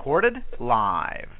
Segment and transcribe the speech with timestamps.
[0.00, 1.39] recorded live.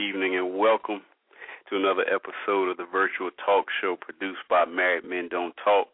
[0.00, 1.02] Evening and welcome
[1.68, 5.88] to another episode of the virtual talk show produced by Married Men Don't Talk.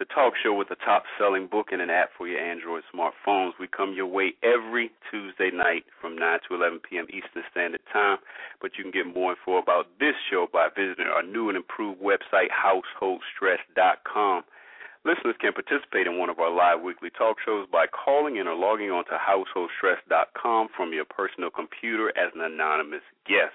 [0.00, 3.52] The talk show with the top selling book and an app for your Android smartphones.
[3.60, 7.06] We come your way every Tuesday night from 9 to 11 p.m.
[7.08, 8.18] Eastern Standard Time.
[8.60, 12.02] But you can get more info about this show by visiting our new and improved
[12.02, 14.42] website, householdstress.com.
[15.06, 18.58] Listeners can participate in one of our live weekly talk shows by calling in or
[18.58, 23.54] logging on to householdstress.com from your personal computer as an anonymous guest.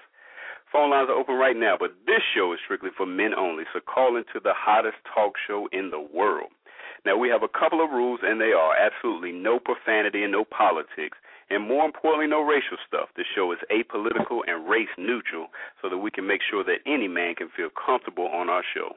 [0.72, 3.84] Phone lines are open right now, but this show is strictly for men only, so
[3.84, 6.56] call into the hottest talk show in the world.
[7.04, 10.48] Now, we have a couple of rules, and they are absolutely no profanity and no
[10.48, 11.20] politics,
[11.52, 13.12] and more importantly, no racial stuff.
[13.12, 15.52] The show is apolitical and race neutral
[15.84, 18.96] so that we can make sure that any man can feel comfortable on our show.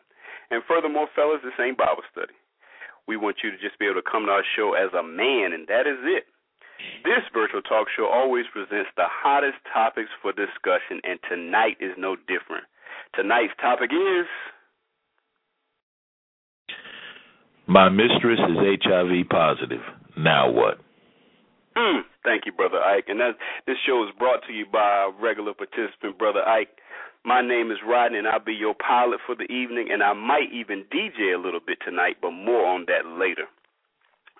[0.51, 2.31] And furthermore, fellas, this ain't Bible study.
[3.07, 5.53] We want you to just be able to come to our show as a man,
[5.53, 6.25] and that is it.
[7.03, 12.15] This virtual talk show always presents the hottest topics for discussion, and tonight is no
[12.15, 12.65] different.
[13.13, 14.27] Tonight's topic is
[17.67, 19.81] My mistress is HIV positive.
[20.17, 20.77] Now what?
[21.75, 23.05] Mm, thank you, Brother Ike.
[23.07, 26.69] And that this show is brought to you by our regular participant, Brother Ike.
[27.25, 30.53] My name is Rodney, and I'll be your pilot for the evening, and I might
[30.53, 33.49] even DJ a little bit tonight, but more on that later.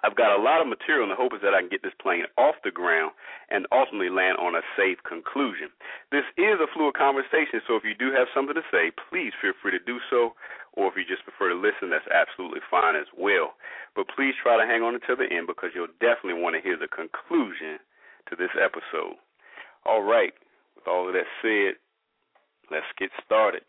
[0.05, 1.97] I've got a lot of material, and the hope is that I can get this
[1.97, 3.17] plane off the ground
[3.49, 5.73] and ultimately land on a safe conclusion.
[6.13, 9.57] This is a fluid conversation, so if you do have something to say, please feel
[9.65, 10.37] free to do so,
[10.77, 13.57] or if you just prefer to listen, that's absolutely fine as well.
[13.97, 16.77] But please try to hang on until the end because you'll definitely want to hear
[16.77, 17.81] the conclusion
[18.29, 19.17] to this episode.
[19.89, 20.37] All right,
[20.77, 21.81] with all of that said,
[22.71, 23.63] let's get started.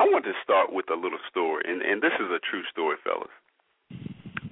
[0.00, 2.96] I want to start with a little story, and, and this is a true story,
[3.04, 3.34] fellas.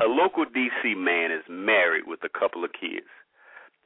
[0.01, 0.95] A local D.C.
[0.95, 3.09] man is married with a couple of kids.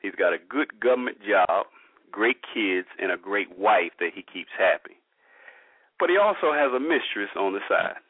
[0.03, 1.67] He's got a good government job,
[2.11, 4.99] great kids, and a great wife that he keeps happy.
[5.99, 8.03] But he also has a mistress on the side.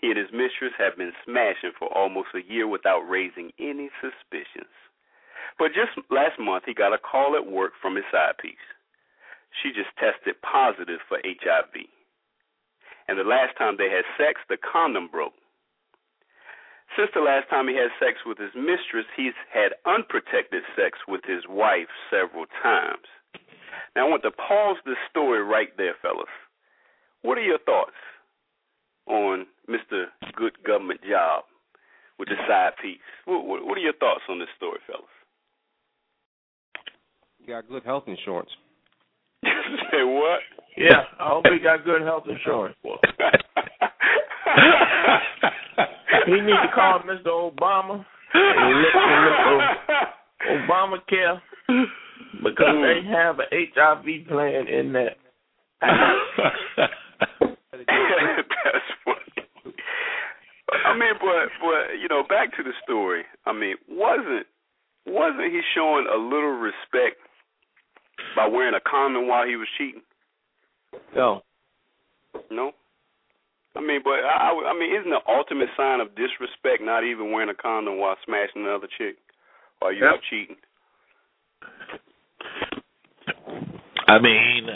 [0.00, 4.72] He and his mistress have been smashing for almost a year without raising any suspicions.
[5.58, 8.66] But just last month, he got a call at work from his side piece.
[9.62, 11.74] She just tested positive for HIV.
[13.08, 15.34] And the last time they had sex, the condom broke.
[16.94, 21.22] Since the last time he had sex with his mistress, he's had unprotected sex with
[21.24, 23.06] his wife several times.
[23.94, 26.30] Now, I want to pause this story right there, fellas.
[27.22, 27.96] What are your thoughts
[29.06, 30.06] on Mr.
[30.34, 31.44] Good Government Job
[32.18, 33.00] with the side piece?
[33.24, 35.04] What, are your thoughts on this story, fellas?
[37.40, 38.50] You got good health insurance.
[39.90, 40.40] Say what?
[40.76, 42.76] Yeah, I hope he got good health insurance.
[46.26, 47.28] he need to call Mr.
[47.28, 48.04] Obama
[48.34, 49.60] and look for
[50.50, 51.40] Obamacare
[52.44, 55.16] because they have an HIV plan in there.
[55.80, 56.10] That's
[59.04, 59.26] funny.
[60.84, 63.24] I mean, but but you know, back to the story.
[63.46, 64.46] I mean, wasn't
[65.06, 67.20] wasn't he showing a little respect
[68.34, 70.02] by wearing a condom while he was cheating?
[71.14, 71.42] No.
[72.50, 72.72] No.
[73.76, 77.50] I mean, but I, I mean, isn't the ultimate sign of disrespect not even wearing
[77.50, 79.16] a condom while smashing another chick
[79.80, 80.20] while you're Yep.
[80.30, 80.56] cheating?
[84.08, 84.68] I mean,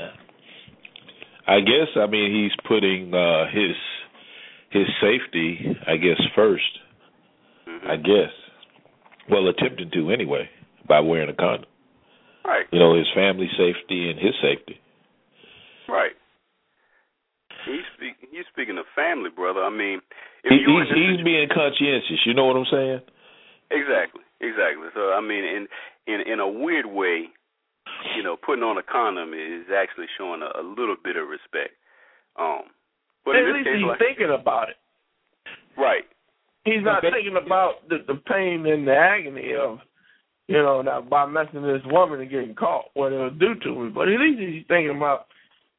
[1.47, 3.77] I guess I mean he's putting uh his
[4.71, 6.79] his safety, I guess, 1st
[7.69, 7.91] Mhm.
[7.91, 8.33] I guess.
[9.31, 10.49] Well, attempting to anyway
[10.89, 11.67] by wearing a condom.
[12.45, 14.81] Right, You know, his family safety and his safety.
[15.89, 16.13] right.
[17.67, 19.61] He's speak, he's speaking of family, brother.
[19.63, 20.01] I mean,
[20.45, 22.25] if He, you he's, he's situ- being conscientious.
[22.25, 23.01] You know what I'm saying?
[23.71, 24.89] exactly, exactly.
[24.95, 25.69] So I mean, in
[26.09, 27.29] in in a weird way,
[28.17, 31.77] you know, putting on a condom is actually showing a, a little bit of respect.
[32.41, 32.73] Um,
[33.25, 34.77] but At least case, he's like, thinking about it.
[35.77, 36.09] right,
[36.65, 39.81] He's not thinking about the, the pain and the agony of,
[40.51, 43.85] you know, that by messing with this woman and getting caught, what it'll do to
[43.85, 43.91] me.
[43.91, 45.27] But at least he's thinking about,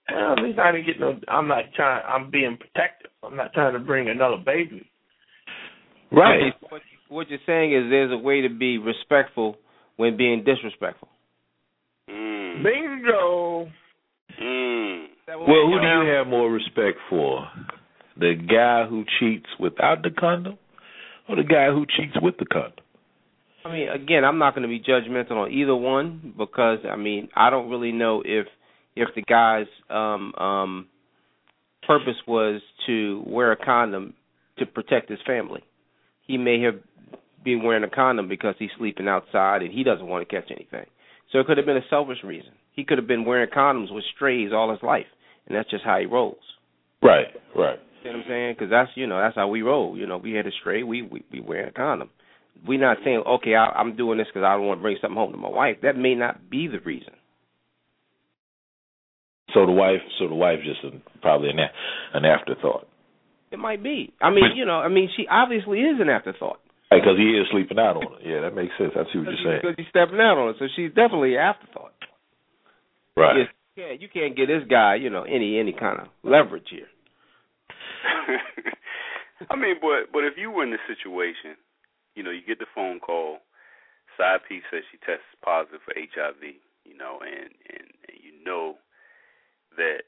[0.09, 1.19] well, at least I didn't get no.
[1.27, 2.01] I'm not trying.
[2.07, 3.11] I'm being protective.
[3.21, 4.89] I'm not trying to bring another baby.
[6.09, 6.53] Right.
[6.69, 9.57] What, what you're saying is there's a way to be respectful
[9.97, 11.09] when being disrespectful.
[12.09, 12.63] Mm.
[12.63, 13.69] Bingo.
[14.41, 15.05] Mm.
[15.27, 17.45] Well, who do you have more respect for?
[18.17, 20.57] The guy who cheats without the condom
[21.27, 22.85] or the guy who cheats with the condom?
[23.63, 27.29] I mean, again, I'm not going to be judgmental on either one because I mean,
[27.35, 28.47] I don't really know if
[28.95, 30.87] if the guy's um um
[31.85, 34.13] purpose was to wear a condom
[34.59, 35.63] to protect his family.
[36.25, 36.75] He may have
[37.43, 40.85] been wearing a condom because he's sleeping outside and he doesn't want to catch anything.
[41.31, 42.51] So it could have been a selfish reason.
[42.73, 45.05] He could have been wearing condoms with strays all his life,
[45.47, 46.37] and that's just how he rolls.
[47.01, 47.79] Right, right.
[48.03, 48.55] You know what I'm saying?
[48.57, 49.97] Because that's you know that's how we roll.
[49.97, 52.09] You know, we had a stray, we we we wear a condom.
[52.67, 55.17] We're not saying okay, I, I'm doing this because I don't want to bring something
[55.17, 55.77] home to my wife.
[55.83, 57.13] That may not be the reason.
[59.53, 61.59] So the wife, so the wife just a, probably an
[62.13, 62.87] an afterthought.
[63.51, 64.13] It might be.
[64.21, 66.59] I mean, you know, I mean, she obviously is an afterthought.
[66.89, 68.27] Because he is sleeping out on it.
[68.27, 68.91] Yeah, that makes sense.
[68.95, 69.59] I see what you're saying.
[69.63, 71.95] Because he's stepping out on it, so she's definitely an afterthought.
[73.15, 73.47] Right.
[73.75, 76.91] Yeah, you can't get this guy, you know, any any kind of leverage here.
[79.49, 81.55] I mean, but but if you were in this situation,
[82.15, 83.39] you know, you get the phone call,
[84.17, 86.43] side piece says she tests positive for HIV,
[86.85, 88.75] you know, and and, and you know
[89.77, 90.03] that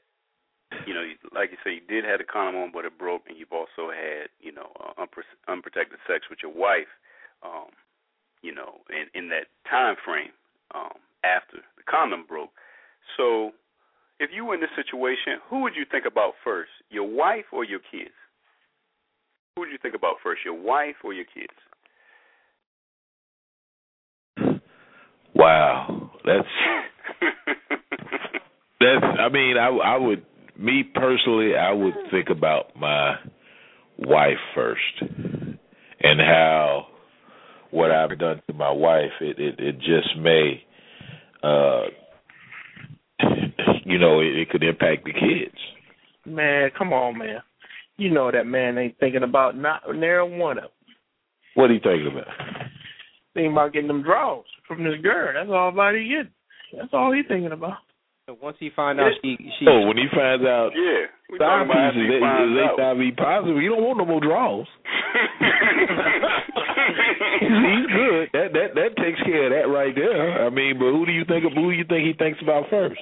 [0.86, 3.38] you know, like you say, you did have the condom on, but it broke, and
[3.38, 6.90] you've also had, you know, uh, unpro- unprotected sex with your wife,
[7.42, 7.70] um,
[8.42, 10.34] you know, in in that time frame
[10.74, 12.50] um, after the condom broke.
[13.16, 13.52] So,
[14.18, 17.64] if you were in this situation, who would you think about first, your wife or
[17.64, 18.14] your kids?
[19.54, 21.54] Who would you think about first, your wife or your kids?
[25.34, 26.48] Wow, that's
[28.80, 29.04] that's.
[29.20, 30.24] I mean, I I would
[30.58, 33.16] me personally, I would think about my
[33.98, 36.86] wife first and how
[37.70, 40.62] what I've done to my wife it it, it just may
[41.42, 41.84] uh
[43.84, 45.56] you know it, it could impact the kids.
[46.26, 47.40] Man, come on, man.
[47.96, 50.70] You know that man ain't thinking about not near one of them.
[51.54, 52.26] What are you thinking about?
[53.34, 55.32] Thinking about getting them draws from this girl.
[55.34, 56.26] That's all about he get.
[56.76, 57.78] That's all he thinking about.
[58.40, 61.68] Once he find out she she Oh, when he finds out yeah, we side talking
[61.68, 62.80] about is, he finds is out.
[62.80, 64.64] HIV positive, you don't want no more draws.
[67.44, 68.24] He's good.
[68.32, 70.46] That that that takes care of that right there.
[70.46, 72.70] I mean, but who do you think of who do you think he thinks about
[72.70, 72.96] first?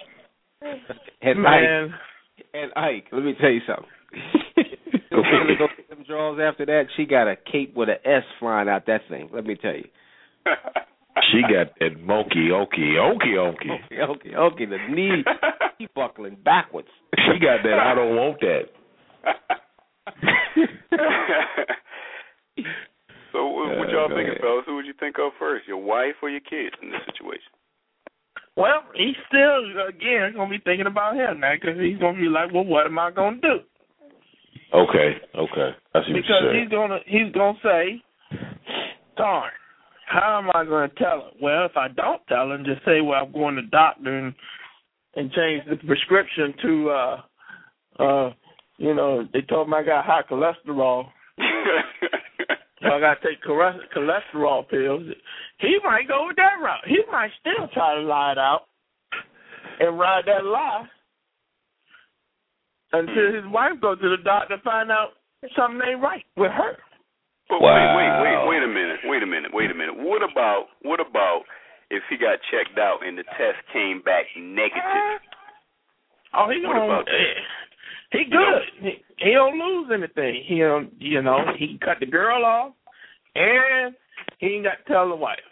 [1.22, 3.86] and Man, Ike, and Ike, let me tell you something.
[5.14, 7.98] If she really go get them draws after that, she got a cape with an
[8.02, 9.28] S flying out that thing.
[9.30, 9.84] Let me tell you.
[11.30, 13.84] She got that monkey okie okie okie.
[13.86, 14.64] Okay, okay, okay.
[14.66, 15.22] The knee,
[15.80, 16.88] knee buckling backwards.
[17.16, 18.64] She got that I don't want that.
[23.32, 24.40] so what, what Uh, y'all go thinking, ahead.
[24.40, 24.64] fellas?
[24.66, 27.52] Who would you think of first, your wife or your kids in this situation?
[28.56, 32.52] well, he's still again gonna be thinking about him now because he's gonna be like,
[32.52, 33.60] well, what am I gonna do?
[34.74, 35.70] Okay, okay.
[35.94, 38.02] I see what Because you're he's gonna he's gonna say,
[39.16, 39.50] darn,
[40.12, 41.30] how am I gonna tell her?
[41.40, 44.34] Well, if I don't tell and just say, well, I'm going to doctor and
[45.14, 47.20] and change the prescription to, uh,
[47.98, 48.32] uh,
[48.78, 51.06] you know, they told me I got high cholesterol.
[52.80, 55.04] So I got to take cholesterol pills.
[55.58, 56.82] He might go with that route.
[56.86, 58.62] He might still try to lie it out
[59.78, 60.84] and ride that lie
[62.92, 65.10] until his wife goes to the doctor and find out
[65.56, 66.76] something ain't right with her.
[67.52, 67.76] But Wow.
[67.76, 69.94] wait, wait, wait, wait a minute, wait a minute, wait a minute.
[69.94, 71.42] What about what about
[71.90, 75.20] if he got checked out and the test came back negative?
[76.32, 77.12] Oh, he What gonna, about that?
[77.12, 77.40] eh,
[78.12, 78.62] he good.
[78.80, 80.42] He, he don't lose anything.
[80.46, 82.72] He don't, you know, he cut the girl off,
[83.34, 83.94] and
[84.38, 85.44] he ain't got to tell the wife.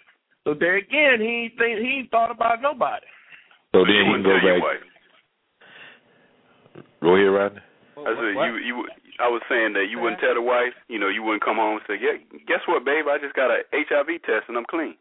[0.44, 3.04] So there again, he ain't think he ain't thought about nobody.
[3.72, 4.80] So You then he can go back.
[7.02, 7.60] Go ahead, Rodney.
[7.98, 8.88] I said you you.
[9.20, 10.72] I was saying that you wouldn't tell the wife.
[10.88, 12.16] You know, you wouldn't come home and say, "Yeah,
[12.48, 13.04] guess what, babe?
[13.08, 14.96] I just got a HIV test and I'm clean."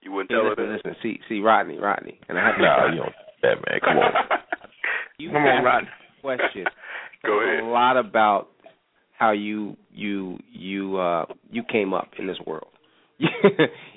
[0.00, 0.84] You wouldn't Hey, tell listen, her that.
[0.86, 3.80] listen, see, see, Rodney, Rodney, and I have to Nah, you don't that man.
[3.84, 4.12] Come on.
[5.18, 5.88] you Come on, Rodney.
[6.18, 6.64] a question.
[7.24, 7.64] Go ahead.
[7.64, 8.48] A lot about
[9.18, 12.68] how you you you uh you came up in this world.
[13.18, 13.28] you,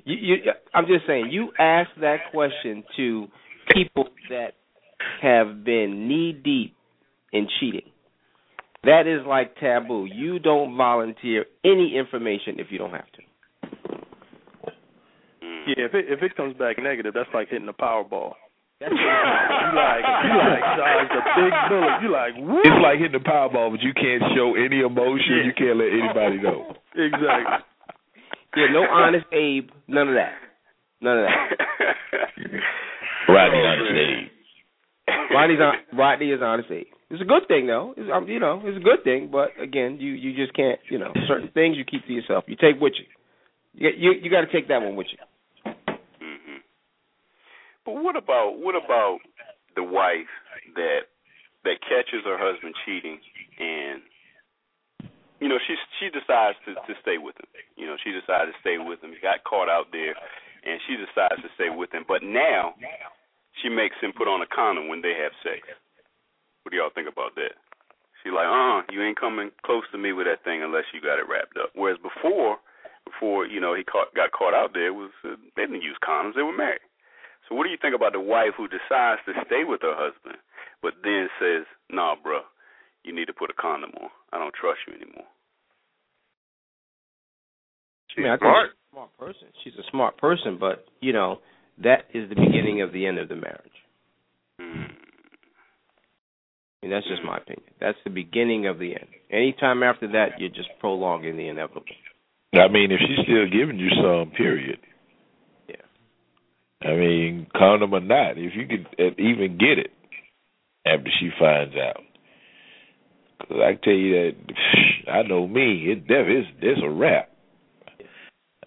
[0.05, 0.35] you,
[0.73, 3.27] I'm just saying, you ask that question to
[3.71, 4.53] people that
[5.21, 6.75] have been knee deep
[7.31, 7.87] in cheating.
[8.83, 10.07] That is like taboo.
[10.11, 13.21] You don't volunteer any information if you don't have to.
[15.67, 18.33] Yeah, if it if it comes back negative, that's like hitting a Powerball.
[18.79, 22.01] That's You like you like dodged a big bullet.
[22.01, 22.61] You like woo.
[22.65, 25.45] It's like hitting the Powerball, but you can't show any emotion.
[25.45, 26.73] You can't let anybody know.
[26.97, 27.61] exactly.
[28.57, 30.33] Yeah, no honest Abe, none of that.
[30.99, 31.37] None of that.
[33.29, 33.91] Rodney honest.
[33.95, 34.27] Abe.
[35.31, 36.87] Rodney's on, Rodney is honest Abe.
[37.11, 37.93] It's a good thing though.
[37.97, 40.97] It's, um, you know, it's a good thing, but again, you you just can't, you
[40.97, 42.45] know, certain things you keep to yourself.
[42.47, 43.05] You take with you.
[43.75, 45.19] You you, you got to take that one with you.
[46.23, 46.63] hmm
[47.83, 49.19] But what about what about
[49.75, 50.31] the wife
[50.75, 51.11] that
[51.67, 53.19] that catches her husband cheating
[53.59, 54.01] and
[55.43, 57.51] you know she she decides to to stay with him.
[57.75, 59.11] You know she decided to stay with him.
[59.11, 60.15] He got caught out there,
[60.63, 62.05] and she decides to stay with him.
[62.07, 62.71] But now
[63.59, 65.67] she makes him put on a condom when they have sex.
[66.63, 67.57] What do y'all think about that?
[68.21, 71.17] She like, uh, you ain't coming close to me with that thing unless you got
[71.17, 71.73] it wrapped up.
[71.73, 72.61] Whereas before,
[73.05, 76.37] before you know he caught got caught out there, was uh, they didn't use condoms.
[76.37, 76.85] They were married.
[77.49, 80.37] So what do you think about the wife who decides to stay with her husband,
[80.85, 82.45] but then says, "Nah, bro,
[83.03, 84.09] you need to put a condom on.
[84.31, 85.25] I don't trust you anymore."
[88.17, 88.69] I mean, I think smart.
[88.69, 89.47] she's a smart person.
[89.63, 91.39] She's a smart person, but you know,
[91.81, 93.79] that is the beginning of the end of the marriage.
[94.59, 95.00] Hmm.
[96.81, 97.69] Mean, that's just my opinion.
[97.79, 99.07] That's the beginning of the end.
[99.31, 101.83] Anytime after that, you're just prolonging the inevitable.
[102.53, 104.79] I mean, if she's still giving you some, period.
[105.69, 106.89] Yeah.
[106.89, 108.87] I mean, condom or not, if you could
[109.19, 109.91] even get it
[110.85, 112.03] after she finds out.
[113.39, 117.29] 'Cause I can tell you that I know me, it def it's it's a wrap.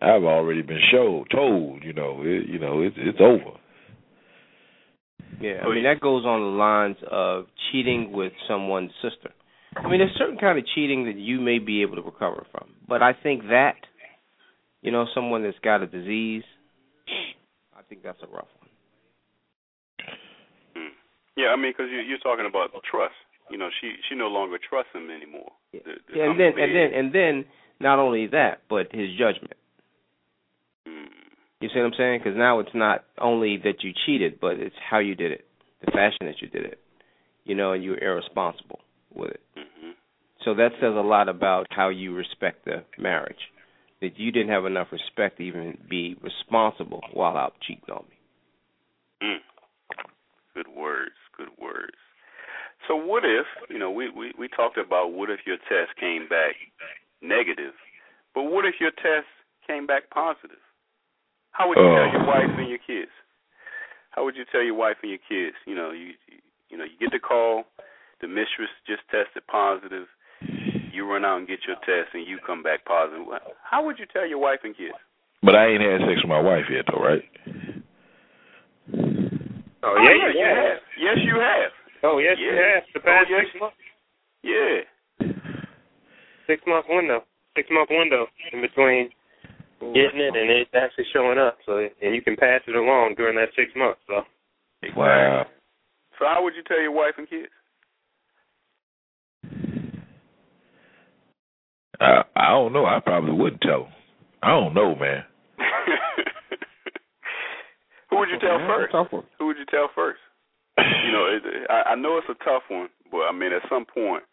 [0.00, 3.58] I've already been showed, told, you know, it, you know, it's it's over.
[5.40, 9.30] Yeah, I mean that goes on the lines of cheating with someone's sister.
[9.76, 12.70] I mean, there's certain kind of cheating that you may be able to recover from,
[12.88, 13.74] but I think that,
[14.82, 16.44] you know, someone that's got a disease,
[17.76, 18.70] I think that's a rough one.
[20.76, 20.94] Hmm.
[21.36, 23.14] Yeah, I mean, because you, you're talking about trust.
[23.50, 25.50] You know, she she no longer trusts him anymore.
[25.72, 25.80] Yeah.
[25.84, 27.44] The- the Yeah, and then and then and then
[27.80, 29.54] not only that, but his judgment.
[31.64, 32.20] You see what I'm saying?
[32.22, 35.46] Because now it's not only that you cheated, but it's how you did it,
[35.82, 36.78] the fashion that you did it.
[37.44, 38.80] You know, and you're irresponsible
[39.14, 39.40] with it.
[39.56, 39.92] hmm
[40.44, 43.38] So that says a lot about how you respect the marriage.
[44.02, 49.28] That you didn't have enough respect to even be responsible while out cheating on me.
[49.28, 50.04] Mm.
[50.52, 51.16] Good words.
[51.34, 51.96] Good words.
[52.86, 56.28] So what if you know we, we we talked about what if your test came
[56.28, 56.56] back
[57.22, 57.72] negative,
[58.34, 59.32] but what if your test
[59.66, 60.60] came back positive?
[61.54, 61.94] How would you Oh.
[61.94, 62.34] tell your oh.
[62.34, 63.10] wife and your kids?
[64.10, 65.56] How would you tell your wife and your kids?
[65.66, 66.14] You know you
[66.68, 67.64] you know you get the call,
[68.20, 70.06] the mistress just tested positive.
[70.92, 73.26] You run out and get your test, and you come back positive.
[73.62, 74.94] How would you tell your wife and kids?
[75.42, 77.24] But I ain't had sex with my wife yet, though, right?
[79.82, 80.78] Oh, oh yeah, yes, you have.
[80.98, 81.70] Yes, you have.
[82.02, 82.82] Oh yes, you have.
[82.94, 83.46] The oh, past Oh, yes.
[83.46, 83.76] six months,
[84.42, 84.74] Yeah.
[86.46, 87.24] six month window,
[87.56, 89.10] six month window in between
[89.80, 91.58] getting it and it's actually showing up.
[91.66, 94.00] So and you can pass it along during that six months.
[94.06, 94.22] So
[94.96, 95.46] Wow.
[96.18, 97.48] So how would you tell your wife and kids?
[102.00, 102.86] I I don't know.
[102.86, 103.86] I probably wouldn't tell.
[103.86, 103.92] 'em.
[104.42, 105.24] I don't know, man.
[108.10, 108.94] Who would you tell Yeah, first?
[109.38, 110.20] Who would you tell first?
[110.78, 113.84] You know, it, I, I know it's a tough one, but I mean, at some
[113.84, 114.24] point,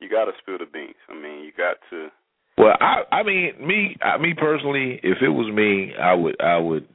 [0.00, 0.96] you got to spill the beans.
[1.10, 2.08] I mean, you got to.
[2.62, 6.58] Well, I I mean me I, me personally, if it was me, I would I
[6.58, 6.86] would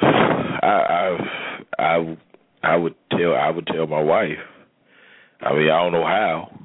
[0.00, 1.18] I I
[1.76, 2.16] I
[2.62, 4.38] I would tell I would tell my wife.
[5.40, 6.56] I mean, I don't know how.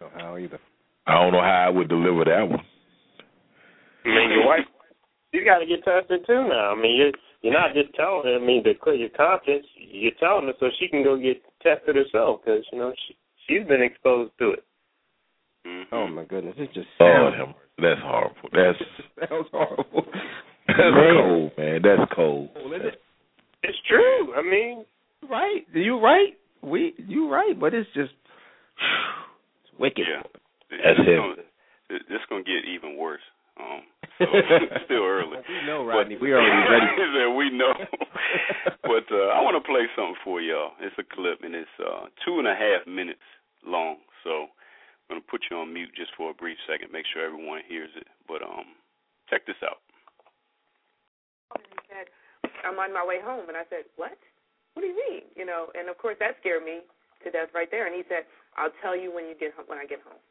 [0.00, 0.58] Don't know how either.
[1.06, 2.64] I don't know how I would deliver that one.
[4.04, 4.66] I mean, your wife,
[5.32, 6.72] you got to get tested too now.
[6.72, 7.12] I mean, you're
[7.42, 8.34] you're not just telling her.
[8.34, 11.94] I mean, to clear your conscience, you're telling her so she can go get tested
[11.94, 13.14] herself because you know she
[13.46, 14.64] she's been exposed to it.
[15.66, 15.84] Mhm.
[15.92, 17.54] Oh my goodness, it just Oh, sounds him.
[17.78, 18.48] That's horrible.
[18.52, 18.78] That's
[19.30, 20.04] sounds horrible.
[20.66, 21.14] that's Man.
[21.24, 21.80] cold, man.
[21.82, 22.48] That's cold.
[22.54, 22.80] Well.
[23.62, 24.34] It's true.
[24.34, 24.84] I mean,
[25.28, 25.66] Right?
[25.74, 26.32] You right?
[26.62, 27.58] We you right?
[27.58, 28.12] But it's just
[29.62, 30.04] it's wicked.
[30.08, 30.22] Yeah.
[30.70, 31.16] That's it's heavy.
[31.16, 31.32] Gonna,
[31.90, 33.20] it- it's gonna get even worse.
[33.60, 33.82] Um,
[34.18, 35.36] so it's still early.
[35.44, 36.16] We know, But- Rodney.
[36.20, 37.36] we already ready.
[37.36, 37.74] We know.
[38.82, 40.72] but uh, I want to play something for y'all.
[40.80, 43.20] It's a clip, and it's uh, two and a half minutes
[43.66, 43.96] long.
[44.24, 44.46] So
[45.10, 47.90] I'm gonna put you on mute just for a brief second, make sure everyone hears
[47.98, 48.06] it.
[48.30, 48.78] But um,
[49.26, 49.82] check this out.
[51.58, 52.06] and he said,
[52.62, 53.50] I'm on my way home.
[53.50, 54.14] And I said, What?
[54.78, 55.26] What do you mean?
[55.34, 56.86] You know, and of course that scared me
[57.26, 57.90] to death right there.
[57.90, 58.22] And he said,
[58.54, 60.22] I'll tell you when you get home, when I get home.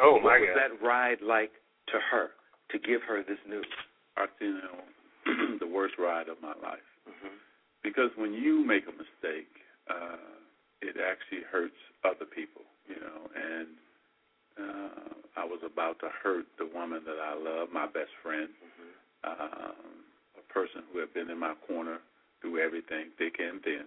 [0.00, 1.52] oh what my was that ride like
[1.92, 2.32] to her
[2.72, 3.68] to give her this news?
[4.16, 4.80] Arsenio,
[5.60, 6.88] the worst ride of my life.
[7.04, 7.36] Mm-hmm.
[7.84, 9.52] Because when you make a mistake,
[9.92, 10.40] uh,
[10.80, 13.28] it actually hurts other people, you know.
[13.36, 13.68] And
[14.58, 18.48] uh, I was about to hurt the woman that I love, my best friend,
[19.24, 20.04] um,
[20.36, 21.98] a person who had been in my corner
[22.40, 23.86] through everything, thick and thin.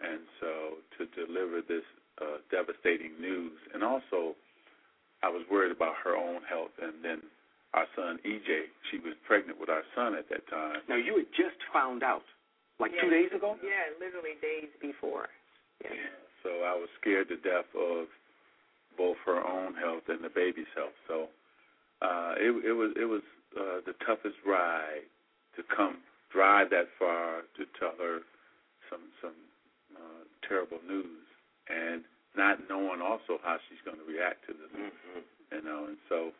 [0.00, 0.50] And so
[0.98, 1.84] to deliver this
[2.20, 4.34] uh, devastating news, and also
[5.22, 7.22] I was worried about her own health, and then
[7.74, 10.80] our son EJ, she was pregnant with our son at that time.
[10.88, 12.22] Now you had just found out,
[12.78, 13.02] like Yeah.
[13.02, 13.56] two days ago.
[13.62, 15.28] Yeah, literally days before.
[15.82, 15.90] Yeah.
[16.42, 18.06] So I was scared to death of
[18.96, 20.96] both her own health and the baby's health.
[21.08, 21.28] So
[22.02, 23.22] uh, it, it was it was
[23.56, 25.06] uh, the toughest ride
[25.56, 25.98] to come
[26.32, 28.20] drive that far to tell her
[28.90, 29.38] some some
[29.96, 31.26] uh, terrible news
[31.68, 32.02] and
[32.36, 34.70] not knowing also how she's going to react to this.
[34.74, 35.20] Mm-hmm.
[35.54, 36.30] You know, and so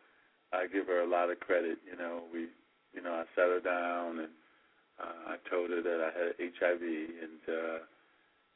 [0.53, 1.79] I give her a lot of credit.
[1.87, 2.49] You know, we
[2.95, 4.33] you know I sat her down and
[4.99, 7.43] uh, I told her that I had HIV and.
[7.49, 7.79] uh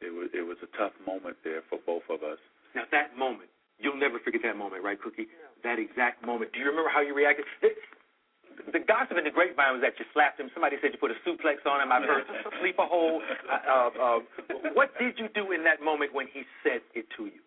[0.01, 2.39] it was it was a tough moment there for both of us.
[2.75, 5.27] Now that moment, you'll never forget that moment, right, Cookie?
[5.65, 6.53] That exact moment.
[6.53, 7.45] Do you remember how you reacted?
[7.63, 7.71] The,
[8.73, 10.51] the gossip in the grapevine was that you slapped him.
[10.55, 11.91] Somebody said you put a suplex on him.
[11.93, 12.25] I've heard
[12.61, 13.23] sleeper hold.
[13.49, 14.19] Uh, uh,
[14.75, 17.41] what did you do in that moment when he said it to you?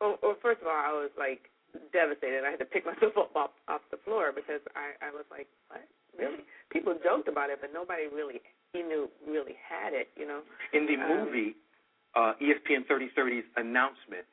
[0.00, 1.50] Well, well, first of all, I was like
[1.92, 2.42] devastated.
[2.46, 5.46] I had to pick myself up off, off the floor because I, I was like,
[5.68, 5.82] what?
[6.18, 6.44] Really?
[6.70, 8.42] People joked about it, but nobody really,
[8.74, 10.40] he knew, really had it, you know?
[10.74, 11.56] In the Um, movie
[12.14, 14.28] uh, ESPN 3030's announcement,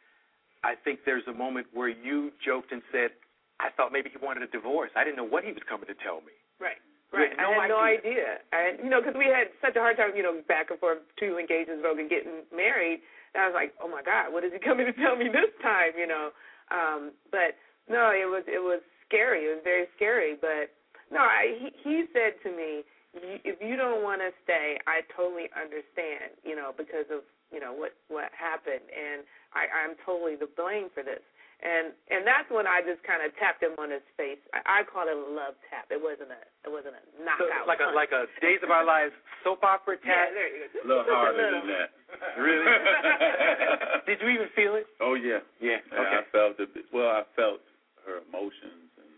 [0.63, 3.11] I think there's a moment where you joked and said,
[3.59, 4.91] I thought maybe he wanted a divorce.
[4.95, 6.35] I didn't know what he was coming to tell me.
[6.59, 6.79] Right.
[7.11, 7.33] Right.
[7.41, 8.05] no I had no idea.
[8.05, 8.29] idea.
[8.53, 10.99] I you know, because we had such a hard time, you know, back and forth,
[11.17, 13.01] two engagements, broken, getting married.
[13.33, 15.49] And I was like, oh my God, what is he coming to tell me this
[15.63, 15.97] time?
[15.97, 16.29] You know.
[16.69, 17.57] Um, but
[17.89, 19.49] no, it was it was scary.
[19.49, 20.37] It was very scary.
[20.37, 20.69] But
[21.09, 22.85] no, I, he he said to me,
[23.17, 26.37] "You- if you don't want to stay, I totally understand.
[26.45, 30.89] You know, because of you know what what happened, and I, I'm totally to blame
[30.93, 31.21] for this.
[31.59, 34.39] And and that's when I just kind of tapped him on his face.
[34.55, 35.91] I, I called it a love tap.
[35.91, 37.67] It wasn't a it wasn't a So knockout.
[37.67, 39.11] like a like a Days of Our Lives
[39.43, 40.27] soap opera yeah, tap.
[40.31, 40.79] there you go.
[40.79, 41.89] A little harder than that.
[42.39, 42.65] Really?
[44.07, 44.87] Did you even feel it?
[45.03, 45.43] Oh yeah.
[45.59, 45.77] Yeah.
[45.91, 46.17] Yeah, Okay.
[46.19, 46.69] I felt it.
[46.95, 47.59] Well, I felt
[48.07, 49.11] her emotions, and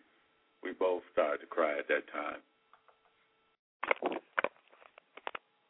[0.66, 2.42] we both started to cry at that time.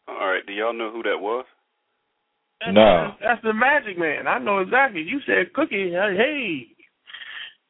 [0.07, 0.45] All right.
[0.45, 1.45] Do y'all know who that was?
[2.61, 3.15] That's, No.
[3.19, 4.27] that's the Magic Man.
[4.27, 5.01] I know exactly.
[5.01, 5.91] You said Cookie.
[5.91, 6.67] Hey,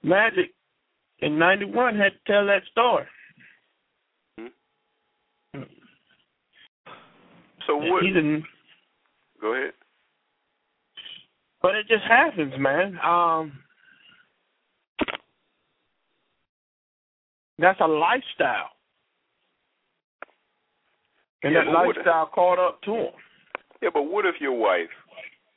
[0.04, 0.54] Magic
[1.20, 3.06] in '91 had to tell that story.
[7.68, 8.04] So what?
[8.04, 8.44] He didn't.
[9.40, 9.74] Go ahead.
[11.62, 12.98] But it just happens, man.
[13.06, 13.60] Um,
[17.60, 18.72] that's a lifestyle,
[21.44, 23.14] and Yeah, that lifestyle caught up to him.
[23.82, 24.90] Yeah, but what if your wife?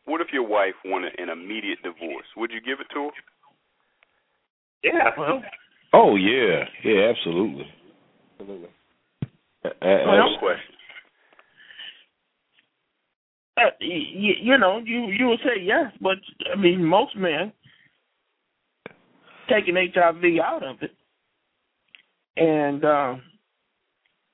[0.06, 2.26] What if your wife wanted an immediate divorce?
[2.36, 3.10] Would you give it to her?
[4.82, 5.42] Yeah, well,
[5.94, 7.66] Oh yeah, yeah, absolutely.
[8.40, 8.68] Absolutely.
[9.64, 10.74] A- a- Well, No question.
[13.56, 16.18] uh, you, you know, you you would say yes, but
[16.52, 17.52] I mean, most men
[19.48, 20.90] taking HIV out of it,
[22.36, 23.14] and uh,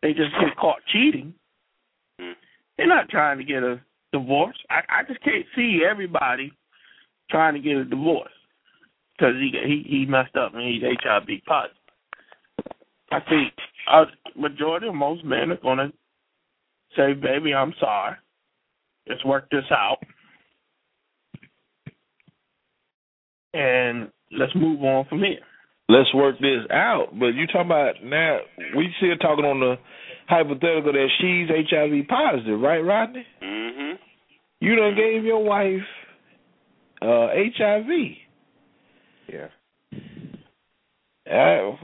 [0.02, 1.34] they just get caught cheating.
[2.80, 3.78] They're not trying to get a
[4.10, 4.56] divorce.
[4.70, 6.50] I, I just can't see everybody
[7.30, 8.32] trying to get a divorce
[9.12, 11.76] because he he he messed up and he's HIV positive.
[13.12, 13.52] I think
[13.86, 15.92] a majority of most men are gonna
[16.96, 18.16] say, "Baby, I'm sorry.
[19.06, 19.98] Let's work this out,
[23.52, 25.40] and let's move on from here."
[25.90, 27.08] let's work this out.
[27.18, 28.38] But you talking about now?
[28.76, 29.76] We still talking on the
[30.30, 33.26] hypothetical that she's HIV positive, right, Rodney?
[33.42, 33.96] Mm-hmm.
[34.60, 35.82] You done gave your wife
[37.02, 37.88] uh HIV.
[39.28, 39.48] Yeah.
[41.30, 41.76] Uh,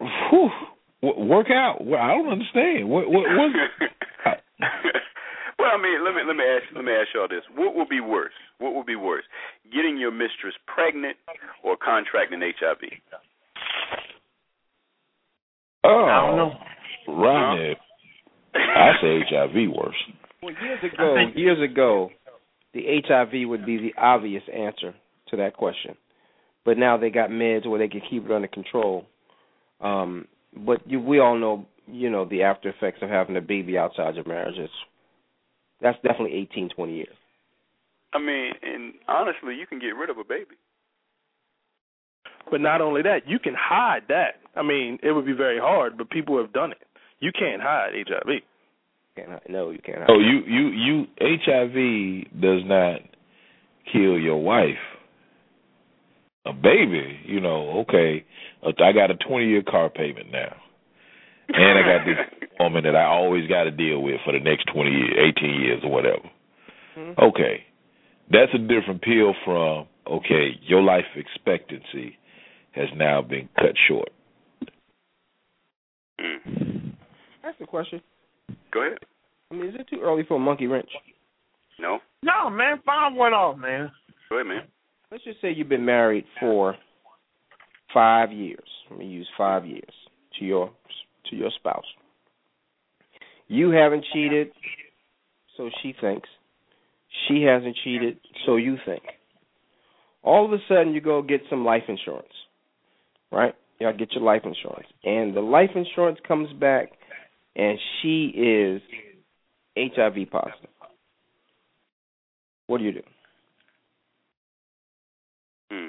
[0.00, 0.50] whew,
[1.02, 1.78] work out.
[1.80, 2.88] I don't understand.
[2.88, 3.50] What what what?
[5.58, 7.88] well, I mean, let me let me ask let me ask y'all this: What would
[7.88, 8.32] be worse?
[8.58, 9.24] What would be worse,
[9.72, 11.16] getting your mistress pregnant
[11.62, 12.78] or contracting HIV?
[15.84, 16.52] oh, I don't know.
[17.08, 17.76] Rodney,
[18.54, 19.94] I say HIV worse.
[20.42, 22.10] Well, years ago, years ago,
[22.72, 24.94] the HIV would be the obvious answer
[25.30, 25.96] to that question.
[26.64, 29.06] But now they got meds where they can keep it under control.
[29.80, 33.76] Um, but you, we all know, you know, the after effects of having a baby
[33.76, 34.56] outside your marriage.
[34.56, 34.72] It's,
[35.80, 37.16] that's definitely eighteen, twenty years.
[38.12, 40.56] I mean, and honestly, you can get rid of a baby.
[42.50, 44.36] But not only that, you can hide that.
[44.54, 46.86] I mean, it would be very hard, but people have done it.
[47.24, 48.42] You can't hide HIV.
[49.16, 50.00] Can't hide- no, you can't.
[50.00, 53.00] hide Oh, you you you HIV does not
[53.90, 54.76] kill your wife.
[56.44, 58.22] a baby, you know, okay,
[58.62, 60.54] I got a 20 year car payment now.
[61.48, 64.64] And I got this woman that I always got to deal with for the next
[64.74, 66.28] 20 years, 18 years or whatever.
[66.98, 67.22] Mm-hmm.
[67.24, 67.64] Okay.
[68.30, 72.18] That's a different pill from, okay, your life expectancy
[72.72, 74.10] has now been cut short.
[76.20, 76.63] Mm.
[77.64, 78.00] That's the question.
[78.72, 78.98] Go ahead.
[79.50, 80.90] I mean, is it too early for a monkey wrench?
[81.78, 81.98] No.
[82.22, 82.80] No, man.
[82.84, 83.90] Five went off, man.
[84.28, 84.62] Go ahead, man.
[85.10, 86.76] Let's just say you've been married for
[87.92, 88.68] five years.
[88.90, 89.92] Let me use five years
[90.38, 90.70] to your
[91.30, 91.84] to your spouse.
[93.48, 94.48] You haven't cheated,
[95.56, 96.28] so she thinks.
[97.28, 99.02] She hasn't cheated, so you think.
[100.22, 102.26] All of a sudden, you go get some life insurance,
[103.30, 103.54] right?
[103.78, 106.92] Y'all get your life insurance, and the life insurance comes back,
[107.56, 108.82] and she is
[109.76, 110.70] HIV positive.
[112.66, 113.02] What do you do?
[115.70, 115.88] Hmm.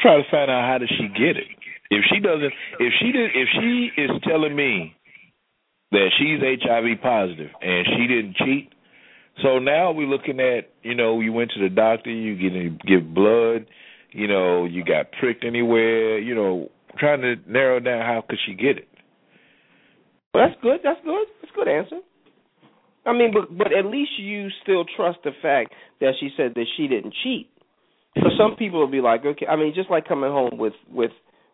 [0.00, 1.46] Try to find out how does she get it.
[1.90, 4.96] If she doesn't, if she did, if she is telling me
[5.92, 8.72] that she's HIV positive and she didn't cheat,
[9.42, 13.14] so now we're looking at, you know, you went to the doctor, you get give
[13.14, 13.66] blood,
[14.10, 18.54] you know, you got pricked anywhere, you know, trying to narrow down how could she
[18.54, 18.88] get it.
[20.36, 20.80] Well, that's good.
[20.84, 21.26] That's good.
[21.40, 21.96] That's a good answer.
[23.06, 25.72] I mean, but but at least you still trust the fact
[26.02, 27.48] that she said that she didn't cheat.
[28.16, 31.12] So some people will be like, okay, I mean, just like coming home with with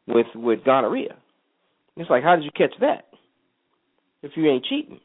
[0.09, 1.15] with with gonorrhea.
[1.97, 3.05] It's like, how did you catch that?
[4.21, 4.99] If you ain't cheating,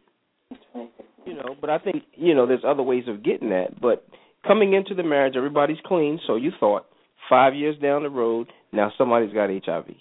[1.27, 1.55] you know.
[1.61, 3.79] But I think you know there's other ways of getting that.
[3.79, 4.07] But
[4.47, 6.87] coming into the marriage, everybody's clean, so you thought.
[7.29, 9.93] Five years down the road, now somebody's got HIV,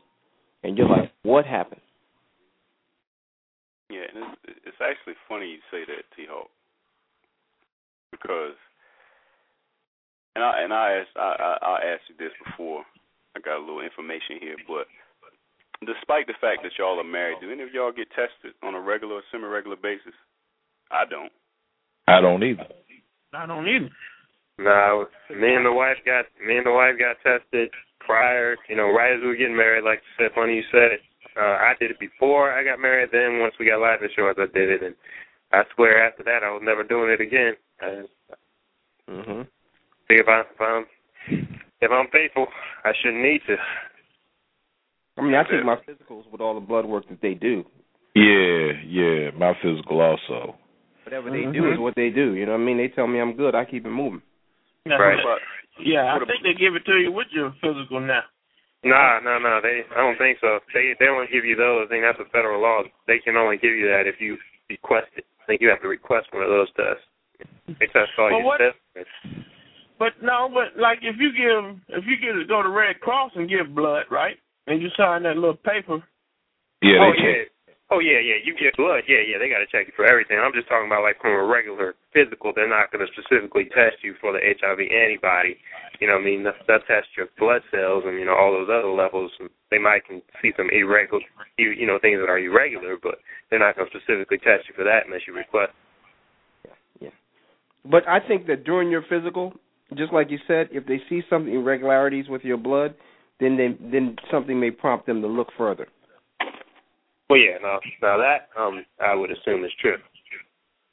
[0.62, 1.82] and you're like, what happened?
[4.16, 6.48] Yeah, and it's, it's actually funny you say that, T Hawk,
[8.10, 8.56] because
[10.34, 12.84] and I and I asked I, I I asked you this before
[13.36, 14.88] I got a little information here, but
[15.84, 18.80] despite the fact that y'all are married, do any of y'all get tested on a
[18.80, 20.16] regular or semi-regular basis?
[20.90, 21.32] I don't.
[22.08, 22.66] I don't either.
[23.34, 23.90] I don't either.
[24.58, 27.68] No, me and the wife got me and the wife got tested
[28.00, 28.56] prior.
[28.68, 29.84] You know, right as we were getting married.
[29.84, 31.00] Like you said, funny you said it.
[31.36, 33.10] Uh, I did it before I got married.
[33.12, 34.94] Then once we got life insurance, I did it, and
[35.52, 37.54] I swear after that I was never doing it again.
[37.82, 39.44] Uh, mhm.
[40.08, 40.86] See if I if I'm
[41.80, 42.46] if I'm faithful,
[42.84, 43.56] I shouldn't need to.
[45.18, 47.64] I mean, I take my physicals with all the blood work that they do.
[48.14, 50.56] Yeah, yeah, my physical also.
[51.04, 51.52] Whatever they mm-hmm.
[51.52, 52.34] do is what they do.
[52.34, 52.78] You know what I mean?
[52.78, 53.54] They tell me I'm good.
[53.54, 54.22] I keep it moving.
[54.84, 55.18] Yeah, right.
[55.78, 58.22] Yeah, I think they give it to you with your physical now.
[58.86, 59.82] Nah, no, no, they.
[59.90, 60.62] I don't think so.
[60.70, 61.86] They they don't give you those.
[61.86, 62.86] I think that's a federal law.
[63.10, 64.38] They can only give you that if you
[64.70, 65.26] request it.
[65.42, 67.02] I think you have to request one of those tests.
[67.66, 69.10] They test all well, your what, tests.
[69.98, 73.32] But no, but like if you give if you get to go to Red Cross
[73.34, 74.36] and give blood, right?
[74.66, 76.02] And you sign that little paper.
[76.82, 77.55] Yeah, oh, they yeah.
[77.90, 78.42] Oh yeah, yeah.
[78.42, 79.06] You get blood.
[79.06, 79.38] Yeah, yeah.
[79.38, 80.42] They got to check you for everything.
[80.42, 82.50] I'm just talking about like from a regular physical.
[82.50, 85.54] They're not going to specifically test you for the HIV antibody.
[86.02, 88.50] You know, what I mean, they'll, they'll test your blood cells and you know all
[88.50, 89.30] those other levels.
[89.70, 91.22] They might can see some irregular,
[91.58, 94.74] you, you know, things that are irregular, but they're not going to specifically test you
[94.74, 95.70] for that unless you request.
[96.66, 97.14] Yeah, yeah.
[97.86, 99.54] But I think that during your physical,
[99.94, 102.94] just like you said, if they see some irregularities with your blood,
[103.38, 105.86] then they, then something may prompt them to look further.
[107.28, 109.98] Well, yeah, now now that um I would assume is true.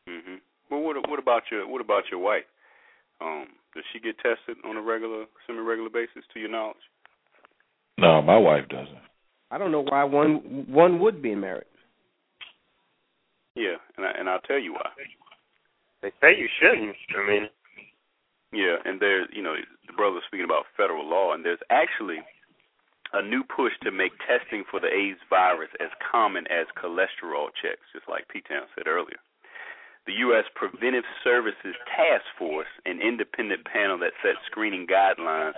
[0.10, 0.42] Mhm.
[0.70, 2.46] Well, what what about your what about your wife?
[3.22, 6.78] Um, does she get tested on a regular, semi-regular basis, to your knowledge?
[7.98, 8.98] No, my wife doesn't.
[9.52, 11.66] I don't know why one one would be married.
[13.56, 14.90] Yeah, and I, and I'll tell you why.
[16.02, 16.96] They say you shouldn't.
[17.16, 17.50] I mean,
[18.52, 19.54] yeah, and there's, you know,
[19.88, 22.18] the brother speaking about federal law, and there's actually
[23.14, 27.86] a new push to make testing for the AIDS virus as common as cholesterol checks,
[27.94, 29.22] just like P-Town said earlier.
[30.06, 30.44] The U.S.
[30.56, 35.54] Preventive Services Task Force, an independent panel that sets screening guidelines,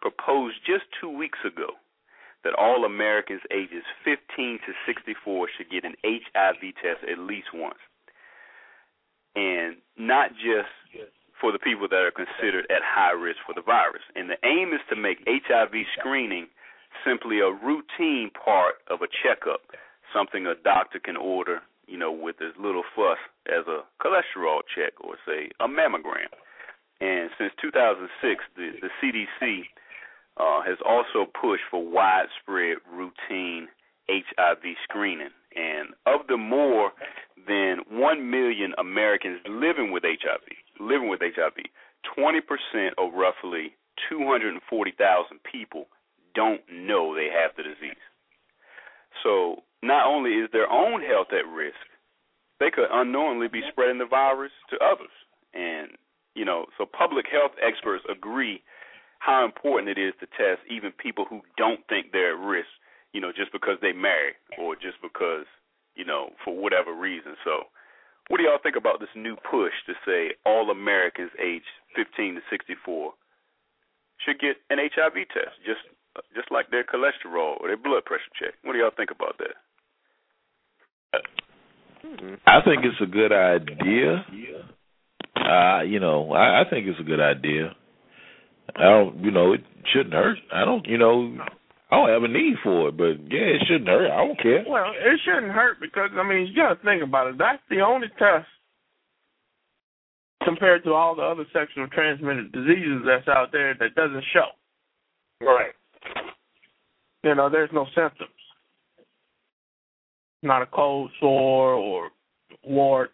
[0.00, 1.78] proposed just two weeks ago
[2.44, 7.80] that all Americans ages 15 to 64 should get an HIV test at least once.
[9.34, 10.70] And not just
[11.40, 14.02] for the people that are considered at high risk for the virus.
[14.14, 16.48] And the aim is to make HIV screening
[17.04, 19.60] simply a routine part of a checkup,
[20.14, 24.92] something a doctor can order, you know, with as little fuss as a cholesterol check
[25.00, 26.30] or, say, a mammogram.
[27.00, 29.64] And since 2006, the, the CDC
[30.38, 33.68] uh, has also pushed for widespread routine
[34.08, 35.34] HIV screening.
[35.54, 36.92] And of the more
[37.46, 40.44] than 1 million Americans living with HIV,
[40.80, 41.64] living with HIV,
[42.16, 43.74] 20% or roughly
[44.08, 45.86] 240,000 people
[46.36, 48.04] don't know they have the disease.
[49.24, 51.80] So not only is their own health at risk,
[52.60, 55.12] they could unknowingly be spreading the virus to others.
[55.54, 55.96] And
[56.36, 58.62] you know, so public health experts agree
[59.18, 62.68] how important it is to test even people who don't think they're at risk,
[63.12, 65.48] you know, just because they marry or just because,
[65.96, 67.34] you know, for whatever reason.
[67.42, 67.72] So,
[68.28, 72.40] what do y'all think about this new push to say all Americans aged 15 to
[72.50, 73.14] 64
[74.20, 75.80] should get an HIV test, just
[76.34, 78.54] just like their cholesterol or their blood pressure check?
[78.62, 79.56] What do y'all think about that?
[82.46, 84.24] I think it's a good idea.
[85.34, 87.74] Uh, you know, I, I think it's a good idea.
[88.76, 89.60] I don't, you know, it
[89.92, 90.38] shouldn't hurt.
[90.52, 91.36] I don't, you know,
[91.90, 94.10] I don't have a need for it, but yeah, it shouldn't hurt.
[94.10, 94.64] I don't care.
[94.68, 97.38] Well, it shouldn't hurt because I mean, you got to think about it.
[97.38, 98.46] That's the only test
[100.44, 104.46] compared to all the other sexually transmitted diseases that's out there that doesn't show.
[105.40, 105.74] Right.
[107.26, 108.30] You know, there's no symptoms.
[110.44, 112.10] Not a cold sore or
[112.62, 113.12] warts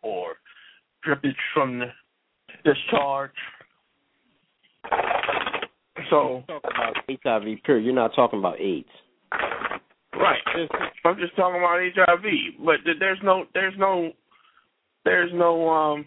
[0.00, 0.34] or
[1.04, 1.86] drippage from the
[2.64, 3.32] discharge.
[6.08, 7.84] So talking about HIV period.
[7.84, 8.86] You're not talking about AIDS.
[10.14, 10.38] Right.
[11.04, 14.12] I'm just talking about HIV, but there's no there's no
[15.04, 16.04] there's no um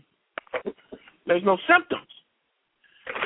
[1.28, 2.08] there's no symptoms.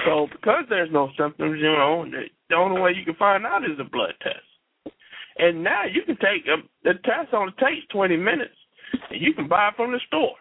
[0.03, 2.05] So because there's no symptoms, you know,
[2.49, 4.95] the, the only way you can find out is a blood test.
[5.37, 8.55] And now you can take a, the test only takes 20 minutes,
[9.09, 10.35] and you can buy it from the store.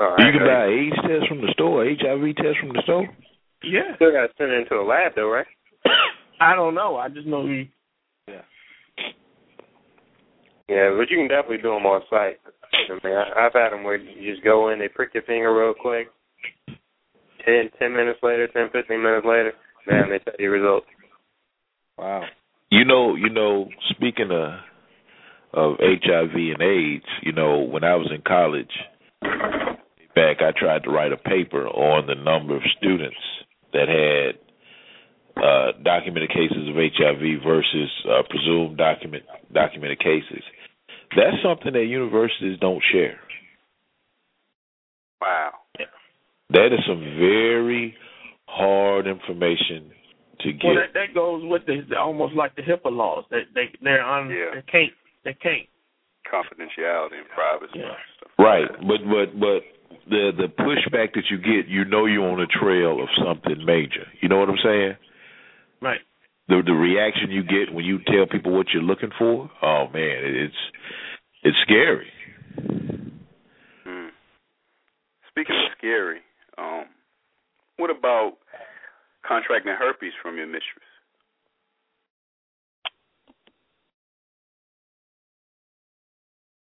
[0.00, 3.08] All You can buy AIDS test from the store, HIV test from the store.
[3.64, 3.96] Yeah.
[3.96, 5.46] Still got to send it into a lab, though, right?
[6.40, 6.96] I don't know.
[6.96, 7.66] I just know you.
[8.28, 8.42] Yeah.
[10.68, 12.38] Yeah, but you can definitely do them on site.
[12.72, 15.52] I mean, I, I've had them where you just go in, they prick your finger
[15.52, 16.08] real quick.
[17.44, 19.52] Ten, ten minutes later, ten, fifteen minutes later,
[19.88, 20.86] man, they tell you results.
[21.96, 22.24] Wow.
[22.70, 23.68] You know, you know.
[23.90, 24.60] Speaking of
[25.52, 28.70] of HIV and AIDS, you know, when I was in college,
[30.14, 33.16] back I tried to write a paper on the number of students
[33.72, 34.38] that had
[35.42, 40.42] uh, documented cases of HIV versus uh, presumed document documented cases.
[41.16, 43.18] That's something that universities don't share.
[45.20, 45.52] Wow.
[46.50, 47.94] That is some very
[48.48, 49.92] hard information
[50.40, 50.64] to get.
[50.64, 53.24] Well, that, that goes with the, the almost like the HIPAA laws.
[53.30, 54.30] They they they're on.
[54.30, 54.54] Yeah.
[54.56, 54.92] They can't.
[55.24, 55.68] They can't.
[56.32, 57.72] Confidentiality and privacy.
[57.76, 57.84] Yeah.
[57.86, 58.80] and stuff Right, that.
[58.86, 59.60] but but but
[60.10, 64.06] the the pushback that you get, you know, you're on a trail of something major.
[64.20, 64.92] You know what I'm saying?
[65.80, 66.00] Right.
[66.48, 70.24] The the reaction you get when you tell people what you're looking for, oh man,
[70.24, 70.54] it- it's
[71.42, 72.08] it's scary.
[73.84, 74.08] Hmm.
[75.30, 76.18] Speaking of scary,
[76.58, 76.84] um,
[77.78, 78.34] what about
[79.26, 80.84] contracting herpes from your mistress?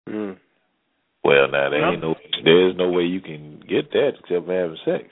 [0.09, 0.37] Mm.
[1.23, 4.77] Well, now there ain't no there's no way you can get that except for having
[4.83, 5.05] sex.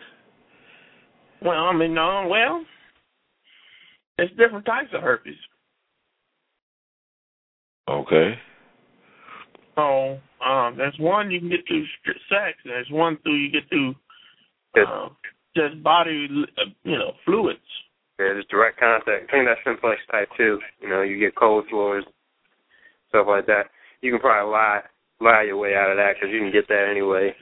[1.42, 2.28] Well, I mean, no.
[2.30, 2.66] Well,
[4.18, 5.36] it's different types of herpes.
[7.90, 8.34] Okay.
[9.76, 11.86] So um, there's one you can get through
[12.30, 12.58] sex.
[12.64, 13.96] and There's one through you get through
[14.78, 15.10] uh,
[15.56, 17.60] just body, uh, you know, fluids.
[18.20, 19.10] Yeah, just direct contact.
[19.10, 20.60] I think that's simplex type two.
[20.82, 22.06] You know, you get cold sores,
[23.10, 23.74] stuff like that.
[24.02, 24.82] You can probably lie
[25.20, 27.34] lie your way out of that because you can get that anyway.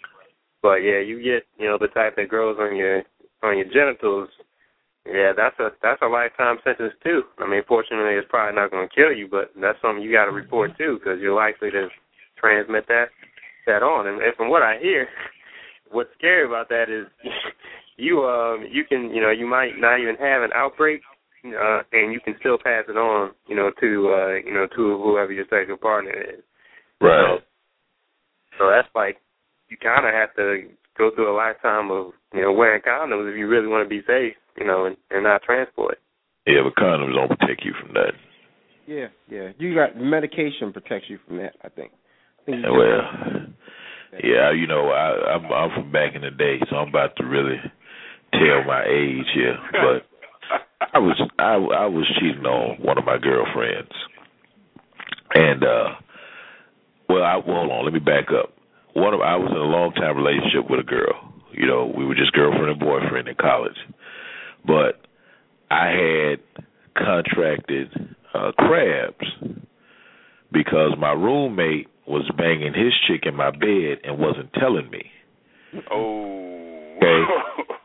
[0.61, 3.03] But yeah, you get you know the type that grows on your
[3.43, 4.29] on your genitals.
[5.05, 7.23] Yeah, that's a that's a lifetime sentence too.
[7.39, 10.25] I mean, fortunately, it's probably not going to kill you, but that's something you got
[10.25, 11.87] to report too because you're likely to
[12.37, 13.11] transmit that
[13.65, 14.07] that on.
[14.07, 15.07] And, and from what I hear,
[15.91, 17.07] what's scary about that is
[17.99, 21.01] you um you can you know you might not even have an outbreak
[21.45, 24.97] uh and you can still pass it on you know to uh you know to
[25.03, 26.41] whoever your sexual partner is
[27.01, 27.39] Right.
[28.57, 29.17] so that's like
[29.69, 33.37] you kind of have to go through a lifetime of you know wearing condoms if
[33.37, 35.99] you really want to be safe you know and, and not transport
[36.45, 38.13] Yeah, but condoms don't protect you from that.
[38.87, 39.49] Yeah, yeah.
[39.59, 41.53] You got medication protects you from that.
[41.63, 41.91] I think.
[42.41, 43.01] I think Well,
[44.23, 47.23] yeah, you know, I, I'm I'm from back in the day, so I'm about to
[47.23, 47.61] really
[48.31, 49.57] tell my age here.
[49.71, 50.09] But
[50.93, 53.91] I was I I was cheating on one of my girlfriends,
[55.33, 55.89] and uh,
[57.07, 58.53] well, I well, hold on, let me back up.
[58.93, 61.33] One of I was in a long time relationship with a girl.
[61.51, 63.77] You know, we were just girlfriend and boyfriend in college,
[64.65, 65.01] but
[65.69, 66.63] I had
[66.95, 69.25] contracted uh, crabs
[70.51, 75.03] because my roommate was banging his chick in my bed and wasn't telling me.
[75.91, 76.95] Oh.
[76.97, 77.73] Okay.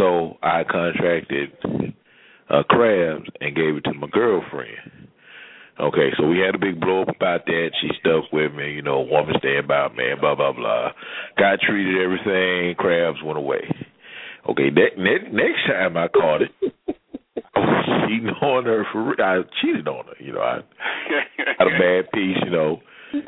[0.00, 1.52] So I contracted
[2.48, 5.08] uh, crabs and gave it to my girlfriend.
[5.78, 7.70] Okay, so we had a big blow up about that.
[7.80, 10.92] She stuck with me, you know, woman stand by man, blah blah blah.
[11.38, 12.74] Got treated everything.
[12.76, 13.60] Crabs went away.
[14.48, 16.50] Okay, that, that next time I caught it,
[17.54, 19.20] I cheating on her for real.
[19.20, 20.24] I cheated on her.
[20.24, 20.60] You know, I
[21.58, 22.38] got a bad piece.
[22.42, 22.80] You know,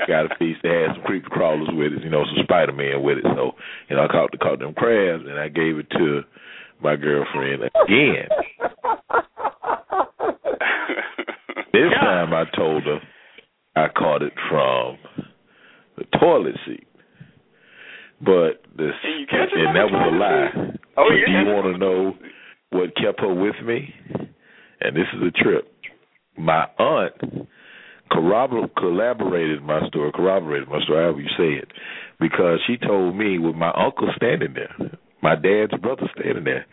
[0.09, 2.03] got a piece that had some creepy crawlers with it.
[2.03, 3.25] You know, some Spider Man with it.
[3.25, 3.53] So,
[3.91, 6.23] you know, I caught the caught them crabs and I gave it to
[6.83, 8.29] my girlfriend again.
[11.73, 12.99] This time I told her
[13.75, 14.99] I caught it from
[15.97, 16.87] the toilet seat.
[18.21, 20.77] But this and that was a lie.
[20.97, 21.27] Oh, but yeah.
[21.27, 22.13] do you want to know
[22.71, 23.93] what kept her with me?
[24.81, 25.73] And this is a trip.
[26.37, 27.49] My aunt
[28.13, 31.69] corrobor- collaborated my story, corroborated my story, however you say it,
[32.21, 36.67] because she told me with my uncle standing there, my dad's brother standing there,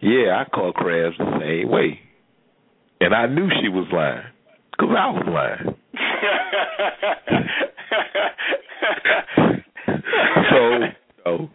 [0.00, 2.00] yeah, I caught crabs the same way.
[3.00, 4.24] And I knew she was lying,
[4.70, 5.74] because I was lying.
[10.50, 10.78] so,
[11.24, 11.48] so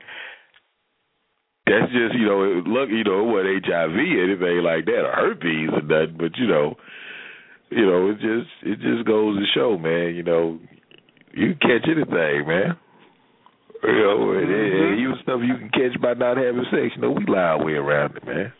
[1.68, 5.06] that's just you know, it, look, you know, it wasn't HIV or anything like that,
[5.06, 6.76] or herpes or nothing, but you know,
[7.70, 10.16] you know, it just it just goes to show, man.
[10.16, 10.60] You know,
[11.34, 12.78] you catch anything, man.
[13.86, 15.02] You know, and, and mm-hmm.
[15.02, 16.98] even stuff you can catch by not having sex.
[16.98, 18.54] You know, we lie our way around it, man.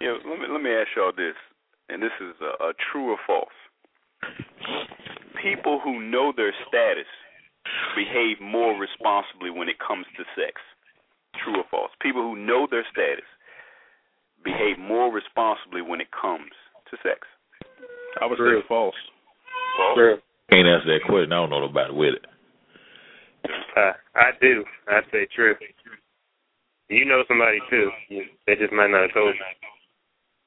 [0.00, 1.38] You know, let me let me ask y'all this,
[1.88, 3.54] and this is a, a true or false.
[5.38, 7.06] People who know their status
[7.94, 10.58] behave more responsibly when it comes to sex.
[11.44, 11.90] True or false?
[12.02, 13.28] People who know their status
[14.42, 16.50] behave more responsibly when it comes
[16.90, 17.26] to sex.
[18.20, 18.60] I would True.
[18.60, 18.98] say false.
[19.78, 19.96] False.
[19.96, 20.16] True.
[20.50, 21.32] Can't answer that question.
[21.32, 22.26] I don't know nobody with it.
[23.76, 24.64] Uh, I do.
[24.88, 25.54] I say true.
[26.88, 27.90] You know somebody too.
[28.46, 29.40] They just might not have told you.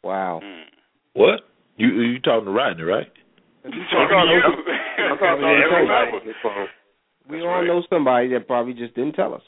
[0.04, 0.40] Wow.
[0.44, 0.64] Mm.
[1.14, 1.42] What?
[1.78, 3.08] You you talking to Rodney, right?
[3.66, 4.42] I'm talking to you.
[5.12, 6.68] I'm talking to everybody on this phone.
[7.30, 7.68] We That's all right.
[7.68, 9.42] know somebody that probably just didn't tell us.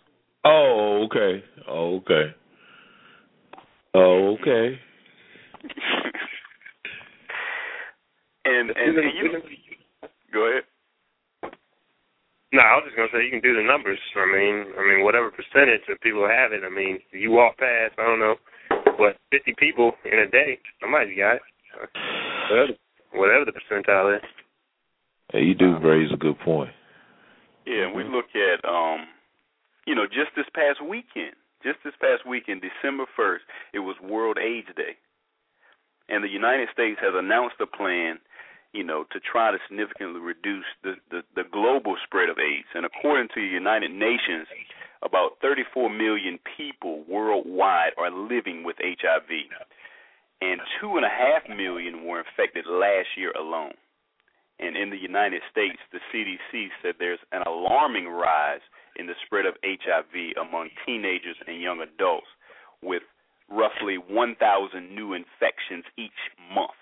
[0.43, 1.43] Oh, okay.
[1.67, 2.35] Oh, okay.
[3.93, 4.79] Oh, okay.
[8.45, 9.31] and and, and you
[10.33, 10.63] go ahead.
[12.51, 13.99] No, I was just gonna say you can do the numbers.
[14.15, 16.65] I mean, I mean, whatever percentage of people have it.
[16.65, 18.35] I mean, you walk past, I don't know,
[18.97, 21.45] what fifty people in a day, somebody got it.
[22.49, 22.73] Whatever,
[23.13, 24.23] whatever the percentile is.
[25.31, 26.71] Hey, you do raise a good point.
[27.67, 29.05] Yeah, and we look at um,
[29.85, 34.37] you know, just this past weekend, just this past weekend, December first, it was World
[34.37, 34.97] AIDS Day,
[36.09, 38.17] and the United States has announced a plan,
[38.73, 42.69] you know, to try to significantly reduce the the, the global spread of AIDS.
[42.73, 44.47] And according to the United Nations,
[45.01, 49.29] about 34 million people worldwide are living with HIV,
[50.41, 53.73] and two and a half million were infected last year alone.
[54.59, 58.59] And in the United States, the CDC said there's an alarming rise
[58.97, 62.27] in the spread of HIV among teenagers and young adults,
[62.83, 63.03] with
[63.49, 66.11] roughly 1,000 new infections each
[66.53, 66.75] month.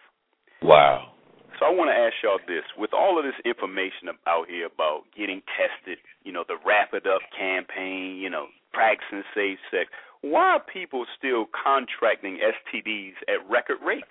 [0.64, 1.14] Wow.
[1.60, 5.04] So I want to ask y'all this: with all of this information out here about
[5.18, 9.90] getting tested, you know, the Wrap It Up campaign, you know, practicing safe sex,
[10.22, 14.06] why are people still contracting STDs at record rates?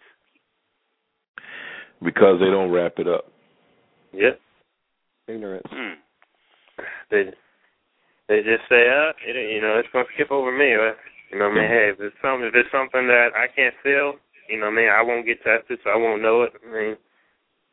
[2.02, 3.32] Because they don't wrap it up.
[4.12, 4.40] Yep.
[5.28, 5.66] Ignorance.
[5.70, 5.94] Hmm.
[7.10, 7.32] They
[8.28, 10.74] they just say, uh, it, you know, it's gonna skip over me.
[10.74, 10.94] Or,
[11.30, 13.74] you know, what I mean, hey, if it's something, if it's something that I can't
[13.82, 14.14] feel,
[14.48, 16.52] you know, what I mean, I won't get tested, so I won't know it.
[16.58, 16.96] I mean,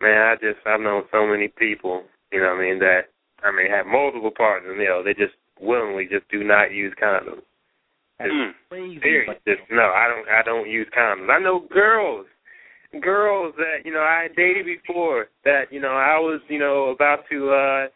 [0.03, 3.09] man, I just I've known so many people, you know, what I mean, that
[3.41, 7.41] I mean have multiple partners, you know, they just willingly just do not use condoms.
[8.19, 8.51] Hmm.
[8.69, 8.99] Crazy.
[8.99, 9.37] Period.
[9.47, 10.27] Just no, I don't.
[10.29, 11.29] I don't use condoms.
[11.29, 12.25] I know girls,
[13.01, 17.25] girls that you know I dated before that you know I was you know about
[17.31, 17.87] to uh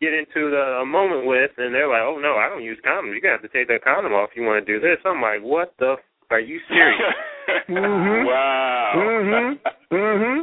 [0.00, 3.12] get into the a moment with, and they're like, oh no, I don't use condoms.
[3.12, 4.98] You're gonna have to take that condom off if you want to do this.
[5.04, 5.96] I'm like, what the?
[5.98, 7.00] F- are you serious?
[7.68, 8.24] Mhm.
[8.26, 8.92] Wow.
[8.96, 9.58] Mhm.
[9.92, 10.42] Mm Mhm.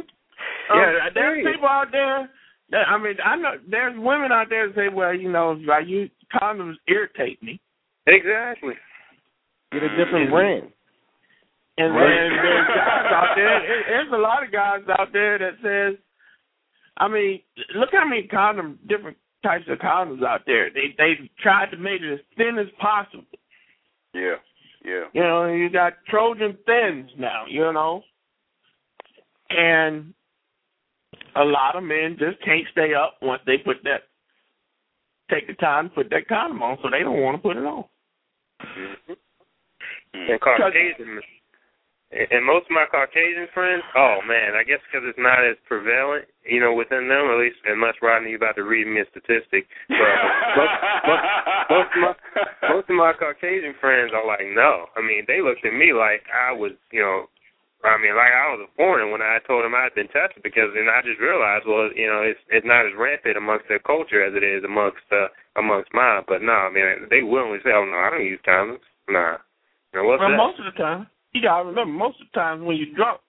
[0.70, 2.30] I'm Yeah, there's people out there.
[2.70, 5.68] That, I mean, I know there's women out there that say, "Well, you know, if
[5.68, 7.60] I use condoms irritate me,"
[8.06, 8.74] exactly.
[9.72, 10.72] Get a different brand.
[11.78, 12.06] and Right.
[12.08, 13.60] then there's guys out there.
[13.60, 15.96] there- There's a lot of guys out there that says,
[16.98, 17.40] I mean,
[17.74, 20.68] look how many condom different types of condoms out there.
[20.70, 23.24] They they tried to make it as thin as possible.
[24.12, 24.36] Yeah.
[24.84, 25.04] Yeah.
[25.14, 28.04] You know, you got Trojan thins now, you know.
[29.48, 30.12] And
[31.36, 34.08] a lot of men just can't stay up once they put that
[35.30, 37.64] take the time to put that condom on, so they don't want to put it
[37.64, 37.84] on.
[38.60, 39.12] Mm-hmm.
[40.10, 40.26] Hmm.
[40.26, 41.22] And Caucasian,
[42.10, 46.26] and most of my Caucasian friends, oh man, I guess because it's not as prevalent,
[46.42, 47.62] you know, within them at least.
[47.62, 50.18] Unless Rodney, you about to read me a statistic, but
[50.58, 50.74] most,
[51.06, 51.22] most,
[51.70, 52.14] most of my
[52.74, 54.90] most of my Caucasian friends are like, no.
[54.98, 57.30] I mean, they looked at me like I was, you know,
[57.80, 60.44] I mean, like I was a foreigner when I told them I had been tested
[60.44, 63.80] because then I just realized, well, you know, it's it's not as rampant amongst their
[63.80, 66.28] culture as it is amongst uh, amongst mine.
[66.28, 68.84] But no, I mean, they willingly say, oh no, I don't use condoms.
[69.08, 69.40] Nah.
[69.96, 70.36] Now, what's well, that?
[70.36, 73.24] most of the time, you gotta remember, most of the times when you're drunk,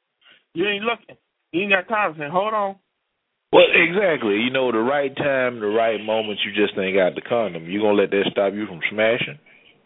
[0.54, 1.16] you ain't looking.
[1.56, 2.76] You ain't got time to say, hold on.
[3.52, 4.40] Well, exactly.
[4.40, 7.68] You know, the right time, the right moment, you just ain't got the condom.
[7.68, 9.40] You gonna let that stop you from smashing?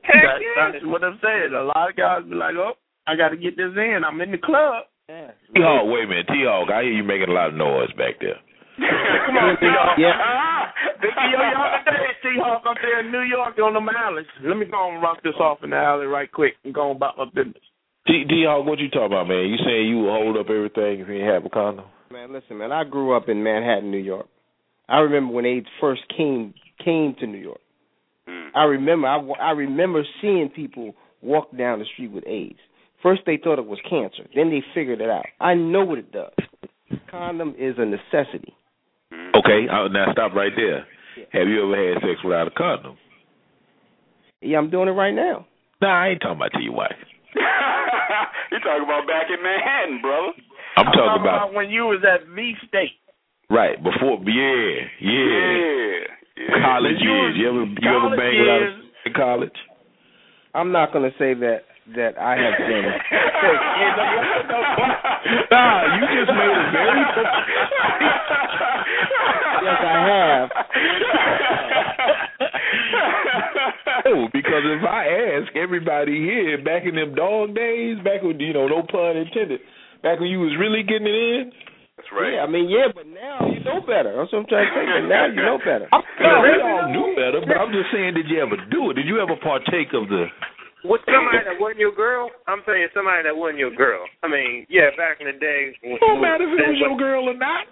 [0.05, 0.73] Heck that, yeah.
[0.73, 1.53] That's what I'm saying.
[1.53, 4.01] A lot of guys be like, oh, I got to get this in.
[4.05, 4.89] I'm in the club.
[5.09, 5.31] Yeah.
[5.53, 7.93] T Hawk, wait a minute, T Hawk, I hear you making a lot of noise
[7.93, 8.41] back there.
[9.25, 9.95] Come on, T-Hawk.
[9.95, 10.17] Yeah.
[10.19, 14.25] Ah, Big yo, y'all today, T-Hawk up there in New York on the alleys.
[14.43, 16.95] Let me go and rock this off in the alley right quick and go on
[16.97, 17.63] about my business.
[18.07, 19.47] T T Hawk, what you talking about, man?
[19.47, 21.85] You saying you would hold up everything if you didn't have a condom?
[22.11, 22.71] Man, listen, man.
[22.71, 24.27] I grew up in Manhattan, New York.
[24.89, 26.53] I remember when AIDS first came
[26.83, 27.61] came to New York.
[28.27, 28.49] Mm.
[28.53, 32.59] I remember I, I remember seeing people walk down the street with AIDS.
[33.03, 35.25] First they thought it was cancer, then they figured it out.
[35.39, 36.33] I know what it does.
[37.09, 38.53] Condom is a necessity.
[39.13, 39.35] Mm.
[39.35, 40.85] Okay, now stop right there.
[41.31, 42.97] Have you ever had sex without a condom?
[44.41, 45.45] Yeah, I'm doing it right now.
[45.81, 46.95] Nah, I ain't talking about to your wife.
[47.35, 50.33] you talking about back in Manhattan, brother?
[50.77, 52.99] I'm talking about when you was at V State.
[53.49, 54.19] right before.
[54.27, 55.11] Yeah, yeah.
[55.11, 55.99] Yeah.
[56.37, 56.63] yeah.
[56.63, 57.35] College You years.
[57.37, 59.57] You ever you ever college bang without a in college?
[60.53, 61.63] I'm not going to say that
[61.93, 62.85] that I have been.
[65.51, 67.01] Nah, you just made a very.
[69.65, 70.49] yes, I have.
[74.05, 75.07] No, oh, because if I
[75.37, 79.61] ask everybody here back in them dog days, back when you know, no pun intended,
[80.03, 81.51] back when you was really getting it in,
[81.97, 82.33] That's right.
[82.37, 84.13] Yeah, I mean, yeah, but now you know better.
[84.13, 84.85] That's what I'm trying to say.
[84.85, 85.87] But now you know better.
[85.89, 87.41] no, we all knew better.
[87.41, 88.95] But I'm just saying, did you ever do it?
[89.01, 90.29] Did you ever partake of the?
[90.85, 94.05] With somebody that wasn't your girl, I'm saying somebody that wasn't your girl.
[94.21, 95.73] I mean, yeah, back in the day.
[95.81, 97.65] It don't matter if it was your girl or not.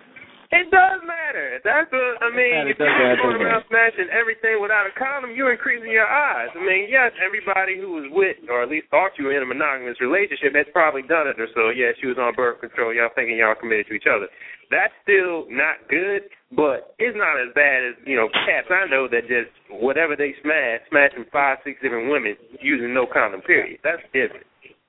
[0.53, 1.57] It does matter.
[1.65, 2.05] That's a.
[2.21, 6.05] I mean, It if you're going around smashing everything without a condom, you're increasing your
[6.05, 6.53] odds.
[6.53, 9.49] I mean, yes, everybody who was with, or at least thought you were in a
[9.49, 11.73] monogamous relationship, has probably done it or so.
[11.73, 12.93] Yeah, she was on birth control.
[12.93, 14.29] Y'all thinking y'all committed to each other.
[14.69, 19.09] That's still not good, but it's not as bad as you know cats I know
[19.09, 23.41] that just whatever they smash, smashing five, six different women using no condom.
[23.41, 23.81] Period.
[23.81, 24.45] That's different.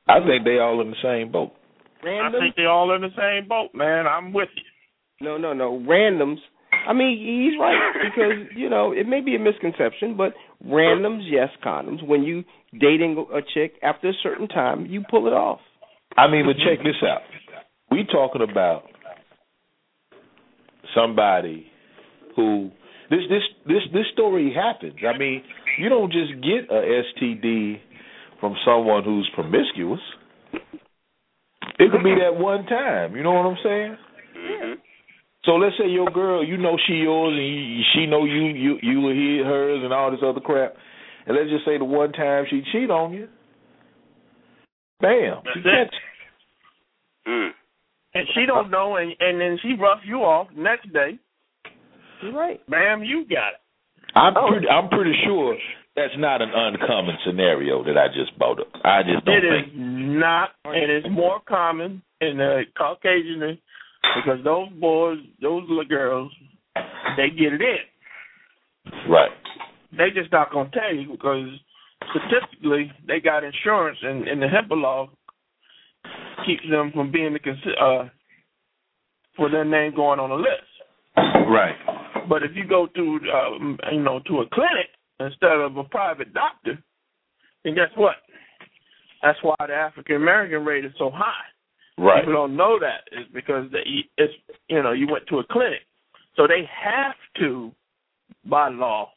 [0.08, 1.56] I think they all in the same boat.
[2.04, 4.04] I think they all in the same boat, man.
[4.06, 4.73] I'm with you.
[5.20, 5.78] No, no, no.
[5.88, 6.38] Randoms.
[6.86, 10.34] I mean, he's right because you know it may be a misconception, but
[10.66, 12.06] randoms, yes, condoms.
[12.06, 12.44] When you
[12.78, 15.60] dating a chick after a certain time, you pull it off.
[16.16, 17.22] I mean, but check this out.
[17.90, 18.84] We talking about
[20.94, 21.66] somebody
[22.36, 22.70] who
[23.10, 24.98] this this this this story happens.
[25.06, 25.42] I mean,
[25.78, 27.80] you don't just get a STD
[28.40, 30.00] from someone who's promiscuous.
[31.78, 33.16] It could be that one time.
[33.16, 33.96] You know what I'm saying?
[34.36, 34.72] hmm
[35.46, 38.78] So let's say your girl, you know she yours, and you, she know you, you,
[38.82, 40.74] you were he, hers, and all this other crap.
[41.26, 43.28] And let's just say the one time she cheat on you,
[45.00, 45.90] bam, she That's it.
[45.90, 45.94] catch.
[47.28, 47.50] Mm.
[48.14, 51.18] And she don't know, and and then she rough you off next day.
[52.22, 52.60] You're right.
[52.70, 53.60] Bam, you got it.
[54.14, 55.56] I'm pretty, I'm pretty sure
[55.96, 58.68] that's not an uncommon scenario that I just brought up.
[58.84, 59.74] I just don't It is think.
[59.76, 63.58] not, and it's more common in the Caucasian
[64.16, 66.32] because those boys, those little girls,
[67.16, 69.10] they get it in.
[69.10, 69.30] Right.
[69.96, 71.48] They just not gonna tell you because
[72.10, 75.08] statistically they got insurance, and, and the HIPAA law
[76.46, 78.08] keeps them from being the uh
[79.36, 80.74] for their name going on the list.
[81.48, 81.74] Right.
[82.28, 84.88] But if you go to um, you know to a clinic
[85.20, 86.78] instead of a private doctor,
[87.64, 88.16] then guess what?
[89.22, 91.53] That's why the African American rate is so high.
[91.96, 92.20] Right.
[92.22, 94.34] People don't know that is because they, it's
[94.68, 95.82] you know you went to a clinic,
[96.36, 97.70] so they have to
[98.44, 99.10] by law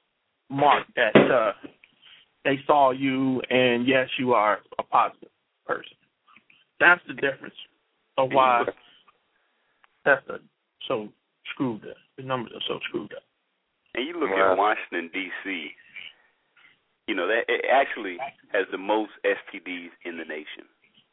[0.49, 1.51] mark that uh,
[2.45, 5.29] they saw you and yes you are a positive
[5.65, 5.97] person.
[6.79, 7.55] That's the difference
[8.17, 8.63] of why
[10.05, 10.39] that's the,
[10.87, 11.09] so
[11.53, 11.97] screwed up.
[12.17, 13.23] The numbers are so screwed up.
[13.95, 14.51] And you look Wow.
[14.51, 15.71] at Washington D.C.
[17.07, 18.17] You know that it actually
[18.53, 20.65] has the most STDs in the nation.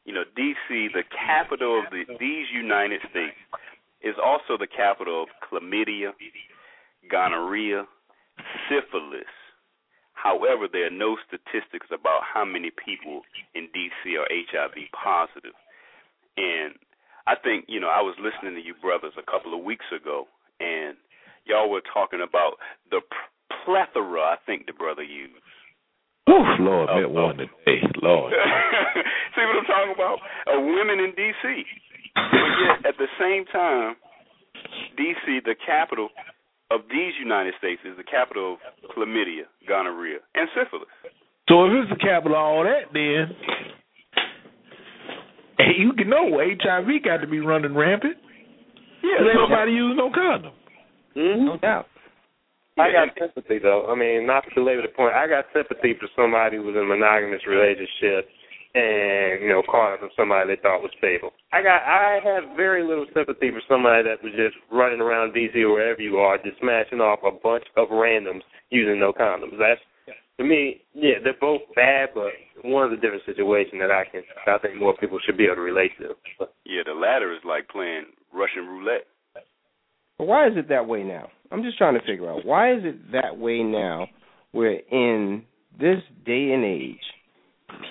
[0.05, 3.36] You know, D.C., the capital of the, these United States,
[4.02, 6.12] is also the capital of chlamydia,
[7.11, 7.84] gonorrhea,
[8.68, 9.32] syphilis.
[10.12, 13.22] However, there are no statistics about how many people
[13.55, 14.16] in D.C.
[14.16, 15.57] are HIV positive.
[16.36, 16.74] And
[17.26, 20.26] I think you know I was listening to you brothers a couple of weeks ago,
[20.61, 20.96] and
[21.44, 23.00] y'all were talking about the
[23.64, 24.20] plethora.
[24.20, 25.34] I think the brother used.
[26.29, 28.33] Oof, Lord, that one today, Lord.
[29.37, 30.18] See what I'm talking about?
[30.49, 31.62] Uh, women in D.C.
[32.14, 33.97] But yet, at the same time,
[34.97, 36.09] D.C., the capital
[36.70, 40.89] of these United States, is the capital of chlamydia, gonorrhea, and syphilis.
[41.49, 43.37] So if it's the capital of all that, then
[45.59, 48.16] hey, you can know HIV got to be running rampant.
[49.03, 50.53] Yeah, Ain't so- nobody using no condom.
[51.16, 51.45] Mm-hmm.
[51.47, 51.87] No doubt.
[52.77, 53.87] I got sympathy though.
[53.87, 56.83] I mean, not to belabor the point, I got sympathy for somebody who was in
[56.83, 58.27] a monogamous relationship
[58.75, 61.31] and, you know, caught up with somebody they thought was stable.
[61.55, 65.55] I got I have very little sympathy for somebody that was just running around DC
[65.62, 69.55] or wherever you are, just smashing off a bunch of randoms using no condoms.
[69.55, 69.81] That's
[70.39, 74.22] to me, yeah, they're both bad, but one of the different situations that I can
[74.47, 76.18] I think more people should be able to relate to.
[76.39, 79.07] But, Yeah, the latter is like playing Russian roulette.
[80.18, 81.28] But why is it that way now?
[81.50, 84.08] I'm just trying to figure out why is it that way now
[84.52, 85.44] where in
[85.78, 86.98] this day and age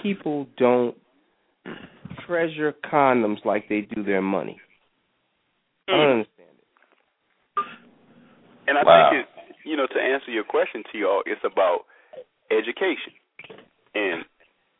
[0.01, 0.95] people don't
[2.26, 4.59] treasure condoms like they do their money.
[5.89, 6.63] I don't understand it.
[8.67, 9.09] And I Wow.
[9.11, 11.86] think it, you know, to answer your question, to y'all, it's about
[12.51, 13.13] education.
[13.95, 14.26] And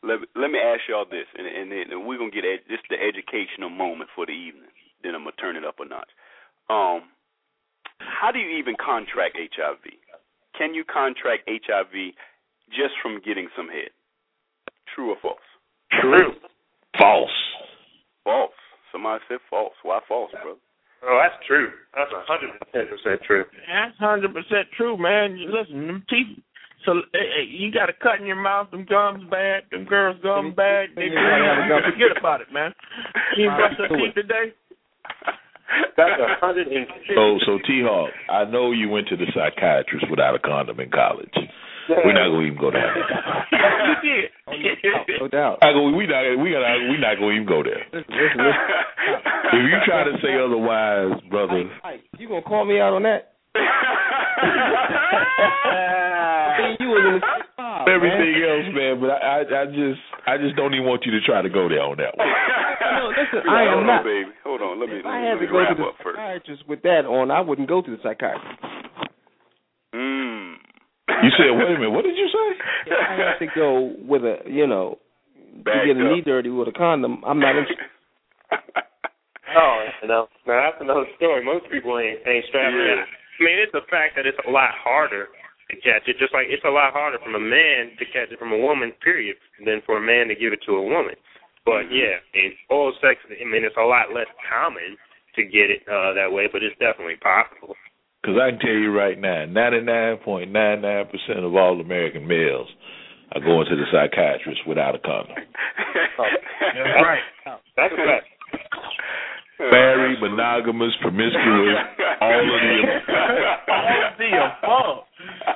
[0.04, 3.00] let let me ask y'all this, and and then we're gonna get ed, just the
[3.00, 4.72] educational moment for the evening.
[5.04, 6.10] Then I'm gonna turn it up a notch.
[6.70, 7.13] Um,
[8.08, 9.84] how do you even contract HIV?
[10.58, 12.14] Can you contract HIV
[12.70, 13.90] just from getting some head?
[14.96, 15.48] True or false?
[16.02, 16.34] True.
[16.98, 17.32] False.
[18.24, 18.52] False.
[18.92, 19.74] Somebody said false.
[19.84, 20.60] Why false, brother?
[21.04, 21.70] oh, that's true.
[21.96, 23.46] That's a hundred percent true.
[23.68, 25.36] That's hundred percent true, man.
[25.38, 26.38] You listen, them teeth.
[26.86, 28.70] So hey, hey, you got a cut in your mouth.
[28.70, 29.64] Them gums bad.
[29.72, 30.90] Them girls gum bad.
[30.96, 31.92] They Yeah, yeah, yeah.
[31.92, 32.72] forget about it, man.
[33.38, 34.54] You brush your teeth today.
[35.98, 36.86] That's a hundred and
[37.16, 40.90] So, so T Hawk, I know you went to the psychiatrist without a condom in
[40.90, 41.34] college.
[41.90, 43.12] We're not gonna even go down there.
[43.52, 45.20] you did.
[45.20, 45.60] No doubt.
[45.62, 47.84] I go, we not, we not, we not gonna even go there.
[49.54, 53.34] If you try to say otherwise, brother, Ike, you gonna call me out on that?
[56.80, 57.96] You was in the six five, man.
[57.96, 58.94] everything else, man.
[59.02, 61.68] But I, I, I just, I just don't even want you to try to go
[61.70, 62.28] there on that one.
[62.94, 64.04] No, listen, I hold am on, not.
[64.04, 64.32] baby.
[64.44, 64.80] Hold on.
[64.80, 66.16] Let me, If let I had let to me go to wrap the first.
[66.18, 68.60] psychiatrist with that on, I wouldn't go to the psychiatrist.
[69.96, 70.56] Mm.
[71.24, 72.48] You said, wait a minute, what did you say?
[72.88, 74.98] If I had to go with a, you know,
[75.66, 76.12] to get a up.
[76.12, 77.88] knee dirty with a condom, I'm not interested.
[79.54, 80.26] Oh, no.
[80.50, 81.46] Now that's another story.
[81.46, 82.90] Most people ain't ain't strapped Yeah.
[82.90, 83.00] in.
[83.06, 85.30] I mean, it's the fact that it's a lot harder
[85.70, 86.18] to catch it.
[86.18, 88.94] Just like it's a lot harder from a man to catch it from a woman,
[89.06, 91.14] period, than for a man to give it to a woman.
[91.66, 91.96] But Mm-hmm.
[91.96, 93.20] yeah, I mean, oral sex.
[93.30, 94.98] I mean, it's a lot less common
[95.36, 97.76] to get it uh that way, but it's definitely possible.
[98.22, 102.68] Because I can tell you right now, 99.99% of all American males
[103.36, 105.36] are going to the psychiatrist without a condom.
[105.36, 107.20] That's right.
[107.76, 108.28] That's a fact.
[109.60, 111.78] Married, monogamous, promiscuous,
[112.22, 112.78] all of the
[113.72, 115.04] All of the above.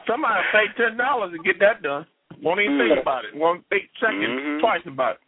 [0.07, 2.05] Somebody pay ten dollars to get that done.
[2.41, 3.35] Won't even think about it.
[3.35, 4.59] Won't think second Mhm.
[4.61, 5.21] twice about it.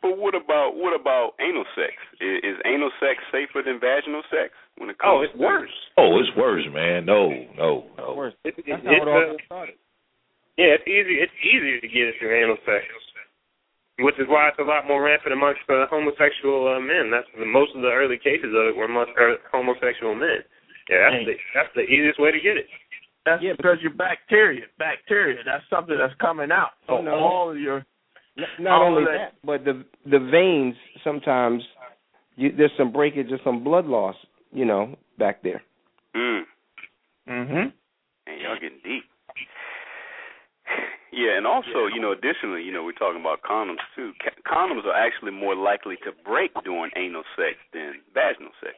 [0.00, 1.92] But what about what about anal sex?
[2.20, 5.12] Is, is anal sex safer than vaginal sex when it comes?
[5.12, 5.72] Oh, it's worse.
[6.00, 7.04] Oh, it's worse, man.
[7.04, 8.14] No, no, no.
[8.16, 8.34] Worse.
[8.44, 9.76] It, it, That's it's, how it all uh, started.
[10.56, 11.20] Yeah, it's easy.
[11.20, 12.84] It's easier to get it through anal sex,
[14.00, 17.12] which is why it's a lot more rampant amongst uh, homosexual uh, men.
[17.12, 20.40] That's the, most of the early cases of it were amongst uh, homosexual men.
[20.88, 22.66] Yeah, that's the that's the easiest way to get it.
[23.28, 25.44] That's because your bacteria, bacteria.
[25.44, 26.80] That's something that's coming out.
[26.88, 27.14] So Oh, no.
[27.20, 27.84] all of your N-
[28.58, 30.74] Not all only of that, but the the veins
[31.04, 31.62] sometimes
[32.36, 34.16] you, there's some breakage or some blood loss,
[34.52, 35.62] you know, back there.
[36.16, 36.42] Mm.
[37.28, 37.54] mm-hmm.
[37.54, 37.72] Man,
[38.40, 39.04] y'all getting deep.
[41.12, 44.12] Yeah, and also, you know, additionally, you know, we're talking about condoms too.
[44.22, 48.76] Ca- condoms are actually more likely to break during anal sex than vaginal sex.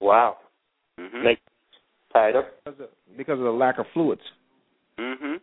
[0.00, 0.36] Wow.
[0.98, 1.38] hmm Make
[2.12, 2.52] tied up.
[2.64, 4.20] Because of, because of the lack of fluids.
[4.98, 5.36] hmm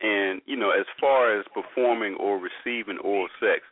[0.00, 3.62] And you know, as far as performing or receiving oral sex,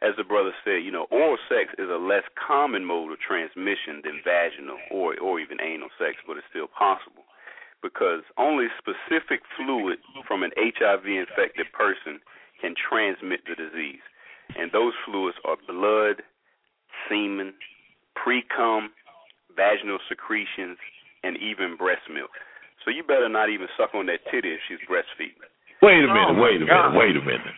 [0.00, 4.00] as the brother said, you know, oral sex is a less common mode of transmission
[4.04, 7.28] than vaginal or or even anal sex, but it's still possible
[7.82, 12.20] because only specific fluid from an HIV infected person
[12.60, 14.02] can transmit the disease.
[14.58, 16.22] And those fluids are blood,
[17.08, 17.54] semen,
[18.16, 18.90] pre-cum,
[19.54, 20.78] vaginal secretions,
[21.22, 22.30] and even breast milk.
[22.84, 25.46] So you better not even suck on that titty if she's breastfeeding.
[25.82, 26.90] Wait a minute, Oh, wait a God.
[26.92, 27.56] minute, wait a minute.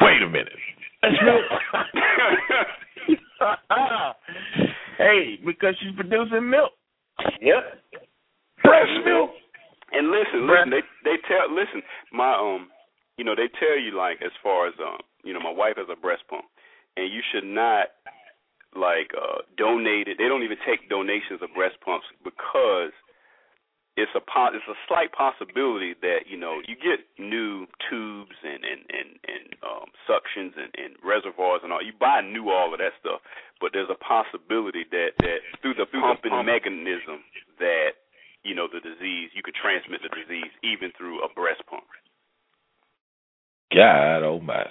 [0.00, 0.58] Wait a minute.
[1.02, 1.42] That's real.
[4.98, 6.72] paid because she's producing milk.
[7.40, 7.62] Yep.
[8.62, 9.30] Breast milk.
[9.92, 11.82] And listen, listen, they they tell listen,
[12.12, 12.68] my um
[13.16, 15.86] you know, they tell you like as far as um you know, my wife has
[15.92, 16.44] a breast pump
[16.96, 17.88] and you should not
[18.74, 20.18] like uh donate it.
[20.18, 22.90] They don't even take donations of breast pumps because
[23.96, 28.62] it's a po- it's a slight possibility that you know you get new tubes and
[28.66, 31.82] and and, and um, suctions and, and reservoirs and all.
[31.82, 33.22] You buy new all of that stuff,
[33.60, 37.22] but there's a possibility that that through the through pumping mechanism
[37.62, 38.02] that
[38.42, 41.86] you know the disease you could transmit the disease even through a breast pump.
[43.70, 44.70] God almighty.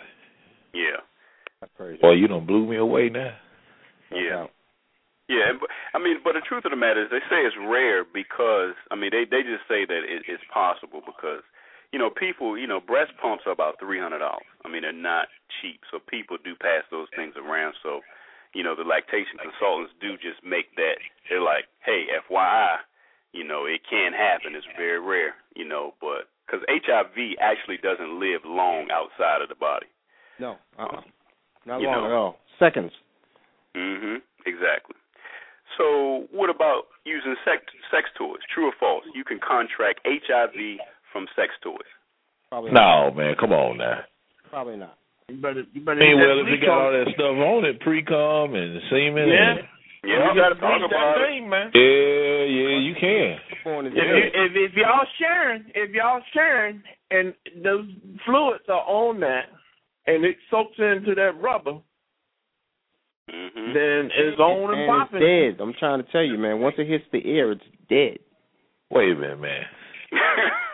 [0.74, 1.00] Yeah.
[2.02, 3.36] Boy, you don't blew me away now.
[4.12, 4.48] Yeah.
[5.30, 8.04] Yeah, but I mean, but the truth of the matter is, they say it's rare
[8.04, 11.42] because I mean, they they just say that it, it's possible because
[11.92, 14.48] you know people, you know, breast pumps are about three hundred dollars.
[14.66, 15.32] I mean, they're not
[15.62, 17.76] cheap, so people do pass those things around.
[17.82, 18.02] So,
[18.54, 21.00] you know, the lactation consultants do just make that
[21.30, 22.84] they're like, hey, FYI,
[23.32, 24.56] you know, it can happen.
[24.56, 29.56] It's very rare, you know, but because HIV actually doesn't live long outside of the
[29.56, 29.88] body.
[30.40, 31.02] No, uh-uh.
[31.66, 32.06] not long know.
[32.06, 32.38] at all.
[32.60, 32.92] Seconds.
[33.76, 34.22] Mhm.
[34.46, 34.96] Exactly.
[35.78, 38.42] So, what about using sex sex toys?
[38.54, 39.04] True or false?
[39.16, 40.58] You can contract HIV
[41.12, 41.78] from sex toys.
[42.50, 43.10] Probably not.
[43.10, 44.00] No, man, come on now.
[44.50, 44.98] Probably not.
[45.30, 47.66] You better, you better I mean, well, if it leak got all that stuff on
[47.66, 49.30] it, pre-cum and semen.
[49.30, 49.52] Yeah.
[49.52, 49.60] And,
[50.04, 51.28] Yeah, you gotta talk about that it.
[51.30, 51.72] thing, man.
[51.74, 53.40] yeah, yeah, you can.
[53.66, 57.34] If, you, if if y'all sharing, if y'all sharing, and
[57.64, 57.88] those
[58.26, 59.46] fluids are on that,
[60.06, 61.80] and it soaks into that rubber,
[63.32, 63.74] Mhm.
[63.74, 65.22] then it's on and, and popping.
[65.24, 65.64] it's dead.
[65.64, 66.60] I'm trying to tell you, man.
[66.60, 68.20] Once it hits the air, it's dead.
[68.94, 69.64] Wait a minute, man.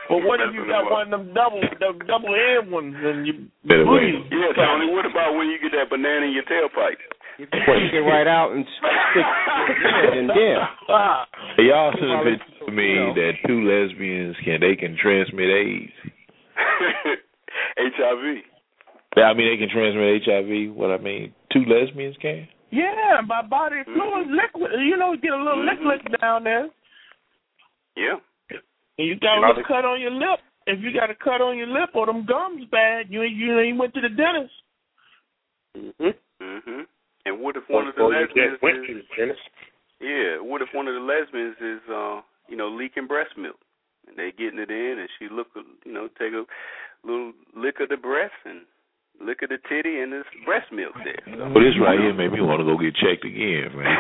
[0.10, 3.34] But what if you got one of them double, the double end ones, and you
[3.64, 4.26] Better breathe?
[4.26, 4.34] wait.
[4.34, 4.92] Yeah, Tony.
[4.92, 6.98] What about when you get that banana in your tailpipe?
[7.40, 10.66] If you take it right out and stick, yeah, then yeah.
[10.90, 11.24] Ah,
[11.58, 13.14] Y'all should have been to me you know.
[13.16, 15.94] that two lesbians can they can transmit AIDS.
[17.78, 18.44] HIV.
[19.18, 20.76] Yeah, I mean they can transmit HIV.
[20.76, 22.48] What I mean, two lesbians can.
[22.72, 23.94] yeah, my body Mm-hmm.
[23.94, 24.72] fluid, liquid.
[24.82, 25.86] You know, get a little Mhm.
[25.86, 26.68] liquid down there,
[28.00, 28.16] Yeah.
[28.98, 30.40] and you got a little cut on your lip.
[30.68, 33.60] If you got a cut on your lip or them gums bad, you ain't you
[33.60, 34.54] ain't went to the dentist.
[35.76, 36.16] Mhm.
[36.42, 36.88] Mhm.
[37.26, 39.50] And what if one of the Before you lesbians just went to the dentist.
[40.00, 43.60] yeah, what if one of the lesbians is uh, you know, leaking breast milk?
[44.08, 45.48] And they getting it in and she look
[45.86, 46.46] you know, take a
[47.04, 48.66] little lick of the breast and
[49.22, 51.20] lick at the titty and this breast milk there.
[51.26, 53.92] So, But this right here made me want to go get checked again, man.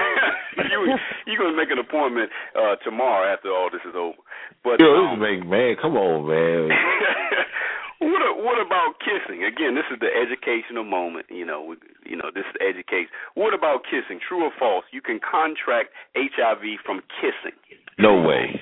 [0.71, 0.79] you
[1.27, 4.19] you gonna make an appointment uh tomorrow after all this is over.
[4.63, 6.71] But Yo, this um, make man, come on, man.
[7.99, 9.43] what a, what about kissing?
[9.43, 11.27] Again, this is the educational moment.
[11.29, 11.75] You know, we,
[12.07, 13.11] you know, this is education.
[13.35, 14.19] What about kissing?
[14.23, 14.83] True or false?
[14.91, 17.55] You can contract HIV from kissing.
[17.99, 18.55] No way.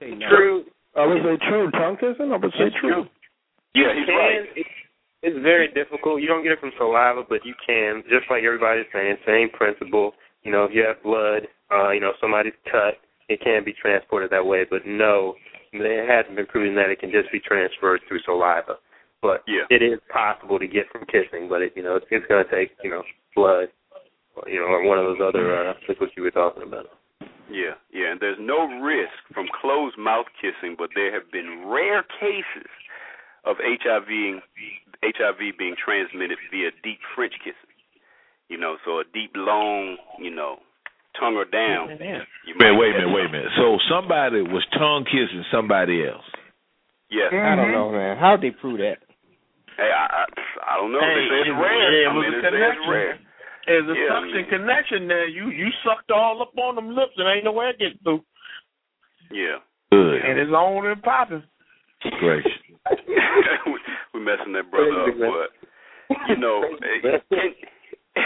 [0.00, 0.64] True.
[0.96, 1.70] I would say true.
[1.70, 2.32] Tongue kissing?
[2.32, 3.06] I would say It's true.
[3.74, 4.16] Yeah, he's can.
[4.18, 4.46] right.
[5.22, 6.22] It's, very difficult.
[6.22, 8.02] You don't get it from saliva, but you can.
[8.08, 10.12] Just like everybody's saying, same principle.
[10.42, 12.96] You know, if you have blood, uh, you know, somebody's cut,
[13.28, 14.64] it can be transported that way.
[14.68, 15.34] But no,
[15.72, 18.76] it hasn't been proven that it can just be transferred through saliva.
[19.20, 19.68] But Yeah.
[19.68, 21.48] it is possible to get from kissing.
[21.48, 23.02] But it, you know, it's, it's going to take, you know,
[23.36, 23.68] blood,
[24.36, 26.86] or, you know, or one of those other uh, liquids you were talking about.
[27.50, 32.04] Yeah, yeah, and there's no risk from closed mouth kissing, but there have been rare
[32.22, 32.70] cases
[33.44, 34.08] of HIV
[35.02, 37.72] HIV being transmitted via deep French kissing.
[38.48, 40.58] You know, so a deep, long, you know,
[41.18, 41.90] tongue or down.
[42.44, 43.52] You Man, might wait a minute, wait a minute.
[43.56, 46.26] So somebody was tongue kissing somebody else.
[47.10, 47.30] Yes.
[47.32, 48.18] I don't know, man.
[48.18, 48.98] How'd they prove that?
[49.78, 50.24] Hey, I, I
[50.66, 51.00] I don't know.
[51.00, 51.90] Hey, they say it's it- rare.
[52.02, 52.90] it I was mean, a they it's connection.
[52.90, 53.14] rare.
[53.66, 55.26] There's a Yeah, I suction mean- connection there.
[55.28, 58.22] You you sucked all up on them lips and ain't no way to get through.
[59.30, 59.62] Yeah.
[59.90, 60.20] Good.
[60.26, 61.42] And it's on and popping.
[62.20, 62.44] Great.
[64.14, 65.50] We're messing that brother up, but
[66.28, 66.62] you know,
[67.04, 67.54] eh, can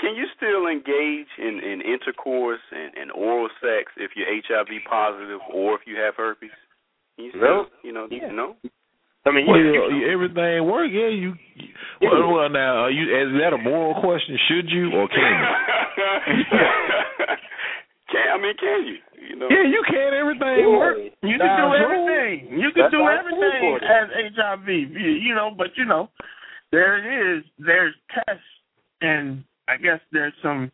[0.00, 5.40] can you still engage in in intercourse and, and oral sex if you're HIV positive
[5.52, 6.50] or if you have herpes?
[7.16, 7.66] Can you still, No.
[7.82, 8.30] you know, Yeah.
[8.30, 8.56] no.
[9.26, 11.08] I mean, Well, you, you- everything work, yeah.
[11.08, 11.34] You
[12.00, 14.38] well, well now, are you is that a moral question?
[14.48, 15.46] Should you or can you?
[18.10, 18.96] Can I mean can you?
[19.28, 19.46] You know.
[19.50, 20.14] Yeah, you can.
[20.14, 20.96] Everything work.
[21.22, 22.58] You can do everything.
[22.58, 24.68] You can That's do everything as HIV.
[24.68, 26.08] You, you know, but you know,
[26.72, 27.44] there it is.
[27.58, 28.42] There's tests,
[29.00, 30.70] and I guess there's some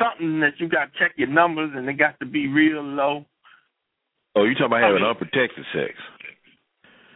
[0.00, 3.24] something that you got to check your numbers, and they got to be real low.
[4.36, 5.94] Oh, you talking about having I mean- unprotected sex?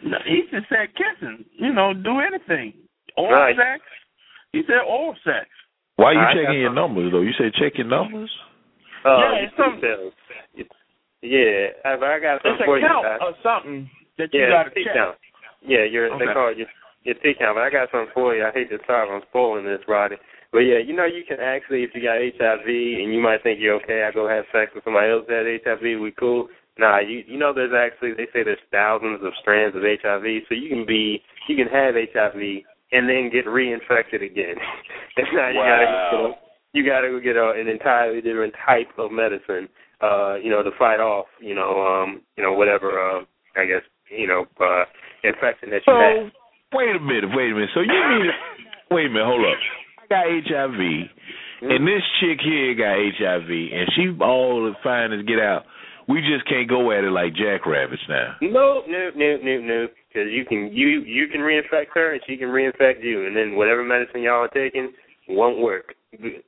[0.04, 1.44] No, he just said kissing.
[1.54, 2.74] You know, do anything.
[3.16, 3.54] Oral Right.
[3.56, 3.84] sex.
[4.52, 5.46] He said oral sex.
[5.94, 7.20] Why are you I- checking your numbers though?
[7.20, 8.30] You say check your numbers.
[9.04, 10.14] Uh, yeah, it's some, details.
[11.22, 12.86] Yeah, I, I got something a for you.
[12.86, 13.20] count guys.
[13.22, 13.86] or something
[14.18, 14.94] that you yeah, got to T check.
[14.94, 15.16] count.
[15.62, 16.26] Yeah, your Okay.
[16.26, 16.66] they call it your
[17.06, 17.54] your T count.
[17.54, 18.42] But I got something for you.
[18.42, 20.16] I hate to start on spoiling this, Roddy.
[20.50, 23.58] But yeah, you know you can actually, if you got HIV and you might think
[23.62, 26.48] you're okay, I go have sex with somebody else that has HIV, we cool.
[26.78, 30.54] Nah, you you know there's actually they say there's thousands of strands of HIV, so
[30.58, 34.58] you can be you can have HIV and then get reinfected again.
[35.16, 36.34] and now you gotta
[36.72, 39.68] you gotta go get a, an entirely different type of medicine,
[40.00, 43.24] uh, you know, to fight off, you know, um, you know, whatever uh
[43.56, 44.84] I guess, you know, uh
[45.22, 46.32] infection that you have.
[46.32, 47.70] So wait a minute, wait a minute.
[47.74, 48.30] So you mean
[48.90, 49.58] wait a minute, hold up.
[50.00, 51.08] I got HIV
[51.62, 55.64] and this chick here got HIV and she all the fine as get out.
[56.08, 58.34] We just can't go at it like jackrabbits now.
[58.42, 59.90] Nope, nope, nope, nope, nope.
[60.08, 63.54] Because you can you you can reinfect her and she can reinfect you, and then
[63.54, 64.92] whatever medicine y'all are taking
[65.28, 65.94] won't work.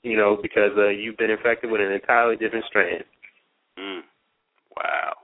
[0.03, 3.05] You know because uh, you've been infected with an entirely different strand.
[3.79, 4.01] Mm.
[4.77, 5.15] Wow.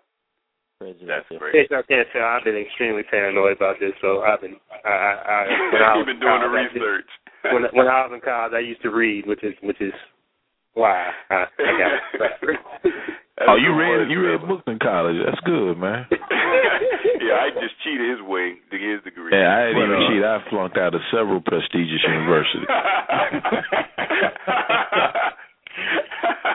[0.80, 1.38] Crazy That's out there.
[1.52, 1.70] great.
[1.72, 3.92] I can't tell, I've been extremely paranoid about this.
[4.00, 6.70] So I've been I I, I when I was You've been in doing the college,
[6.70, 7.10] I did- research.
[7.52, 9.92] when when I was in college, I used to read, which is which is
[10.74, 11.92] why I, I got
[13.40, 13.48] it.
[13.48, 15.16] Oh, you read you read books in college.
[15.24, 16.06] That's good, man.
[17.24, 19.32] yeah, I just cheated his way to get his degree.
[19.32, 20.22] Yeah, I didn't But, even uh, cheat.
[20.24, 22.68] I flunked out of several prestigious universities.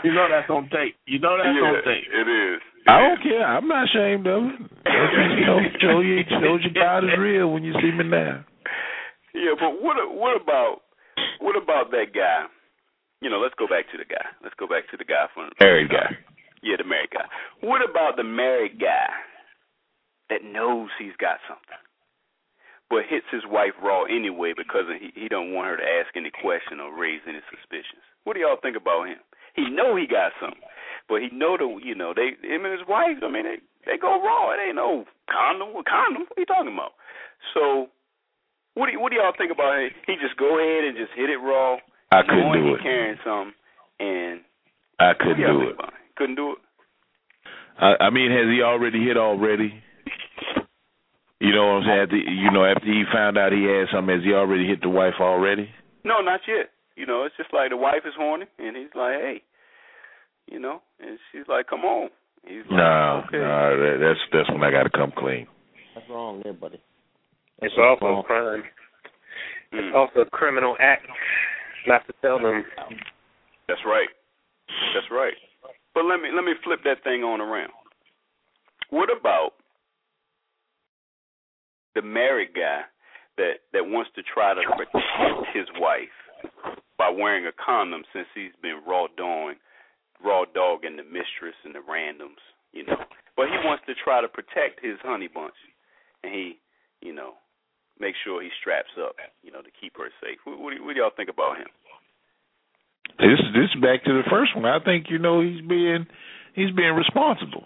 [0.05, 0.93] You know that's on tape.
[1.09, 2.05] You know that's yeah, on tape.
[2.05, 2.61] it is.
[2.85, 3.41] I don't care.
[3.41, 4.61] I'm not ashamed of it.
[4.85, 8.45] Show, show you, show you God is real when you see me now.
[9.33, 10.85] Yeah, but what what about
[11.41, 12.45] what about that guy?
[13.21, 14.21] You know, let's go back to the guy.
[14.43, 16.13] Let's go back to the guy from Married guy.
[16.65, 17.29] Yeah, the married guy.
[17.61, 19.13] What about the married guy
[20.33, 21.77] that knows he's got something,
[22.89, 26.33] but hits his wife raw anyway because he he don't want her to ask any
[26.33, 28.01] question or raise any suspicions?
[28.25, 29.21] What do y'all think about him?
[29.53, 30.65] He know he got something,
[31.05, 33.21] but he know the you know they him and his wife.
[33.21, 34.57] I mean they they go raw.
[34.57, 35.69] It ain't no condom.
[35.69, 36.25] What condom?
[36.25, 36.97] What are you talking about?
[37.53, 37.93] So
[38.73, 39.93] what do you, what do y'all think about him?
[40.09, 41.77] He just go ahead and just hit it raw.
[42.09, 42.81] I couldn't do it.
[42.81, 43.53] carrying something
[44.01, 44.41] and
[44.97, 46.04] I couldn't do y'all do think it.
[46.17, 46.35] About him?
[46.35, 46.57] Couldn't do it.
[47.79, 49.81] I, I mean, has he already hit already?
[51.41, 52.01] You know what I'm saying?
[52.03, 54.89] After, you know, after he found out he had something, has he already hit the
[54.89, 55.69] wife already?
[56.03, 56.69] No, not yet.
[56.95, 59.41] You know, it's just like the wife is horny, and he's like, "Hey,"
[60.47, 62.09] you know, and she's like, "Come on."
[62.47, 63.37] He's like, No, okay.
[63.37, 65.45] no, that, that's that's when I got to come clean.
[65.93, 66.79] That's wrong there, buddy.
[67.61, 68.19] It's also wrong.
[68.23, 68.63] a crime.
[69.73, 71.05] Mm, It's also a criminal act
[71.85, 72.63] not to tell them.
[73.67, 74.07] that's right.
[74.95, 75.33] That's right.
[75.95, 77.71] But let me let me flip that thing on around.
[78.91, 79.55] What about
[81.95, 82.83] the married guy
[83.37, 86.51] that that wants to try to protect his wife
[86.99, 89.59] by wearing a condom since he's been raw dogging,
[90.23, 92.43] raw dogging the mistress and the randoms,
[92.73, 92.99] you know.
[93.35, 95.55] But he wants to try to protect his honey bunch,
[96.23, 96.59] and he,
[97.01, 97.35] you know,
[97.99, 100.39] make sure he straps up, you know, to keep her safe.
[100.43, 101.67] What, what, do, what do y'all think about him?
[103.19, 104.65] This this back to the first one.
[104.65, 106.05] I think you know he's being
[106.53, 107.63] he's being responsible,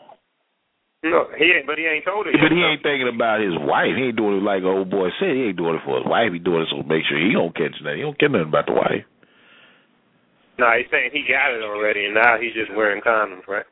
[1.01, 1.65] No, he ain't.
[1.65, 2.31] But he ain't told her.
[2.35, 3.97] but he ain't thinking about his wife.
[3.97, 5.33] He ain't doing it like old boy said.
[5.33, 6.29] He ain't doing it for his wife.
[6.33, 7.97] He doing it so make sure he don't catch nothing.
[7.97, 9.05] He don't care nothing about the wife.
[10.59, 13.63] No, he's saying he got it already, and now he's just wearing condoms, right?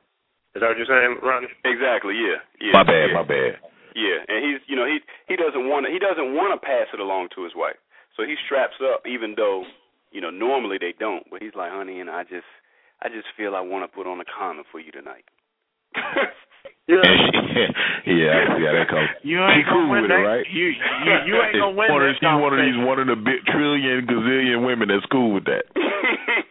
[0.56, 1.52] Is that what you're saying, Ronnie?
[1.68, 2.16] Exactly.
[2.16, 2.40] Yeah.
[2.64, 2.74] Yeah.
[2.74, 3.18] My bad, yeah.
[3.20, 3.52] my bad.
[3.94, 6.86] Yeah, and he's you know he he doesn't want to he doesn't want to pass
[6.94, 7.78] it along to his wife,
[8.14, 9.66] so he straps up even though
[10.12, 12.48] you know normally they don't, but he's like, honey, and I just
[13.02, 15.26] I just feel I want to put on a condom for you tonight.
[16.88, 17.04] Yeah.
[17.04, 19.12] And she, yeah, I see how that comes.
[19.24, 20.46] You ain't cool gonna win with it, right?
[20.48, 23.08] You you you ain't gonna win one of, that she's one of these one of
[23.12, 25.68] the bit trillion gazillion women that's cool with that.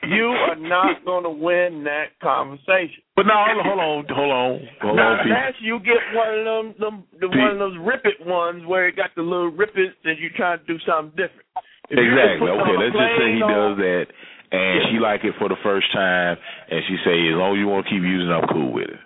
[0.06, 3.02] You are not gonna win that conversation.
[3.16, 5.34] But no, hold on, hold on, hold now, on, people.
[5.34, 7.42] unless you get one of them, them the, Pete.
[7.42, 10.60] one of those rip it ones where it got the little rippets and you trying
[10.60, 11.42] to do something different.
[11.90, 12.50] If you just Exactly.
[12.50, 14.06] Okay, let's just say he plain does that,
[14.50, 16.36] and she like it for the first time,
[16.70, 18.90] and she say, as long as you want to keep using, it, I'm cool with
[18.90, 19.02] it.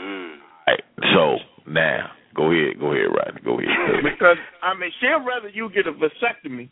[0.00, 0.36] mm.
[0.66, 0.84] Right.
[1.12, 4.04] So now, go ahead, go ahead, Rodney, go ahead.
[4.04, 6.70] Because I mean, she'll rather you get a vasectomy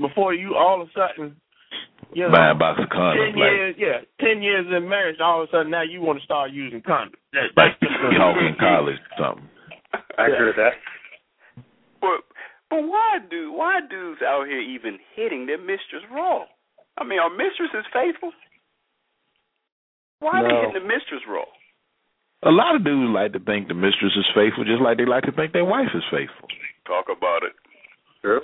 [0.00, 1.36] before you all of a sudden,
[2.14, 5.20] you know, Buy a box of condoms, ten like years, yeah, ten years in marriage,
[5.20, 7.20] all of a sudden now you want to start using condoms.
[7.32, 9.48] That, like that's just talk in college or something.
[10.16, 10.72] I agree with that.
[12.70, 16.44] But but why do why dudes out here even hitting their mistress raw?
[16.98, 18.32] I mean, are mistresses faithful?
[20.20, 20.60] Why are they No.
[20.68, 21.44] hitting the mistress raw?
[22.44, 25.24] A lot of dudes like to think the mistress is faithful, just like they like
[25.24, 26.48] to think their wife is faithful.
[26.86, 27.52] Talk about it.
[28.22, 28.42] True.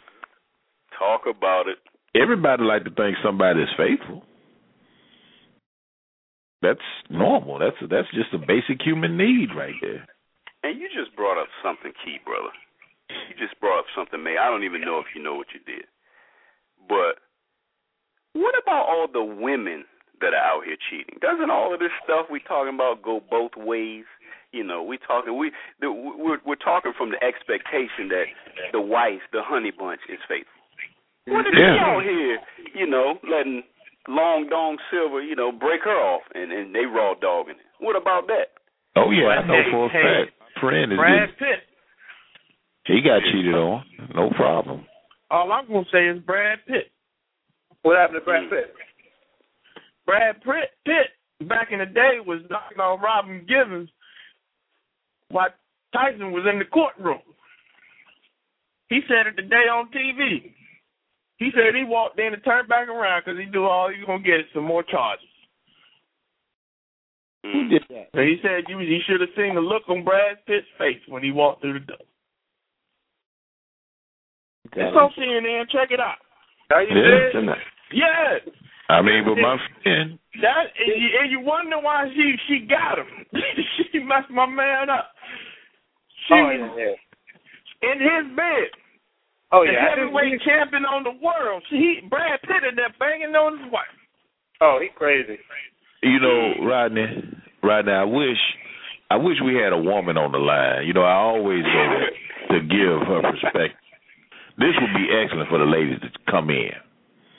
[0.98, 1.78] Talk about it.
[2.14, 4.24] Everybody like to think somebody is faithful.
[6.62, 7.58] that's normal.
[7.58, 10.06] That's that's just a basic human need right there.
[10.62, 12.48] And you just brought up something key, brother.
[13.10, 14.36] You just brought up something, May.
[14.38, 15.84] I don't even know if you know what you did.
[16.88, 17.20] But
[18.32, 19.84] what about all the women
[20.20, 21.18] that are out here cheating?
[21.20, 24.04] Doesn't all of this stuff we talking about go both ways?
[24.52, 25.50] You know, we talking we
[25.80, 28.24] the, we're we're talking from the expectation that
[28.72, 30.62] the wife, the honey bunch, is faithful.
[31.26, 31.74] What if Yeah.
[31.74, 32.38] you out here,
[32.74, 33.64] you know, letting
[34.06, 37.66] Long Dong Silver, you know, break her off and and they raw dogging it?
[37.80, 38.54] What about that?
[38.94, 40.60] Oh yeah, I know Hey, for a hey, fact.
[40.60, 41.60] Friend is Brad Pitt.
[42.86, 43.84] He got cheated on.
[44.14, 44.86] No problem.
[45.30, 46.90] All I'm gonna say is Brad Pitt.
[47.82, 48.74] What happened to Brad Pitt?
[50.06, 53.88] Brad Pitt, Pitt back in the day was knocking on Robin Givens
[55.30, 55.48] while
[55.92, 57.20] Tyson was in the courtroom.
[58.88, 60.52] He said it today on TV.
[61.38, 64.06] He said he walked in and turned back around because he knew all he was
[64.06, 65.26] gonna get is some more charges.
[67.44, 67.70] Mm.
[67.70, 68.08] did that?
[68.14, 71.22] And he said you he should have seen the look on Brad Pitt's face when
[71.22, 72.06] he walked through the door.
[74.72, 75.68] It's on CNN.
[75.70, 76.16] Check it out.
[76.72, 77.30] Are you Yeah.
[77.32, 77.58] serious?
[77.92, 78.40] Yes.
[78.88, 82.98] I mean, but my friend, That and you, and you wonder why she she got
[82.98, 83.06] him.
[83.92, 85.10] she messed my man up.
[86.28, 87.92] She Oh was yeah, yeah.
[87.92, 88.68] in his bed.
[89.52, 89.86] Oh the yeah.
[89.86, 91.62] I heavyweight champion on the world.
[91.70, 93.94] She he, Brad Pitt in there banging on his wife.
[94.60, 95.38] Oh, he crazy.
[96.02, 97.06] you know, Rodney,
[97.62, 98.38] Rodney, I wish,
[99.10, 100.86] I wish we had a woman on the line.
[100.86, 101.82] You know, I always go
[102.50, 103.78] to, to give her perspective.
[104.58, 106.70] This would be excellent for the ladies to come in.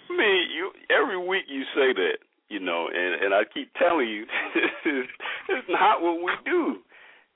[0.09, 2.17] I mean, you every week you say that,
[2.49, 5.05] you know, and and I keep telling you this is
[5.49, 6.77] it's not what we do.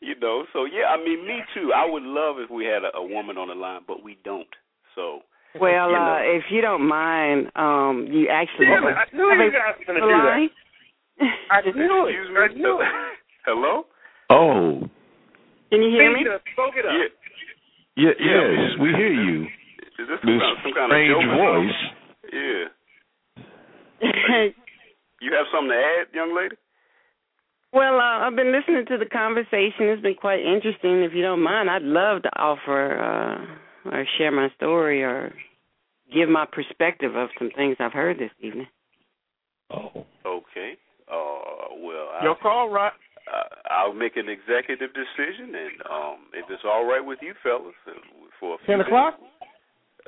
[0.02, 1.72] You know, so yeah, I mean me too.
[1.76, 4.48] I would love if we had a, a woman on the line, but we don't.
[4.96, 5.22] So
[5.60, 6.16] Well, You know.
[6.16, 9.86] uh, if you don't mind, um, you actually Damn it, I knew you guys were
[9.86, 10.40] gonna the do that.
[10.40, 10.50] line?
[11.52, 12.16] I knew it.
[12.16, 12.88] excuse I knew it.
[13.46, 13.84] Hello?
[14.30, 14.88] Oh,
[15.72, 16.22] Can you hear me?
[16.24, 16.94] Speak up, Spoke it up.
[17.98, 18.16] Yeah.
[18.20, 19.48] yeah, yes, we hear you.
[20.00, 21.36] Is this This kind, some kind of strange joke?
[21.36, 21.82] voice.
[22.32, 22.66] Yeah.
[25.22, 26.56] You have something to add, young lady?
[27.74, 29.92] well, uh, I've been listening to the conversation.
[29.92, 31.04] It's been quite interesting.
[31.04, 35.34] If you don't mind, I'd love to offer uh, or share my story or
[36.14, 38.68] give my perspective of some things I've heard this evening.
[39.72, 40.74] Oh, Okay.
[41.12, 42.94] Uh, well, I, Your call, right?
[43.28, 47.74] uh, I'll make an executive decision, and um, if it's all right with you fellas,
[47.88, 47.92] uh,
[48.40, 49.16] for a few Ten o'clock?
[49.20, 49.36] minutes-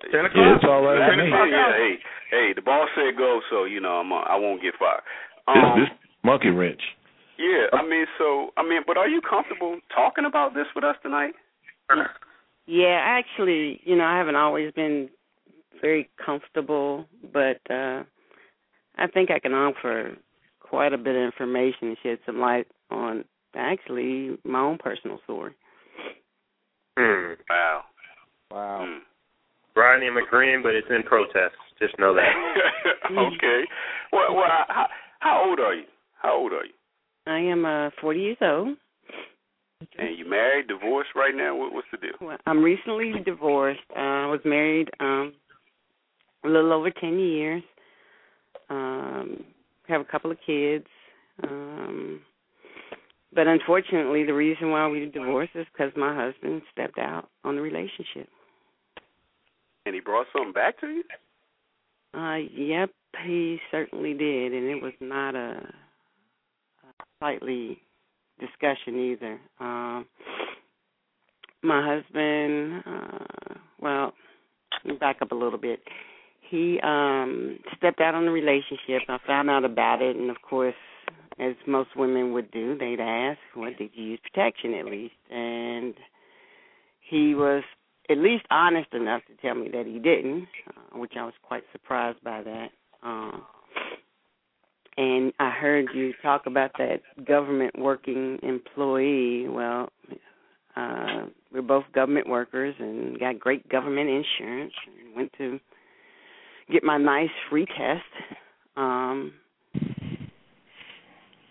[0.09, 1.47] Ten yeah, it's all right Ten o'clock.
[1.51, 1.93] Yeah, hey,
[2.31, 5.01] hey, the boss said go, so you know I'm uh, I won't get fired.
[5.47, 5.89] This, Um, this
[6.23, 6.81] monkey wrench.
[7.37, 10.95] yeah, I mean, so I mean, but are you comfortable talking about this with us
[11.03, 11.33] tonight?
[12.65, 15.09] Yeah, actually, you know, I haven't always been
[15.81, 18.03] very comfortable, but uh
[18.97, 20.17] I think I can offer
[20.59, 23.25] quite a bit of information and shed some light on
[23.55, 25.53] actually my own personal story.
[26.97, 27.33] Hmm.
[27.49, 27.81] Wow.
[28.51, 28.85] Wow.
[28.85, 28.99] Hmm.
[29.75, 31.55] Rodney and McGreen, but it's in protest.
[31.79, 32.31] Just know that.
[33.11, 33.63] okay.
[34.11, 34.87] Well, well, how,
[35.19, 35.85] how old are you?
[36.21, 36.73] How old are you?
[37.27, 38.77] I am uh 40 years old.
[39.97, 41.55] And you married, divorced right now?
[41.55, 42.11] What, what's the deal?
[42.21, 43.79] Well, I'm recently divorced.
[43.95, 45.33] Uh, I was married um
[46.43, 47.63] a little over 10 years.
[48.69, 49.43] Um
[49.87, 50.85] have a couple of kids.
[51.43, 52.21] Um
[53.33, 57.61] but unfortunately, the reason why we divorced is because my husband stepped out on the
[57.61, 58.27] relationship.
[59.85, 61.03] And he brought something back to you?
[62.13, 62.91] Uh, yep,
[63.25, 65.63] he certainly did, and it was not a,
[66.83, 67.81] a slightly
[68.39, 69.39] discussion either.
[69.59, 70.05] Um,
[71.63, 74.13] my husband, uh, well,
[74.83, 75.79] let me back up a little bit.
[76.49, 79.03] He um stepped out on the relationship.
[79.07, 80.75] I found out about it, and of course,
[81.39, 85.93] as most women would do, they'd ask, "What did you use protection at least?" And
[86.99, 87.63] he was
[88.11, 91.63] at least honest enough to tell me that he didn't, uh, which I was quite
[91.71, 92.69] surprised by that.
[93.03, 93.43] Um,
[94.97, 99.47] and I heard you talk about that government working employee.
[99.47, 99.89] Well,
[100.75, 104.73] uh, we're both government workers and got great government insurance.
[104.85, 105.59] And went to
[106.71, 108.03] get my nice free test.
[108.75, 109.33] Um,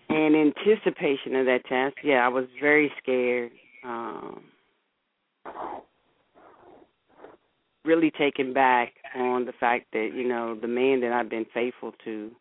[0.09, 3.51] in anticipation of that test, yeah, I was very scared.
[3.83, 4.43] Um,
[7.85, 11.93] really taken back on the fact that you know the man that I've been faithful
[12.05, 12.31] to.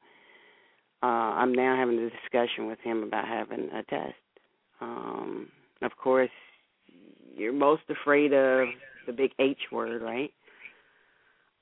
[1.03, 4.15] Uh, I'm now having a discussion with him about having a test.
[4.81, 5.49] Um,
[5.83, 6.31] of course,
[7.35, 8.69] you're most afraid of
[9.07, 10.31] the big H word, right?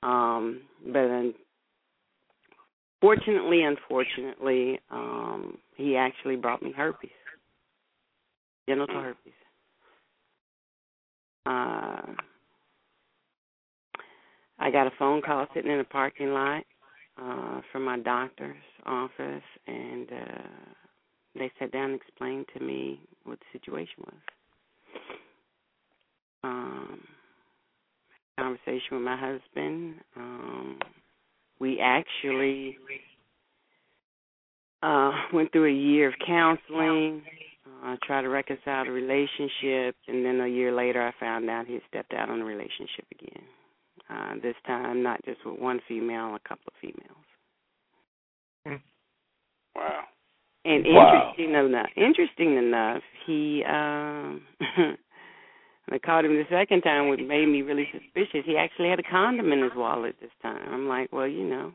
[0.03, 1.35] Um, but then
[3.01, 7.11] fortunately, unfortunately, um, he actually brought me herpes,
[8.69, 9.33] genital herpes.
[11.47, 12.13] Uh,
[14.59, 16.65] I got a phone call sitting in a parking lot
[17.21, 18.57] uh, from my doctor's
[18.87, 20.73] office, and uh,
[21.35, 24.15] they sat down and explained to me what the situation was.
[26.45, 27.01] Um,
[28.39, 29.97] conversation with my husband.
[30.17, 30.79] Um,
[31.59, 32.79] we actually
[34.83, 37.23] uh, went through a year of counseling,
[37.85, 41.75] uh, tried to reconcile the relationship, and then a year later, I found out he
[41.75, 43.43] had stepped out on the relationship again.
[44.11, 47.27] Uh, this time, not just with one female, a couple of females.
[49.77, 50.05] Wow.
[50.65, 51.33] And Wow.
[51.37, 54.43] interesting enough, interesting enough, he um
[55.91, 59.03] I caught him the second time, which made me really suspicious, he actually had a
[59.03, 60.69] condom in his wallet this time.
[60.71, 61.73] I'm like, well, you know,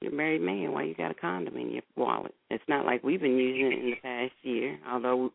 [0.00, 0.72] you're a married man.
[0.72, 2.34] Why you got a condom in your wallet?
[2.50, 4.78] It's not like we've been using it in the past year.
[4.88, 5.32] Although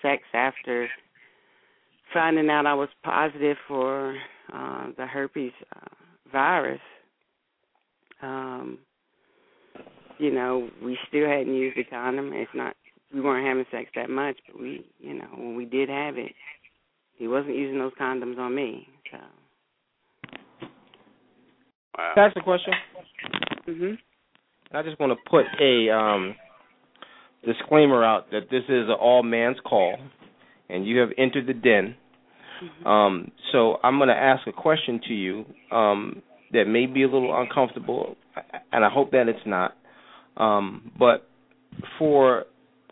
[0.00, 0.88] sex after
[2.12, 4.16] finding out I was positive for
[4.52, 5.88] uh the herpes uh,
[6.30, 6.80] virus,
[8.22, 8.78] um,
[10.18, 12.32] you know, we still hadn't used a condom.
[12.32, 12.76] It's not
[13.12, 16.32] we weren't having sex that much, but we, you know, when we did have it,
[17.16, 18.86] he wasn't using those condoms on me.
[19.10, 19.18] So.
[21.98, 22.12] Wow.
[22.16, 22.72] That's the question.
[23.68, 23.98] Mhm.
[24.72, 26.34] I just want to put a um,
[27.44, 29.98] disclaimer out that this is an all man's call,
[30.70, 31.94] and you have entered the den.
[32.84, 37.06] Um, so I'm going to ask a question to you um, that may be a
[37.06, 38.16] little uncomfortable,
[38.72, 39.74] and I hope that it's not.
[40.36, 41.28] Um, but
[41.98, 42.44] for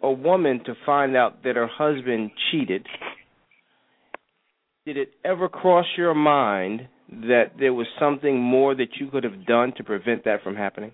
[0.02, 2.86] a woman to find out that her husband cheated,
[4.86, 9.46] did it ever cross your mind that there was something more that you could have
[9.46, 10.92] done to prevent that from happening?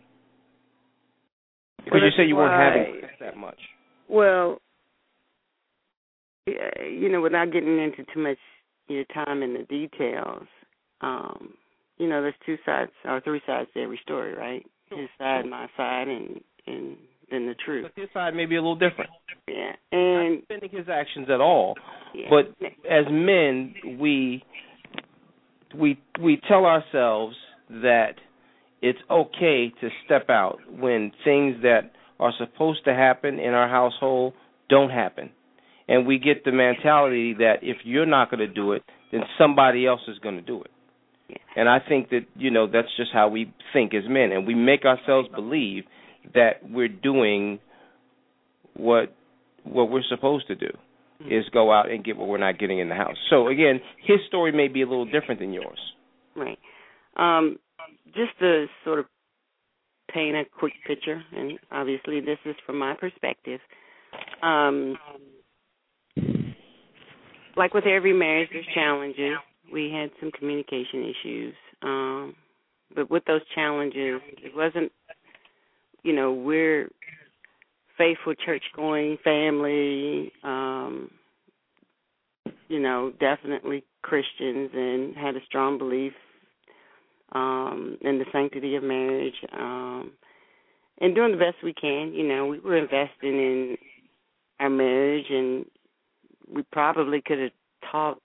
[1.84, 3.58] Because you say you weren't having sex that much.
[4.08, 4.58] Well,
[6.46, 8.38] you know, without getting into too much
[8.88, 10.46] your time in the details,
[11.00, 11.54] um,
[11.98, 14.64] you know, there's two sides or three sides to every story, right?
[14.90, 16.96] His side, my side, and and
[17.30, 17.86] then the truth.
[17.94, 19.10] But his side may be a little different.
[19.48, 21.74] Yeah, and Not defending his actions at all,
[22.14, 22.28] yeah.
[22.30, 22.54] but
[22.88, 24.42] as men, we
[25.74, 27.36] we we tell ourselves
[27.70, 28.14] that
[28.82, 34.34] it's okay to step out when things that are supposed to happen in our household
[34.68, 35.30] don't happen.
[35.88, 38.82] And we get the mentality that if you're not going to do it,
[39.12, 40.70] then somebody else is going to do it.
[41.56, 44.54] And I think that, you know, that's just how we think as men and we
[44.54, 45.84] make ourselves believe
[46.34, 47.58] that we're doing
[48.74, 49.14] what
[49.64, 50.68] what we're supposed to do
[51.28, 53.16] is go out and get what we're not getting in the house.
[53.30, 55.78] So again, his story may be a little different than yours.
[56.36, 56.58] Right.
[57.16, 57.58] Um,
[58.06, 59.06] just to sort of
[60.12, 63.60] paint a quick picture, and obviously this is from my perspective.
[64.42, 64.96] Um,
[67.56, 69.36] like with every marriage, there's challenges.
[69.72, 72.34] We had some communication issues, um,
[72.94, 74.92] but with those challenges, it wasn't.
[76.02, 76.88] You know, we're
[77.98, 80.32] faithful church-going family.
[80.44, 81.10] Um,
[82.68, 86.12] you know, definitely Christians and had a strong belief
[87.32, 90.12] um in the sanctity of marriage um
[91.00, 93.76] and doing the best we can you know we were investing in
[94.60, 95.66] our marriage and
[96.52, 97.50] we probably could have
[97.90, 98.20] taught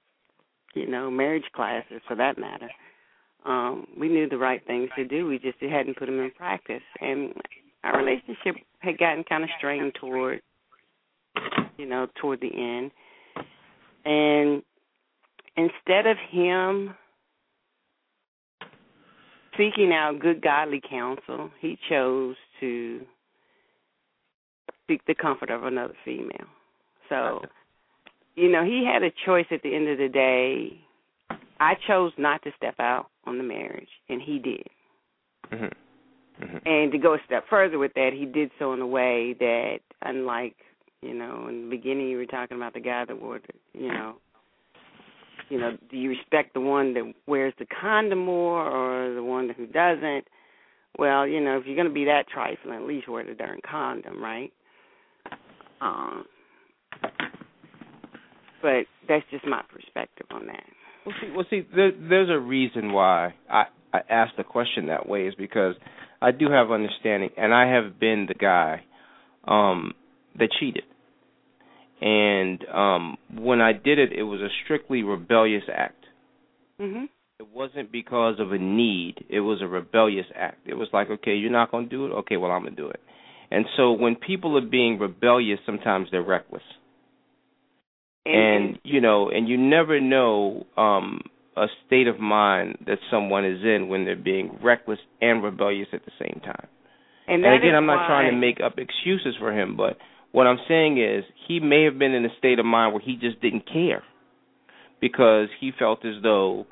[0.73, 2.69] you know marriage classes for that matter.
[3.45, 5.27] Um we knew the right things to do.
[5.27, 6.83] We just hadn't put them in practice.
[6.99, 7.33] And
[7.83, 10.41] our relationship had gotten kind of strained toward
[11.77, 12.91] you know toward the end.
[14.03, 14.63] And
[15.55, 16.95] instead of him
[19.57, 23.01] seeking out good godly counsel, he chose to
[24.87, 26.47] seek the comfort of another female.
[27.09, 27.41] So,
[28.35, 30.79] you know, he had a choice at the end of the day.
[31.59, 34.67] I chose not to step out on the marriage, and he did.
[35.51, 36.43] Mm-hmm.
[36.43, 36.57] Mm-hmm.
[36.65, 39.79] And to go a step further with that, he did so in a way that,
[40.01, 40.55] unlike,
[41.01, 43.89] you know, in the beginning you were talking about the guy that wore, the, you
[43.89, 44.15] know,
[45.49, 49.49] you know, do you respect the one that wears the condom more or the one
[49.49, 50.25] who doesn't?
[50.97, 53.59] Well, you know, if you're going to be that trifling, at least wear the darn
[53.69, 54.51] condom, right?
[55.81, 56.25] Um,
[58.61, 60.63] but that's just my perspective on that.
[61.05, 65.07] Well, see, well, see, there, there's a reason why I I asked the question that
[65.07, 65.75] way is because
[66.21, 68.83] I do have understanding, and I have been the guy
[69.47, 69.93] um
[70.37, 70.83] that cheated.
[72.01, 76.05] And um when I did it, it was a strictly rebellious act.
[76.79, 77.09] Mhm.
[77.39, 79.25] it wasn't because of a need.
[79.29, 80.67] It was a rebellious act.
[80.67, 82.11] It was like, okay, you're not going to do it.
[82.21, 82.99] Okay, well, I'm going to do it.
[83.49, 86.63] And so when people are being rebellious, sometimes they're reckless.
[88.25, 91.21] And you know, and you never know um
[91.57, 96.05] a state of mind that someone is in when they're being reckless and rebellious at
[96.05, 96.67] the same time.
[97.27, 97.95] And, and again, I'm why...
[97.95, 99.97] not trying to make up excuses for him, but
[100.31, 103.15] what I'm saying is he may have been in a state of mind where he
[103.15, 104.03] just didn't care
[105.01, 106.65] because he felt as though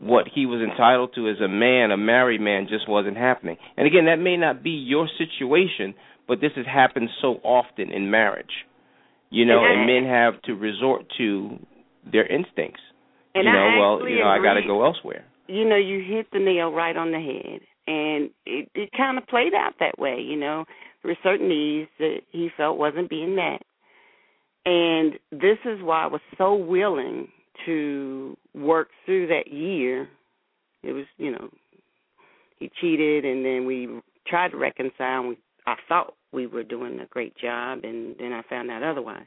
[0.00, 3.56] what he was entitled to as a man, a married man, just wasn't happening.
[3.76, 5.94] And again, that may not be your situation,
[6.26, 8.64] but this has happened so often in marriage.
[9.30, 11.58] You know, and, and men have to resort to
[12.10, 12.80] their instincts.
[13.34, 14.48] And you know, I well, you know, agree.
[14.48, 15.24] I got to go elsewhere.
[15.46, 19.26] You know, you hit the nail right on the head, and it it kind of
[19.26, 20.20] played out that way.
[20.20, 20.64] You know,
[21.02, 23.62] there were certain needs that he felt wasn't being met,
[24.64, 27.28] and this is why I was so willing
[27.66, 30.08] to work through that year.
[30.82, 31.48] It was, you know,
[32.58, 33.88] he cheated, and then we
[34.26, 35.20] tried to reconcile.
[35.20, 38.82] And we, I thought we were doing a great job, and then I found out
[38.82, 39.26] otherwise.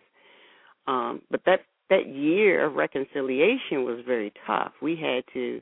[0.87, 4.71] Um, but that that year of reconciliation was very tough.
[4.81, 5.61] We had to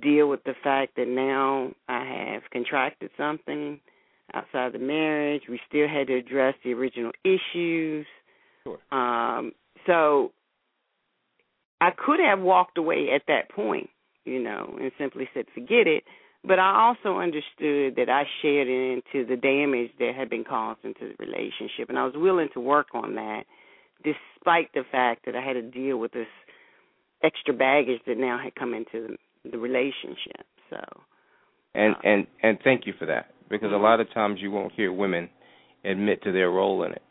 [0.00, 3.78] deal with the fact that now I have contracted something
[4.32, 5.42] outside the marriage.
[5.48, 8.06] We still had to address the original issues.
[8.64, 8.78] Sure.
[8.90, 9.52] Um,
[9.86, 10.32] so
[11.80, 13.90] I could have walked away at that point,
[14.24, 16.04] you know, and simply said, forget it.
[16.46, 20.84] But I also understood that I shared in into the damage that had been caused
[20.84, 23.44] into the relationship, and I was willing to work on that,
[24.04, 26.26] despite the fact that I had to deal with this
[27.22, 30.44] extra baggage that now had come into the, the relationship.
[30.68, 30.80] So,
[31.74, 34.72] and uh, and and thank you for that, because a lot of times you won't
[34.72, 35.30] hear women
[35.82, 37.02] admit to their role in it.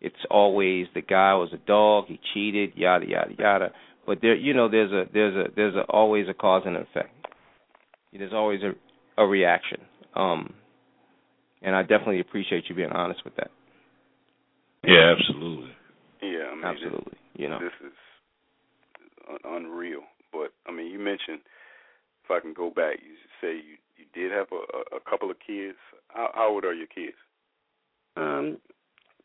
[0.00, 3.72] It's always the guy was a dog, he cheated, yada yada yada.
[4.06, 7.14] But there, you know, there's a there's a there's a, always a cause and effect.
[8.12, 8.72] There's always a
[9.18, 9.80] a reaction.
[10.14, 10.54] Um,
[11.62, 13.50] and I definitely appreciate you being honest with that.
[14.84, 15.70] Yeah, absolutely.
[16.20, 17.12] Yeah, I mean, absolutely.
[17.12, 20.00] This, you know, this is unreal.
[20.32, 21.40] But I mean, you mentioned
[22.24, 25.36] if I can go back, you say you you did have a, a couple of
[25.44, 25.78] kids.
[26.08, 27.16] How, how old are your kids?
[28.16, 28.58] Um,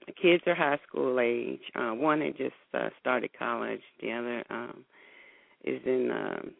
[0.05, 1.61] the kids are high school age.
[1.75, 3.81] Uh, one had just uh, started college.
[4.01, 4.85] The other um,
[5.63, 6.51] is in um,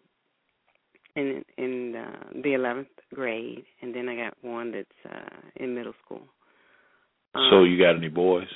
[1.18, 5.94] in in uh, the eleventh grade, and then I got one that's uh, in middle
[6.06, 6.22] school.
[7.34, 8.48] Um, so you got any boys?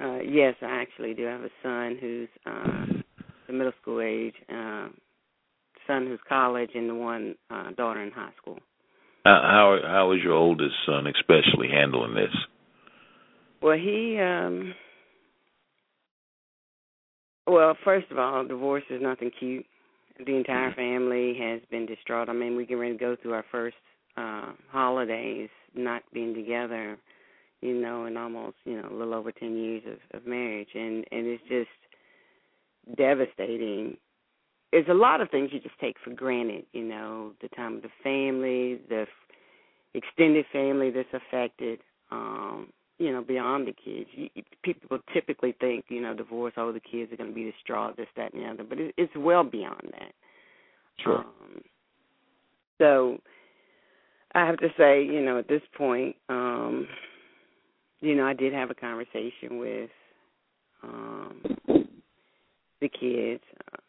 [0.00, 1.28] Uh, yes, I actually do.
[1.28, 4.88] I have a son who's uh, the middle school age, uh,
[5.86, 8.58] son who's college, and the one uh, daughter in high school.
[9.26, 12.34] Uh, how how is your oldest son, especially handling this?
[13.62, 14.74] Well, he um
[17.46, 19.66] well, first of all, divorce is nothing cute.
[20.26, 22.28] The entire family has been distraught.
[22.28, 23.76] I mean, we ready to go through our first
[24.16, 26.98] uh holidays not being together,
[27.60, 31.04] you know, in almost, you know, a little over 10 years of of marriage and
[31.12, 33.96] and it's just devastating.
[34.72, 37.82] There's a lot of things you just take for granted, you know, the time of
[37.82, 39.06] the family, the
[39.94, 41.80] extended family that's affected.
[42.10, 44.10] Um you know, beyond the kids.
[44.12, 44.28] You,
[44.62, 48.06] people typically think, you know, divorce, oh, the kids are going to be distraught, this,
[48.16, 50.12] that, and the other, but it, it's well beyond that.
[51.02, 51.18] Sure.
[51.18, 51.62] Um,
[52.78, 53.18] so
[54.34, 56.86] I have to say, you know, at this point, um,
[58.00, 59.90] you know, I did have a conversation with
[60.82, 61.42] um,
[62.80, 63.42] the kids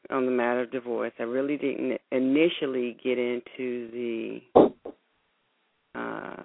[0.10, 1.14] on the matter of divorce.
[1.20, 4.42] I really didn't initially get into the
[5.96, 6.44] uh,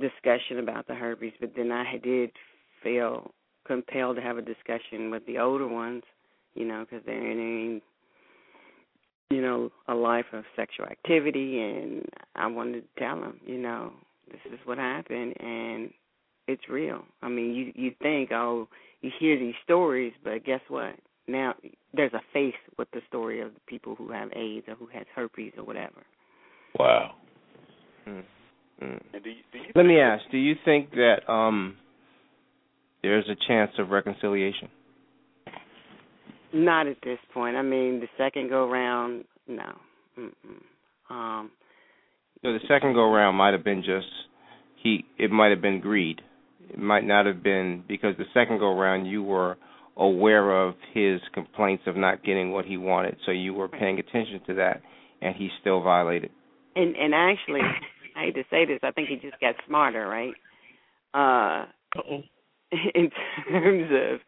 [0.00, 2.30] discussion about the herpes, but then I did
[2.82, 3.32] feel
[3.66, 6.02] compelled to have a discussion with the older ones,
[6.54, 7.82] you know, because they're entering,
[9.30, 13.92] you know, a life of sexual activity, and I wanted to tell them, you know,
[14.30, 15.90] this is what happened, and
[16.46, 17.02] it's real.
[17.22, 18.68] I mean, you you think, oh,
[19.00, 20.94] you hear these stories, but guess what?
[21.26, 21.54] Now
[21.92, 25.04] there's a face with the story of the people who have AIDS or who has
[25.14, 26.04] herpes or whatever.
[26.78, 27.12] Wow.
[28.06, 28.22] Mm.
[28.82, 29.02] Mm.
[29.12, 31.76] Do you, do you Let me ask: Do you think that um,
[33.02, 34.68] there's a chance of reconciliation?
[36.52, 37.56] Not at this point.
[37.56, 39.72] I mean, the second go round, no.
[40.18, 41.10] Mm-mm.
[41.10, 41.50] Um,
[42.42, 44.06] so the second go round might have been just
[44.82, 45.04] he.
[45.18, 46.20] It might have been greed.
[46.70, 49.56] It might not have been because the second go round you were
[49.96, 54.40] aware of his complaints of not getting what he wanted, so you were paying attention
[54.46, 54.80] to that,
[55.20, 56.30] and he still violated.
[56.76, 57.60] And and actually,
[58.16, 60.34] I hate to say this, I think he just got smarter, right?
[61.14, 61.66] Uh
[61.98, 62.22] Uh-oh.
[62.94, 63.10] in
[63.48, 64.20] terms of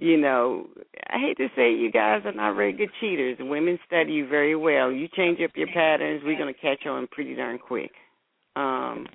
[0.00, 0.66] you know,
[1.10, 3.36] I hate to say you guys are not very good cheaters.
[3.38, 4.90] Women study you very well.
[4.90, 7.90] You change up your patterns, we're gonna catch on pretty darn quick.
[8.56, 9.06] Um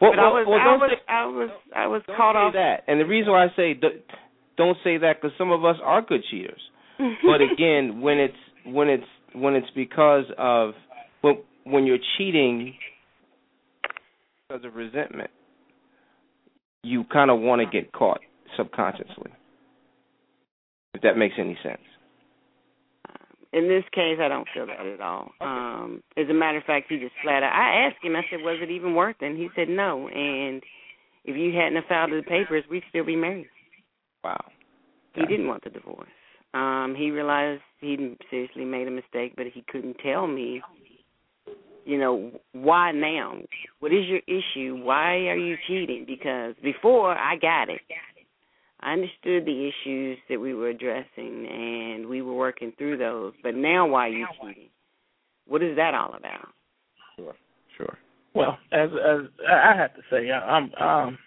[0.00, 2.52] well, but well, I was, well, I was, say, I was, I was caught off
[2.54, 2.82] that.
[2.88, 4.02] And the reason why I say don't,
[4.56, 6.60] don't say that because some of us are good cheaters.
[6.98, 8.34] but again, when it's
[8.66, 9.04] when it's
[9.34, 10.74] when it's because of
[11.22, 12.74] when when you're cheating
[14.48, 15.30] because of resentment,
[16.82, 18.20] you kind of want to get caught
[18.56, 19.32] subconsciously.
[20.94, 21.82] If that makes any sense.
[23.52, 25.30] In this case, I don't feel that at all.
[25.40, 27.52] Um, as a matter of fact, he just flat out.
[27.52, 28.16] I asked him.
[28.16, 30.60] I said, "Was it even worth it?" And he said, "No." And
[31.24, 33.48] if you hadn't have filed the papers, we'd still be married.
[34.24, 34.44] Wow.
[35.14, 36.08] He didn't want the divorce.
[36.52, 40.60] Um, he realized he seriously made a mistake, but he couldn't tell me,
[41.84, 43.38] you know, why now?
[43.78, 44.82] What is your issue?
[44.82, 46.04] Why are you cheating?
[46.06, 47.80] Because before I got it.
[48.84, 53.32] I understood the issues that we were addressing and we were working through those.
[53.42, 54.68] But now why are you cheating?
[55.46, 56.48] What is that all about?
[57.16, 57.34] Sure.
[57.76, 57.98] Sure.
[58.34, 61.18] Well, as as I have to say, I'm um,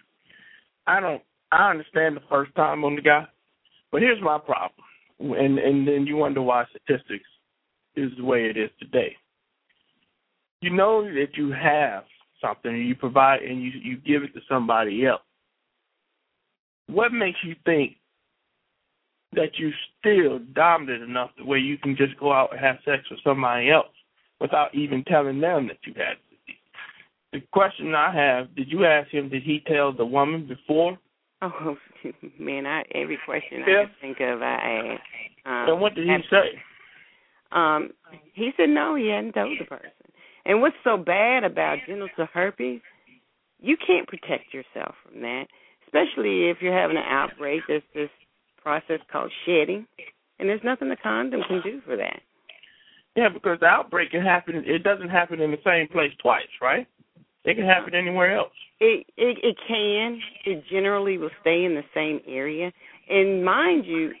[0.86, 3.24] I don't I understand the first time on the guy,
[3.90, 4.84] but here's my problem,
[5.18, 7.28] and and then you wonder why statistics
[7.96, 9.16] is the way it is today.
[10.60, 12.04] You know that you have
[12.42, 15.22] something, and you provide, and you you give it to somebody else.
[16.88, 17.96] What makes you think
[19.32, 23.02] that you're still dominant enough the way you can just go out and have sex
[23.10, 23.86] with somebody else
[24.40, 26.18] without even telling them that you had it?
[27.32, 29.28] The question I have: Did you ask him?
[29.28, 30.98] Did he tell the woman before?
[31.42, 31.76] Oh
[32.38, 33.84] man, I every question Yeah.
[33.84, 34.54] I think of, I
[34.94, 35.02] asked.
[35.46, 36.58] Um, and what did he ab- say?
[37.52, 37.90] Um,
[38.34, 39.90] he said no, he hadn't told the person.
[40.44, 42.80] And what's so bad about genital herpes?
[43.60, 45.46] You can't protect yourself from that,
[45.88, 47.62] especially if you're having an outbreak.
[47.66, 48.10] There's this
[48.62, 49.86] process called shedding,
[50.38, 52.20] and there's nothing the condom can do for that.
[53.16, 54.62] Yeah, because the outbreak can happen.
[54.66, 56.86] It doesn't happen in the same place twice, right?
[57.44, 58.52] It can happen anywhere else.
[58.80, 60.20] It it it can.
[60.44, 62.70] It generally will stay in the same area.
[63.08, 64.12] And mind you,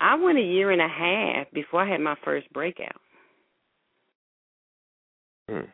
[0.00, 3.00] I went a year and a half before I had my first breakout.
[5.50, 5.66] Hmm.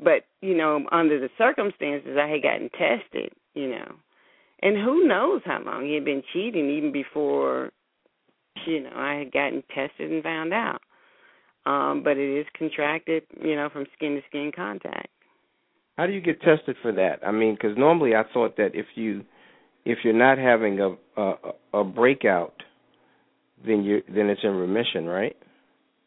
[0.00, 3.32] But you know, under the circumstances, I had gotten tested.
[3.56, 3.92] You know,
[4.62, 7.70] and who knows how long he had been cheating even before.
[8.66, 10.80] You know, I had gotten tested and found out.
[11.66, 15.08] Um, but it is contracted, you know, from skin to skin contact.
[15.96, 17.26] How do you get tested for that?
[17.26, 19.24] I mean, because normally I thought that if you
[19.84, 21.34] if you're not having a a,
[21.80, 22.54] a breakout,
[23.66, 25.36] then you then it's in remission, right?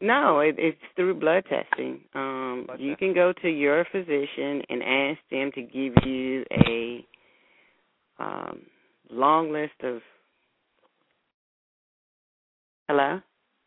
[0.00, 2.00] No, it, it's through blood testing.
[2.14, 7.04] Um, you can go to your physician and ask them to give you a
[8.20, 8.60] um,
[9.10, 10.00] long list of.
[12.88, 13.20] Hello.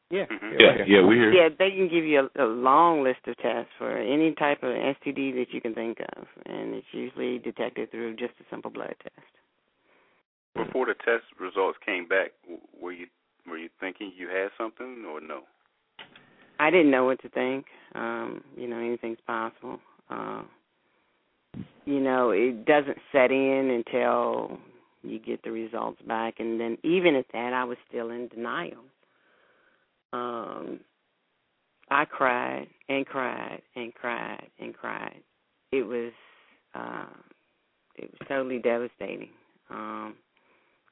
[0.09, 0.25] Yeah.
[0.25, 0.59] Mhm.
[0.59, 1.31] Yeah, yeah, we hear.
[1.34, 4.69] Yeah, they can give you a, a long list of tests for any type of
[4.69, 8.95] STD that you can think of, and it's usually detected through just a simple blood
[9.01, 9.34] test.
[10.55, 13.07] Before the test results came back, w- were you
[13.47, 15.41] were you thinking you had something or no?
[16.59, 17.65] I didn't know what to think.
[17.95, 19.80] Um, you know, anything's possible.
[20.09, 20.43] Uh,
[21.85, 24.57] you know, it doesn't set in until
[25.03, 28.84] you get the results back, and then even at that, I was still in denial.
[30.13, 30.80] Um,
[31.89, 35.21] I cried and cried and cried and cried.
[35.71, 36.13] It was
[36.73, 37.05] uh,
[37.95, 39.30] it was totally devastating.
[39.69, 40.15] Um,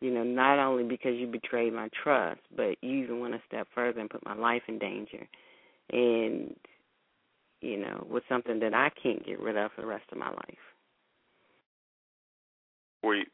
[0.01, 3.67] you know, not only because you betrayed my trust, but you even went a step
[3.73, 5.27] further and put my life in danger.
[5.91, 6.55] And,
[7.61, 10.29] you know, was something that I can't get rid of for the rest of my
[10.29, 10.57] life.
[13.03, 13.25] Were you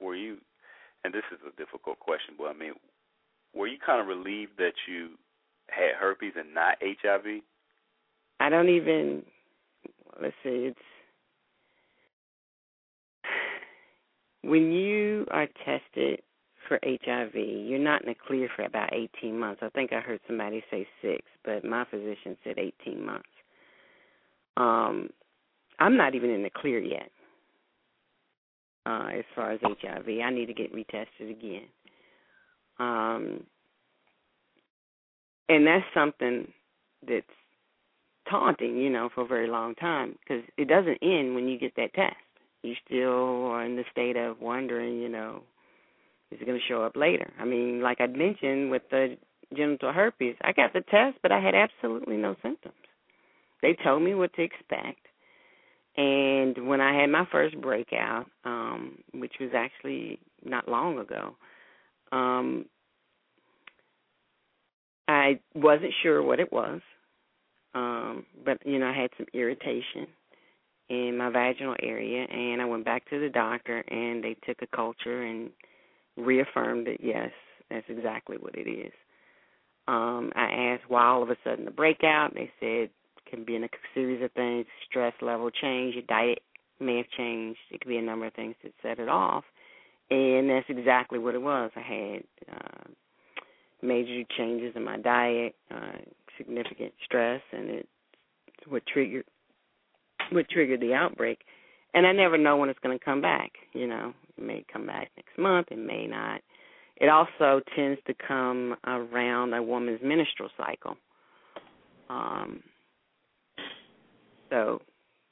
[0.00, 0.38] were you?
[1.04, 2.72] And this is a difficult question, but I mean,
[3.54, 5.10] were you kind of relieved that you
[5.70, 7.42] had herpes and not HIV?
[8.38, 9.22] I don't even
[10.20, 10.78] let's see, it's
[14.42, 16.22] when you are tested
[16.70, 19.60] for HIV, you're not in the clear for about 18 months.
[19.60, 23.28] I think I heard somebody say 6, but my physician said 18 months.
[24.56, 25.10] Um
[25.80, 27.10] I'm not even in the clear yet.
[28.86, 31.66] Uh as far as HIV, I need to get retested again.
[32.78, 33.44] Um
[35.48, 36.46] and that's something
[37.08, 37.26] that's
[38.30, 41.74] taunting, you know, for a very long time because it doesn't end when you get
[41.76, 42.14] that test.
[42.62, 45.42] You still are in the state of wondering, you know,
[46.30, 47.32] is going to show up later?
[47.38, 49.16] I mean, like I mentioned with the
[49.56, 52.74] genital herpes, I got the test, but I had absolutely no symptoms.
[53.62, 55.00] They told me what to expect.
[55.96, 61.36] And when I had my first breakout, um, which was actually not long ago,
[62.12, 62.66] Um,
[65.06, 66.80] I wasn't sure what it was,
[67.74, 70.06] um, but you know I had some irritation
[70.88, 74.76] in my vaginal area, and I went back to the doctor, and they took a
[74.76, 75.50] culture and
[76.20, 77.30] reaffirmed that yes,
[77.70, 78.92] that's exactly what it is.
[79.88, 82.34] Um, I asked why all of a sudden the breakout.
[82.34, 82.92] They said it
[83.28, 86.40] can be in a series of things, stress level change, your diet
[86.78, 87.58] may have changed.
[87.70, 89.44] It could be a number of things that set it off,
[90.10, 91.70] and that's exactly what it was.
[91.76, 92.22] I had
[92.52, 92.90] uh,
[93.82, 95.98] major changes in my diet, uh,
[96.36, 97.88] significant stress, and it
[98.68, 99.24] what triggered
[100.30, 101.40] what triggered the outbreak.
[101.92, 103.50] And I never know when it's going to come back.
[103.72, 106.40] You know, may come back next month, it may not.
[106.96, 110.96] It also tends to come around a woman's menstrual cycle.
[112.10, 112.62] Um,
[114.50, 114.82] so,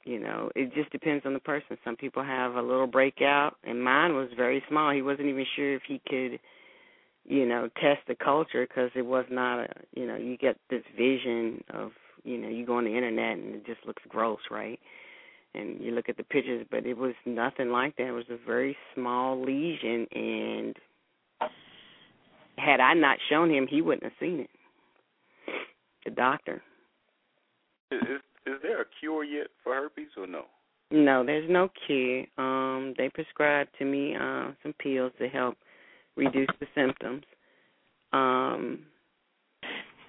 [0.05, 1.77] you know, it just depends on the person.
[1.83, 4.91] Some people have a little breakout, and mine was very small.
[4.91, 6.39] He wasn't even sure if he could,
[7.25, 10.83] you know, test the culture because it was not a, you know, you get this
[10.97, 11.91] vision of,
[12.23, 14.79] you know, you go on the internet and it just looks gross, right?
[15.55, 18.07] And you look at the pictures, but it was nothing like that.
[18.07, 20.75] It was a very small lesion, and
[22.57, 24.49] had I not shown him, he wouldn't have seen it.
[26.05, 26.61] The doctor.
[27.91, 27.99] Is
[28.45, 30.45] is there a cure yet for herpes or no?
[30.91, 32.25] No, there's no cure.
[32.37, 35.55] Um, they prescribed to me uh, some pills to help
[36.15, 37.23] reduce the symptoms.
[38.11, 38.79] Um,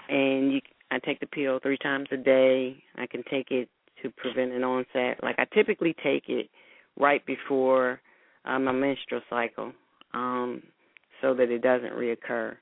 [0.09, 0.61] and you,
[0.91, 2.83] I take the pill three times a day.
[2.97, 3.69] I can take it
[4.03, 5.23] to prevent an onset.
[5.23, 6.49] Like I typically take it
[6.99, 8.01] right before
[8.45, 9.73] uh, my menstrual cycle,
[10.15, 10.63] um,
[11.21, 12.57] so that it doesn't reoccur.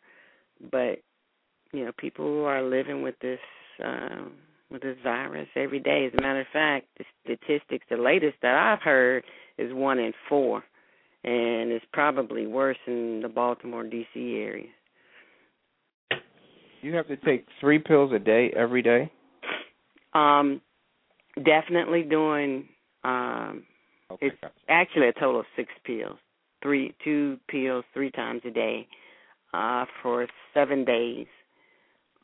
[0.71, 1.03] But
[1.73, 3.41] you know, people who are living with this.
[3.83, 4.27] Uh,
[4.71, 6.07] with this virus every day.
[6.07, 9.25] As a matter of fact, the statistics, the latest that I've heard,
[9.57, 10.63] is one in four,
[11.25, 14.37] and it's probably worse in the Baltimore D.C.
[14.37, 14.69] area.
[16.81, 19.11] You have to take three pills a day every day.
[20.15, 20.61] Um,
[21.45, 22.69] definitely doing.
[23.05, 23.65] Um,
[24.11, 24.55] okay, it's gotcha.
[24.69, 26.19] actually a total of six pills.
[26.63, 28.89] Three, two pills, three times a day,
[29.55, 31.27] uh, for seven days.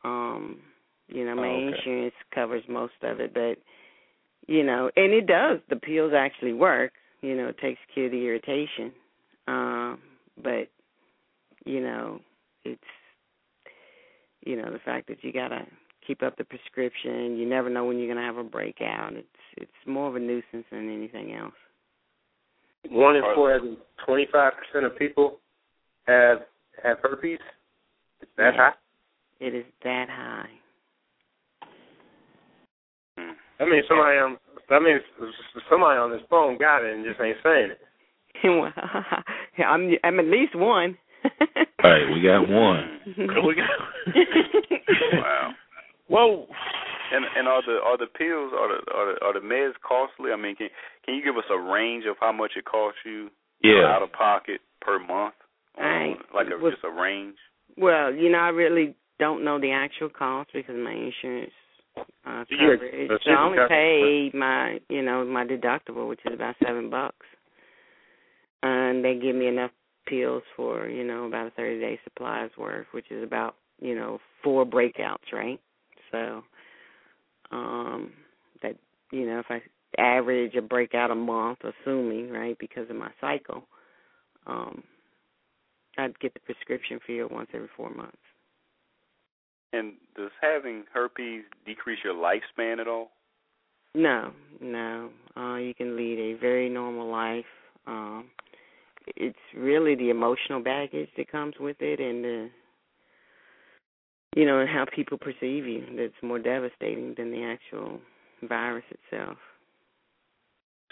[0.03, 0.59] Um,
[1.09, 1.77] you know, my oh, okay.
[1.77, 3.59] insurance covers most of it, but
[4.47, 5.61] you know, and it does.
[5.71, 6.93] The pills actually work.
[7.23, 8.93] You know, it takes care of the irritation.
[9.47, 9.99] Um,
[10.43, 10.69] but
[11.65, 12.21] you know,
[12.65, 12.83] it's
[14.45, 15.67] you know the fact that you gotta
[16.07, 17.37] keep up the prescription.
[17.37, 19.15] You never know when you're gonna have a breakout.
[19.15, 19.27] It's
[19.57, 21.55] it's more of a nuisance than anything else.
[22.91, 23.59] One in four,
[24.07, 25.39] twenty five percent of people
[26.07, 26.39] have
[26.83, 27.39] have herpes.
[28.23, 28.71] Is that yeah.
[28.71, 29.47] high?
[29.47, 30.49] It is that high.
[33.19, 33.33] Hmm.
[33.61, 34.39] I mean, somebody on
[34.71, 34.99] I mean,
[35.71, 37.81] somebody on this phone got it and just ain't saying it.
[38.45, 38.73] well,
[39.67, 40.97] I'm I'm at least one.
[41.83, 43.01] right, we got one.
[43.17, 43.71] we got.
[45.15, 45.51] wow.
[46.09, 46.47] Whoa.
[47.13, 50.33] And and are the are the pills are the are the, are the meds costly?
[50.33, 50.69] I mean, can
[51.05, 53.29] can you give us a range of how much it costs you?
[53.63, 53.87] Yeah.
[53.95, 55.35] Out of pocket per month.
[55.79, 57.37] I, like a, well, just a range.
[57.77, 61.53] Well, you know, I really don't know the actual cost because my insurance
[62.27, 63.21] uh So cover you're- it.
[63.25, 63.69] So I only deductible.
[63.69, 67.27] pay my you know, my deductible which is about seven bucks.
[68.63, 69.71] And they give me enough
[70.07, 74.19] pills for, you know, about a thirty day supplies worth, which is about, you know,
[74.43, 75.61] four breakouts, right?
[76.15, 78.13] So um
[78.63, 78.77] that
[79.11, 79.61] you know, if I
[80.01, 83.65] average a breakout a month, assuming, right, because of my cycle,
[84.47, 84.83] um
[85.99, 88.17] I'd get the prescription filled once every four months.
[89.73, 93.11] And does having herpes decrease your lifespan at all?
[93.95, 95.11] No, no.
[95.37, 97.45] Uh, you can lead a very normal life.
[97.87, 98.31] Um,
[99.17, 102.51] it's really the emotional baggage that comes with it, and the
[104.35, 108.01] you know, and how people perceive you that's more devastating than the actual
[108.43, 109.37] virus itself.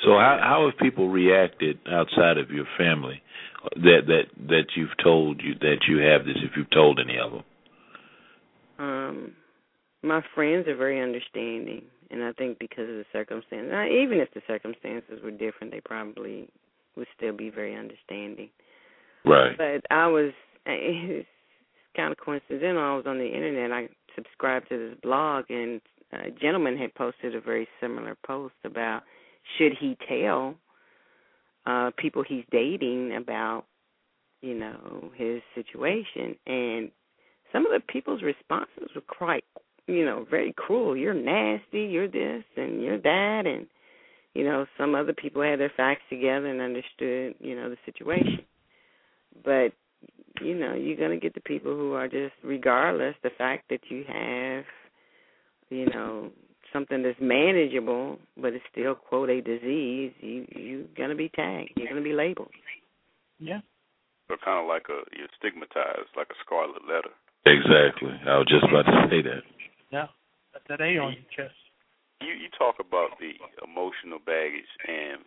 [0.05, 3.23] So how how have people reacted outside of your family
[3.77, 7.33] that that that you've told you that you have this if you've told any of
[7.33, 7.45] them?
[8.79, 9.33] Um,
[10.03, 14.43] my friends are very understanding, and I think because of the circumstances, even if the
[14.47, 16.49] circumstances were different, they probably
[16.97, 18.51] would still be very understanding.
[19.25, 19.57] Right.
[19.57, 20.33] But I was,
[20.67, 21.29] it's
[21.97, 22.83] kind of coincidental.
[22.83, 23.73] I was on the internet.
[23.73, 25.81] I subscribed to this blog, and
[26.13, 29.03] a gentleman had posted a very similar post about
[29.57, 30.55] should he tell
[31.65, 33.65] uh people he's dating about,
[34.41, 36.91] you know, his situation, and
[37.53, 39.45] some of the people's responses were quite,
[39.87, 40.97] you know, very cruel.
[40.97, 41.85] You're nasty.
[41.85, 43.67] You're this and you're that, and
[44.35, 48.41] you know, some other people had their facts together and understood, you know, the situation.
[49.45, 49.73] But
[50.43, 54.05] you know, you're gonna get the people who are just regardless the fact that you
[54.09, 54.65] have,
[55.71, 56.31] you know,
[56.73, 60.13] something that's manageable, but it's still quote a disease.
[60.21, 61.73] You you're gonna be tagged.
[61.77, 62.51] You're gonna be labeled.
[63.39, 63.61] Yeah.
[64.29, 67.13] So kind of like a you're stigmatized, like a scarlet letter.
[67.45, 68.15] Exactly.
[68.27, 69.43] I was just about to say that.
[69.91, 70.07] Yeah.
[70.53, 71.59] Got that A on your chest.
[72.21, 73.35] You you talk about the
[73.67, 75.21] emotional baggage, and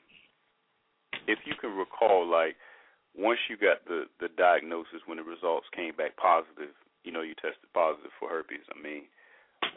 [1.27, 2.55] if you can recall, like
[3.17, 7.33] once you got the the diagnosis, when the results came back positive, you know you
[7.35, 8.67] tested positive for herpes.
[8.69, 9.07] I mean,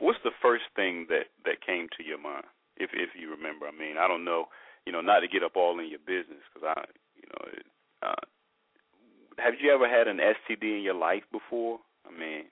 [0.00, 2.46] what's the first thing that that came to your mind,
[2.76, 3.66] if if you remember?
[3.66, 4.48] I mean, I don't know,
[4.86, 6.84] you know, not to get up all in your business, because I,
[7.16, 8.24] you know, uh,
[9.38, 11.78] have you ever had an STD in your life before?
[12.06, 12.44] I mean.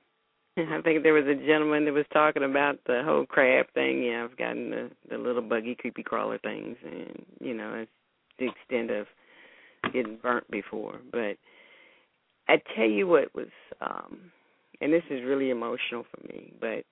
[0.73, 4.05] I think there was a gentleman that was talking about the whole crab thing.
[4.05, 7.91] Yeah, I've gotten the the little buggy creepy crawler things, and you know, it's
[8.39, 9.07] the extent of
[9.93, 11.01] getting burnt before.
[11.11, 11.37] But
[12.49, 13.49] I tell you what was,
[13.81, 14.33] um
[14.81, 16.85] and this is really emotional for me, but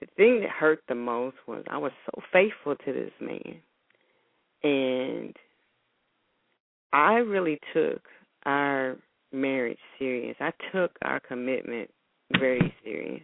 [0.00, 3.60] the thing that hurt the most was I was so faithful to this man,
[4.64, 5.36] and
[6.92, 8.02] I really took
[8.44, 8.96] our
[9.32, 10.36] marriage serious.
[10.40, 11.90] I took our commitment
[12.38, 13.22] very serious.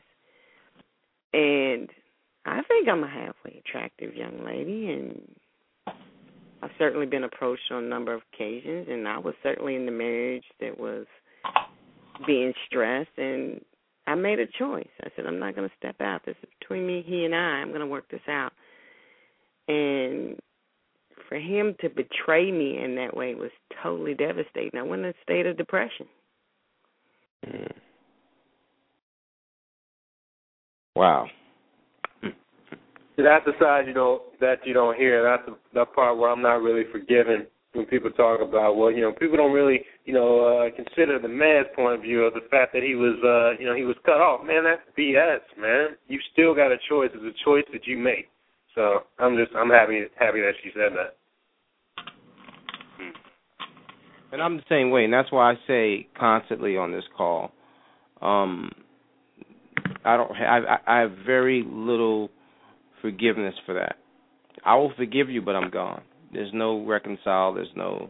[1.33, 1.89] And
[2.47, 5.21] I think I'm a halfway attractive young lady and
[6.63, 9.93] I've certainly been approached on a number of occasions and I was certainly in the
[9.93, 11.07] marriage that was
[12.27, 13.61] being stressed and
[14.07, 14.89] I made a choice.
[15.03, 16.23] I said, I'm not gonna step out.
[16.25, 18.53] This is between me, he and I, I'm gonna work this out.
[19.69, 20.39] And
[21.29, 23.51] for him to betray me in that way was
[23.83, 24.79] totally devastating.
[24.79, 26.07] I went in a state of depression.
[27.47, 27.73] Mm.
[30.97, 31.27] Wow.
[33.19, 35.23] That's the side you don't that you don't hear.
[35.25, 39.01] That's the, that part where I'm not really forgiving when people talk about well, you
[39.01, 42.47] know, people don't really, you know, uh consider the man's point of view of the
[42.49, 44.47] fact that he was uh, you know, he was cut off.
[44.47, 45.97] Man, that's BS, man.
[46.07, 47.11] You still got a choice.
[47.13, 48.29] It's a choice that you make.
[48.75, 51.17] So I'm just I'm happy happy that she said that.
[54.31, 57.51] And I'm the same way, and that's why I say constantly on this call,
[58.21, 58.71] um,
[60.05, 62.31] I don't I, I have very little
[63.01, 63.97] forgiveness for that.
[64.65, 66.03] I will forgive you, but I'm gone.
[66.33, 67.55] There's no reconcile.
[67.55, 68.09] There's no,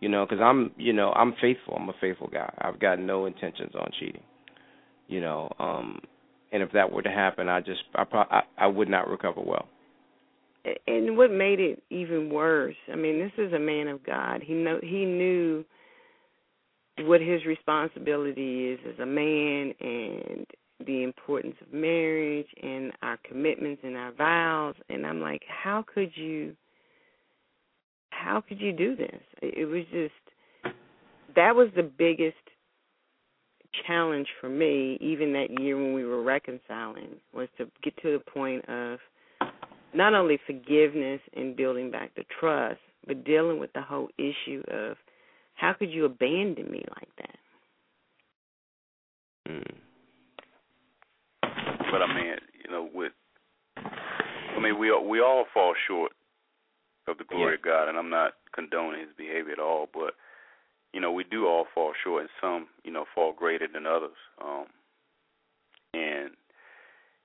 [0.00, 1.74] you know, because I'm, you know, I'm faithful.
[1.78, 2.52] I'm a faithful guy.
[2.58, 4.22] I've got no intentions on cheating.
[5.08, 6.00] You know, um,
[6.52, 9.40] and if that were to happen, I just, I, probably, I, I would not recover
[9.40, 9.66] well.
[10.86, 12.76] And what made it even worse?
[12.92, 14.42] I mean, this is a man of God.
[14.44, 15.64] He know he knew
[16.98, 20.46] what his responsibility is as a man and
[20.86, 24.74] the importance of marriage and our commitments and our vows.
[24.88, 26.56] And I'm like how could you
[28.10, 29.20] how could you do this?
[29.42, 30.74] It was just
[31.36, 32.36] that was the biggest
[33.86, 38.30] challenge for me even that year when we were reconciling was to get to the
[38.30, 38.98] point of
[39.94, 44.96] not only forgiveness and building back the trust but dealing with the whole issue of
[45.54, 47.38] how could you abandon me like that?
[49.52, 49.74] Mm.
[51.90, 52.34] But I mean,
[52.64, 53.12] you know, with
[53.76, 56.12] I mean, we we all fall short
[57.08, 57.58] of the glory yeah.
[57.58, 60.14] of God, and I'm not condoning his behavior at all, but
[60.92, 64.18] you know, we do all fall short, and some, you know, fall greater than others.
[64.42, 64.66] Um,
[65.94, 66.30] and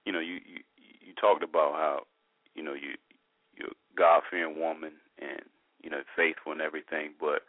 [0.05, 2.01] you know, you you you talked about how
[2.53, 2.95] you know you
[3.57, 5.41] you're a God fearing woman and
[5.83, 7.41] you know faithful and everything, but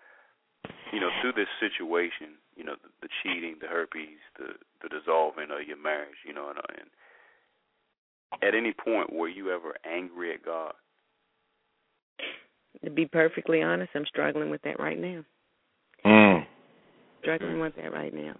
[0.93, 5.51] you know through this situation, you know the, the cheating, the herpes, the the dissolving
[5.51, 6.89] of your marriage, you know, and, and
[8.43, 10.73] at any point were you ever angry at God?
[12.85, 15.25] To be perfectly honest, I'm struggling with that right now.
[16.05, 16.47] Mm.
[17.23, 18.35] Struggling with that right now.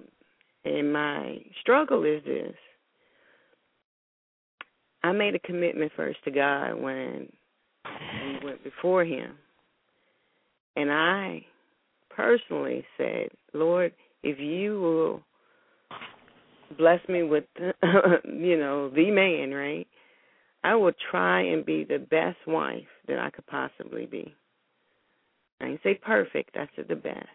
[0.65, 2.55] And my struggle is this.
[5.03, 7.31] I made a commitment first to God when
[7.85, 9.37] we went before him.
[10.75, 11.45] And I
[12.11, 13.93] personally said, Lord,
[14.23, 15.23] if you will
[16.77, 19.87] bless me with you know the man right?
[20.65, 24.35] I will try and be the best wife that i could possibly be.
[25.61, 27.27] I didn't say perfect i said the best.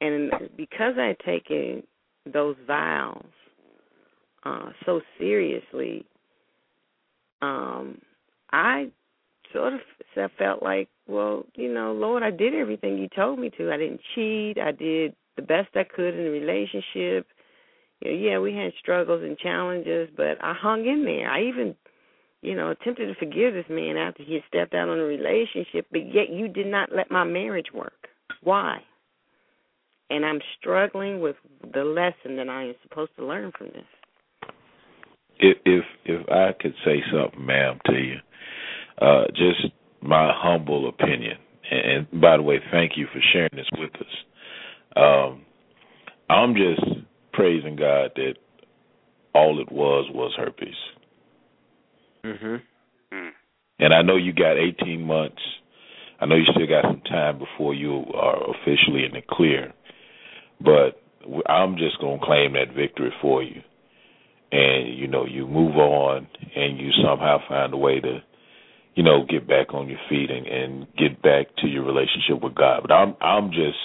[0.00, 1.82] And because i had taken
[2.32, 3.24] those vows
[4.44, 6.04] uh so seriously
[7.42, 8.00] um
[8.52, 8.90] i
[9.52, 9.80] sort of
[10.38, 13.70] felt like well you know lord i did everything you told me to.
[13.72, 14.58] I didn't cheat.
[14.58, 17.26] I did the best i could in the relationship
[18.10, 21.30] yeah, we had struggles and challenges, but I hung in there.
[21.30, 21.74] I even,
[22.42, 25.86] you know, attempted to forgive this man after he had stepped out on a relationship,
[25.90, 28.08] but yet you did not let my marriage work.
[28.42, 28.80] Why?
[30.10, 31.36] and I'm struggling with
[31.72, 33.84] the lesson that I am supposed to learn from this.
[35.38, 38.16] If if if I could say something, ma'am, to you,
[39.00, 41.38] uh, just my humble opinion,
[41.70, 44.96] and, and by the way, thank you for sharing this with us.
[44.96, 45.42] Um,
[46.30, 46.82] I'm just
[47.34, 48.34] praising God that
[49.34, 50.74] all it was was herpes.
[52.24, 52.62] Mhm.
[53.78, 55.42] And I know you got 18 months.
[56.20, 59.72] I know you still got some time before you are officially in the clear.
[60.60, 61.02] But
[61.46, 63.62] I'm just going to claim that victory for you.
[64.52, 68.22] And you know, you move on and you somehow find a way to
[68.94, 72.54] you know, get back on your feet and, and get back to your relationship with
[72.54, 72.82] God.
[72.82, 73.78] But I'm I'm just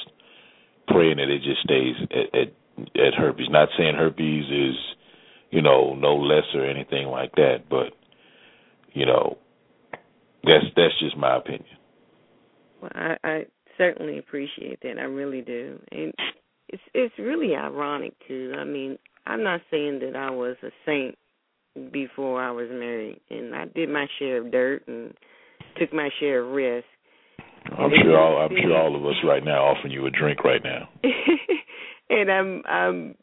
[0.87, 2.53] praying that it just stays at, at
[2.95, 3.47] at herpes.
[3.49, 4.75] Not saying herpes is,
[5.51, 7.93] you know, no less or anything like that, but
[8.93, 9.37] you know,
[10.43, 11.65] that's that's just my opinion.
[12.81, 13.45] Well, I, I
[13.77, 14.97] certainly appreciate that.
[14.99, 16.13] I really do, and
[16.67, 18.53] it's it's really ironic too.
[18.57, 21.17] I mean, I'm not saying that I was a saint
[21.91, 25.13] before I was married, and I did my share of dirt and
[25.77, 26.85] took my share of risk.
[27.77, 30.63] I'm sure all I'm sure all of us right now offering you a drink right
[30.63, 30.89] now.
[32.09, 33.15] and I'm I'm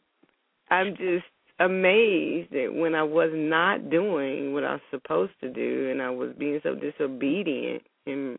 [0.69, 1.25] I'm just
[1.59, 6.09] amazed that when I was not doing what I was supposed to do and I
[6.09, 8.37] was being so disobedient and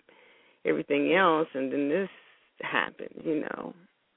[0.65, 2.09] everything else and then this
[2.61, 3.75] happened, you know.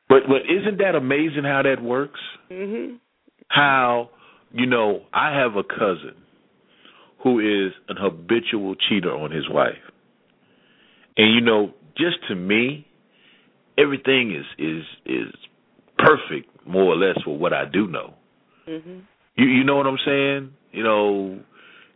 [0.09, 2.19] But but isn't that amazing how that works?
[2.51, 2.99] Mhm.
[3.47, 4.09] How
[4.53, 6.15] you know, I have a cousin
[7.23, 9.81] who is an habitual cheater on his wife.
[11.17, 12.87] And you know, just to me,
[13.77, 15.33] everything is is is
[16.03, 18.13] perfect more or less for what I do know.
[18.67, 19.01] Mhm.
[19.35, 20.53] You you know what I'm saying?
[20.71, 21.39] You know,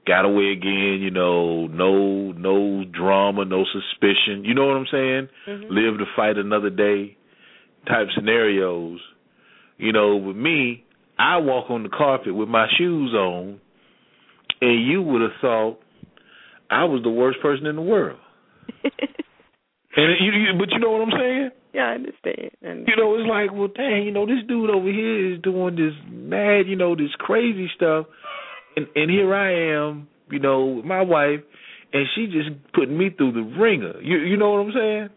[0.06, 4.46] got away again, you know, no no drama, no suspicion.
[4.46, 5.30] You know what I'm saying?
[5.48, 5.70] Mhm.
[5.70, 7.18] Live to fight another day
[7.88, 9.00] type scenarios.
[9.78, 10.84] You know, with me,
[11.20, 13.60] I walk on the carpet with my shoes on
[14.62, 15.80] and you would have thought
[16.70, 18.20] I was the worst person in the world.
[18.84, 21.50] and you, you but you know what I'm saying?
[21.76, 22.52] Yeah, I understand.
[22.62, 25.76] And You know, it's like, well, dang, you know, this dude over here is doing
[25.76, 28.06] this mad, you know, this crazy stuff,
[28.78, 31.42] and and here I am, you know, with my wife,
[31.94, 34.00] and she just putting me through the ringer.
[34.02, 35.10] You you know what I'm saying?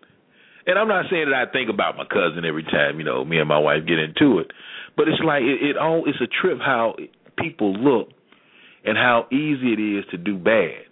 [0.67, 3.39] And I'm not saying that I think about my cousin every time, you know, me
[3.39, 4.51] and my wife get into it,
[4.97, 6.95] but it's like it, it all it's a trip how
[7.39, 8.09] people look
[8.85, 10.85] and how easy it is to do bad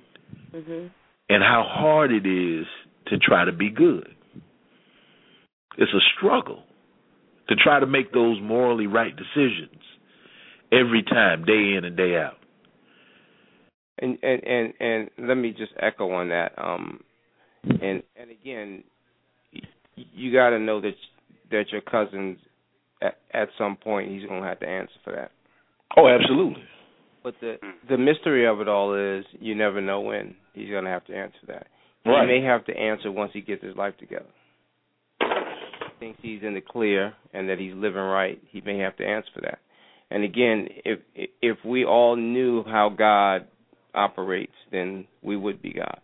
[0.54, 0.90] Mhm.
[1.28, 2.66] and how hard it is
[3.06, 4.08] to try to be good.
[5.78, 6.62] It's a struggle
[7.48, 9.80] to try to make those morally right decisions
[10.72, 12.36] every time, day in and day out.
[13.98, 16.52] And and and and let me just echo on that.
[16.58, 17.00] Um,
[17.64, 18.84] and and again,
[19.94, 20.94] you got to know that
[21.50, 22.38] that your cousin's
[23.00, 25.30] at, at some point he's going to have to answer for that.
[25.96, 26.62] Oh, absolutely.
[27.22, 27.56] But the
[27.88, 31.16] the mystery of it all is you never know when he's going to have to
[31.16, 31.66] answer that.
[32.04, 32.28] Right.
[32.28, 34.26] He may have to answer once he gets his life together.
[35.98, 38.40] Thinks he's in the clear and that he's living right.
[38.50, 39.58] He may have to answer for that.
[40.10, 43.46] And again, if if we all knew how God
[43.94, 46.00] operates, then we would be God.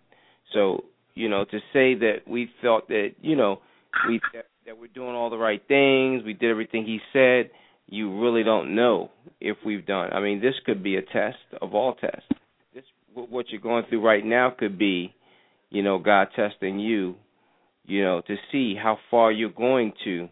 [0.53, 3.61] So you know, to say that we felt that you know
[4.09, 7.51] we that, that we're doing all the right things, we did everything He said.
[7.87, 9.11] You really don't know
[9.41, 10.13] if we've done.
[10.13, 12.25] I mean, this could be a test of all tests.
[12.75, 15.15] This what you're going through right now could be,
[15.71, 17.17] you know, God testing you,
[17.85, 20.29] you know, to see how far you're going to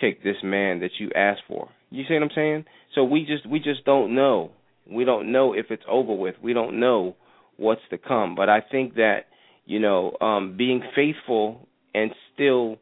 [0.00, 1.68] take this man that you asked for.
[1.90, 2.64] You see what I'm saying?
[2.94, 4.50] So we just we just don't know.
[4.88, 6.36] We don't know if it's over with.
[6.42, 7.16] We don't know
[7.56, 8.34] what's to come.
[8.34, 9.26] But I think that
[9.66, 12.76] you know, um, being faithful and still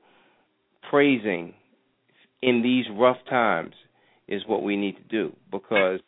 [0.90, 1.54] praising
[2.42, 3.72] in these rough times
[4.28, 6.00] is what we need to do because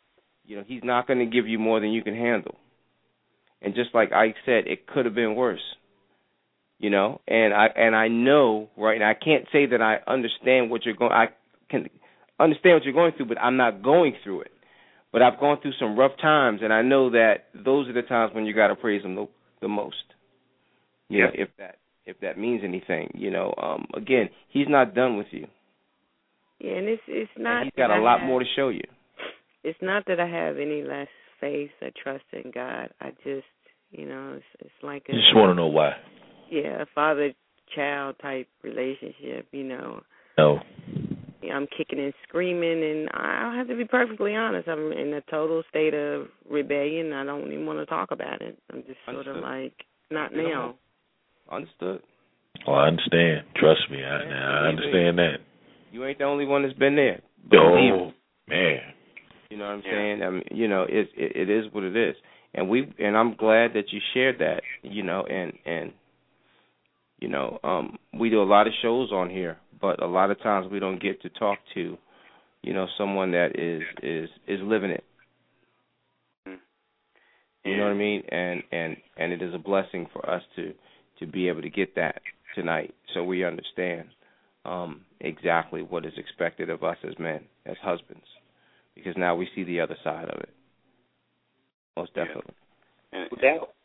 [0.45, 2.55] you know he's not going to give you more than you can handle.
[3.61, 5.61] And just like Ike said, it could have been worse.
[6.79, 10.69] You know, and I and I know right now I can't say that I understand
[10.69, 11.11] what you're going.
[11.11, 11.27] I
[11.69, 11.89] can
[12.39, 14.51] understand what you're going through, but I'm not going through it.
[15.11, 18.33] But I've gone through some rough times, and I know that those are the times
[18.35, 19.27] when you got to praise him the,
[19.61, 19.95] the most.
[21.09, 23.09] You know, if that if that means anything.
[23.15, 25.47] You know, um, again, he's not done with you.
[26.59, 27.61] Yeah, and it's it's not.
[27.61, 28.83] And he's got a lot have- more to show you.
[29.63, 31.07] It's not that I have any less
[31.41, 32.89] faith or trust in God.
[33.01, 33.45] I just,
[33.91, 35.93] you know, it's it's like a You just want to know why.
[36.49, 37.33] Yeah, father
[37.75, 39.47] child type relationship.
[39.51, 40.01] You know,
[40.37, 40.59] No.
[41.53, 44.67] I'm kicking and screaming, and I'll have to be perfectly honest.
[44.67, 47.13] I'm in a total state of rebellion.
[47.13, 48.57] I don't even want to talk about it.
[48.73, 49.73] I'm just sort of like,
[50.11, 50.75] not You know, now.
[51.55, 52.01] Understood.
[52.67, 53.45] Oh, I understand.
[53.55, 54.03] Trust me.
[54.03, 55.37] I, I understand that.
[55.91, 57.21] You ain't the only one that's been there.
[57.53, 58.11] Oh
[58.49, 58.79] man.
[59.49, 59.91] You know what I'm Yeah.
[59.91, 60.23] saying?
[60.23, 62.15] I mean, you know, it, it it is what it is,
[62.53, 64.61] and we and I'm glad that you shared that.
[64.83, 65.93] You know, and and
[67.19, 70.41] you know, um, we do a lot of shows on here, but a lot of
[70.41, 71.97] times we don't get to talk to,
[72.61, 75.03] you know, someone that is is is living it.
[77.67, 78.23] You know what I mean?
[78.29, 80.73] And and and it is a blessing for us to
[81.19, 82.21] to be able to get that
[82.55, 84.07] tonight, so we understand
[84.65, 88.25] um, exactly what is expected of us as men, as husbands,
[88.95, 90.49] because now we see the other side of it.
[91.97, 92.25] Most Yeah.
[92.25, 92.53] definitely.
[93.11, 93.76] And, Without and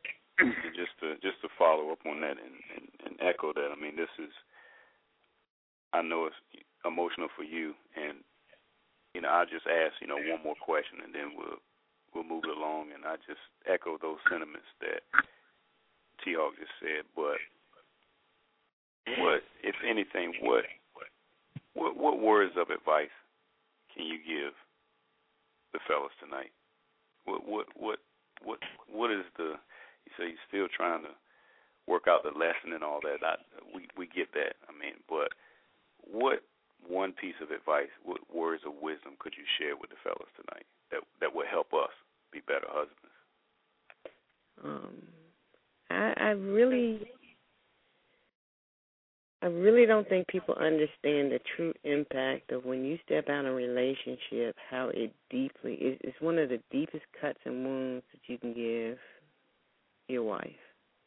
[0.75, 3.97] just to just to follow up on that and, and, and echo that, I mean,
[3.97, 4.33] this is,
[5.93, 6.43] I know it's
[6.85, 8.19] emotional for you, and
[9.15, 11.61] you know, I'll just ask, you know, one more question, and then we'll
[12.15, 15.05] we'll move it along, and I just echo those sentiments that
[16.25, 17.05] T Hawk just said.
[17.15, 17.37] But
[19.21, 20.65] what, if anything, what
[21.75, 23.13] what what words of advice
[23.95, 24.57] can you give
[25.73, 26.53] the fellas tonight?
[27.25, 27.99] What what what
[28.45, 29.61] what what is the
[30.19, 31.15] say you're still trying to
[31.87, 33.25] work out the lesson and all that.
[33.25, 33.37] I,
[33.75, 34.55] we we get that.
[34.69, 35.33] I mean, but
[36.03, 36.43] what
[36.87, 40.67] one piece of advice, what words of wisdom could you share with the fellas tonight
[40.91, 41.93] that that would help us
[42.33, 43.17] be better husbands?
[44.65, 45.03] Um,
[45.91, 47.11] I, I really,
[49.43, 53.47] I really don't think people understand the true impact of when you step out in
[53.47, 54.57] a relationship.
[54.71, 55.99] How it deeply is.
[56.03, 58.99] It's one of the deepest cuts and wounds that you can give
[60.13, 60.51] your wife.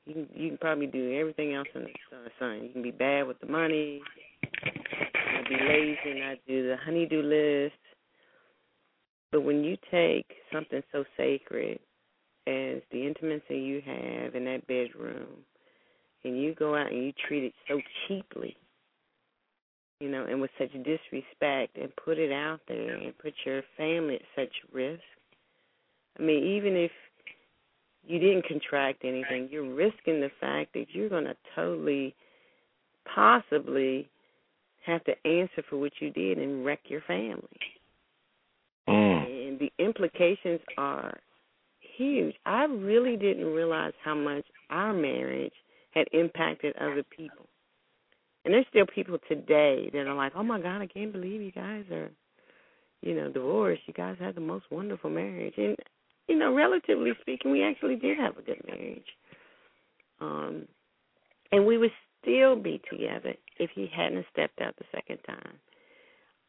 [0.05, 2.63] You can you can probably do everything else in the sun.
[2.63, 4.01] You can be bad with the money.
[4.43, 7.75] You can be lazy and not do the honeydew list.
[9.31, 11.79] But when you take something so sacred
[12.47, 15.43] as the intimacy you have in that bedroom
[16.23, 18.55] and you go out and you treat it so cheaply,
[19.99, 24.15] you know, and with such disrespect and put it out there and put your family
[24.15, 25.01] at such risk.
[26.19, 26.91] I mean, even if
[28.07, 32.15] you didn't contract anything, you're risking the fact that you're going to totally,
[33.13, 34.09] possibly
[34.85, 37.41] have to answer for what you did and wreck your family.
[38.87, 39.47] Mm.
[39.47, 41.17] And the implications are
[41.97, 42.35] huge.
[42.45, 45.53] I really didn't realize how much our marriage
[45.91, 47.47] had impacted other people.
[48.43, 51.51] And there's still people today that are like, "Oh my God, I can't believe you
[51.51, 52.11] guys are,
[53.01, 53.81] you know, divorced.
[53.87, 55.75] You guys had the most wonderful marriage." And
[56.27, 59.05] you know, relatively speaking, we actually did have a good marriage.
[60.19, 60.67] Um,
[61.51, 61.91] and we would
[62.21, 65.59] still be together if he hadn't stepped out the second time.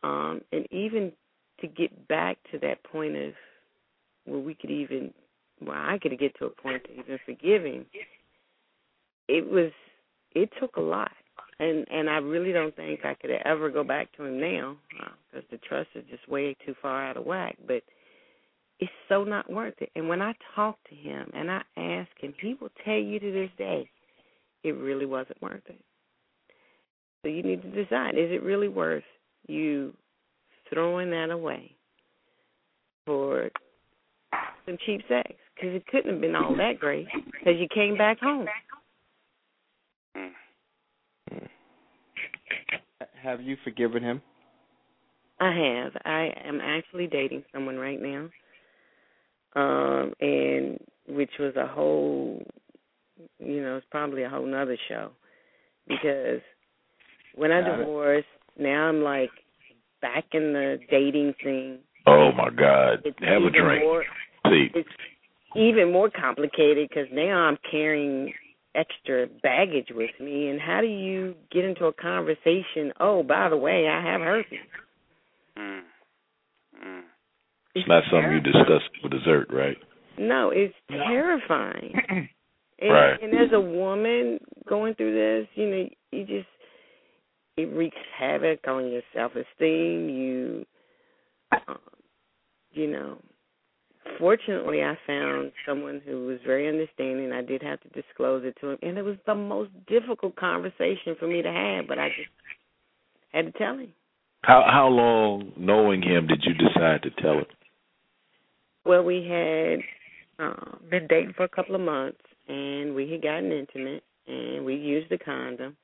[0.03, 1.13] Um, and even
[1.61, 3.33] to get back to that point of
[4.25, 5.13] where we could even,
[5.61, 7.87] well, I could get to a point to even forgive him.
[9.29, 9.73] It was,
[10.35, 11.13] it took a lot,
[11.59, 14.77] and and I really don't think I could ever go back to him now
[15.31, 17.57] because the trust is just way too far out of whack.
[17.67, 17.83] But
[18.79, 19.91] it's so not worth it.
[19.97, 23.33] And when I talk to him and I ask him, he will tell you to
[23.33, 23.89] this day,
[24.63, 25.81] it really wasn't worth it.
[27.23, 29.05] So you need to decide: is it really worth
[29.49, 29.95] you
[30.73, 31.73] throwing that away
[33.05, 33.51] for
[34.65, 35.33] some cheap sex?
[35.55, 37.07] Because it couldn't have been all that great.
[37.15, 38.47] Because you came back home.
[40.17, 40.31] Mm.
[43.23, 44.21] Have you forgiven him?
[45.41, 45.93] I have.
[46.05, 48.29] I am actually dating someone right now.
[49.55, 50.79] Um, and
[51.09, 52.43] which was a whole
[53.39, 55.11] you know, it's probably a whole nother show.
[55.87, 56.41] Because
[57.35, 57.77] when I Got it.
[57.79, 58.27] divorced,
[58.59, 59.31] now I'm like
[60.03, 61.79] back in the dating scene.
[62.07, 63.01] Oh my God!
[63.05, 63.83] It's Have a drink.
[63.83, 64.05] More,
[64.47, 64.89] See, it's
[65.57, 68.33] even more complicated because now I'm carrying
[68.75, 70.49] extra baggage with me.
[70.49, 72.93] And how do you get into a conversation?
[73.01, 74.59] Oh, by the way, I have herpes.
[75.59, 75.81] Mm.
[76.85, 77.01] Mm.
[77.77, 79.77] It's not something you discuss with dessert, right?
[80.19, 81.95] No, it's terrifying.
[82.79, 83.23] And, Right.
[83.23, 84.39] and as a woman
[84.69, 86.47] going through this, you know, you just
[87.57, 90.11] it wreaks havoc on your self esteem.
[90.11, 90.67] You,
[91.67, 91.79] um,
[92.73, 93.17] you know,
[94.19, 97.33] fortunately, I found someone who was very understanding.
[97.33, 101.17] I did have to disclose it to him, and it was the most difficult conversation
[101.19, 102.29] for me to have, but I just
[103.33, 103.93] had to tell him.
[104.45, 107.47] How how long knowing him did you decide to tell him?
[108.87, 109.81] Well, we had
[110.39, 114.77] uh, been dating for a couple of months, and we had gotten intimate, and we
[114.77, 115.77] used the condom,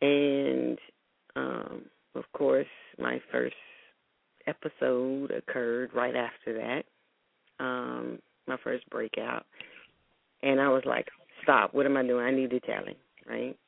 [0.00, 0.78] and
[1.34, 1.82] um,
[2.14, 3.56] of course, my first
[4.46, 6.84] episode occurred right after that.
[7.58, 9.44] Um, my first breakout,
[10.44, 11.08] and I was like,
[11.42, 11.74] "Stop!
[11.74, 12.24] What am I doing?
[12.24, 12.96] I need to tell him,
[13.28, 13.58] right?"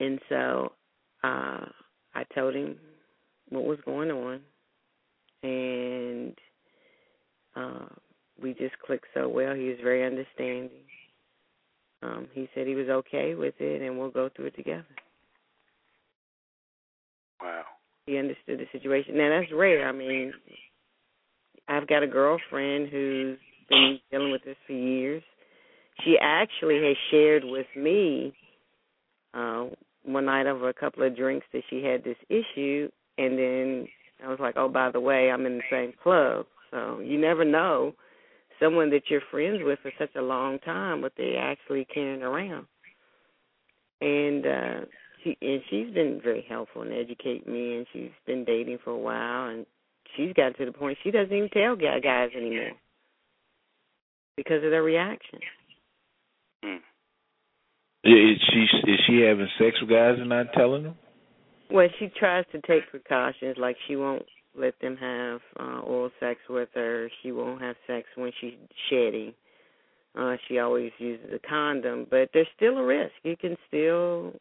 [0.00, 0.72] And so
[1.22, 1.66] uh,
[2.14, 2.78] I told him
[3.50, 4.40] what was going on,
[5.42, 6.34] and
[7.56, 7.86] uh,
[8.40, 9.54] we just clicked so well.
[9.54, 10.70] He was very understanding.
[12.02, 14.86] Um, he said he was okay with it, and we'll go through it together.
[17.40, 17.62] Wow.
[18.06, 19.16] He understood the situation.
[19.16, 19.88] Now that's rare.
[19.88, 20.32] I mean,
[21.68, 23.38] I've got a girlfriend who's
[23.68, 25.22] been dealing with this for years.
[26.04, 28.34] She actually has shared with me
[29.34, 29.66] uh
[30.04, 32.88] one night over a couple of drinks that she had this issue
[33.18, 33.88] and then
[34.24, 36.46] I was like, "Oh, by the way, I'm in the same club."
[36.76, 37.94] So, you never know
[38.60, 42.66] someone that you're friends with for such a long time what they actually carrying around.
[44.02, 44.86] And uh
[45.24, 48.98] she and she's been very helpful in educating me and she's been dating for a
[48.98, 49.64] while and
[50.14, 52.72] she's got to the point she doesn't even tell guys anymore
[54.36, 55.38] because of their reaction.
[56.62, 56.76] Mm.
[58.04, 60.94] Is she is she having sex with guys and not telling them?
[61.70, 64.26] Well, she tries to take precautions, like she won't
[64.58, 67.08] let them have uh, oral sex with her.
[67.22, 68.54] She won't have sex when she's
[68.90, 69.34] shedding.
[70.18, 73.12] Uh, she always uses a condom, but there's still a risk.
[73.22, 74.32] You can still,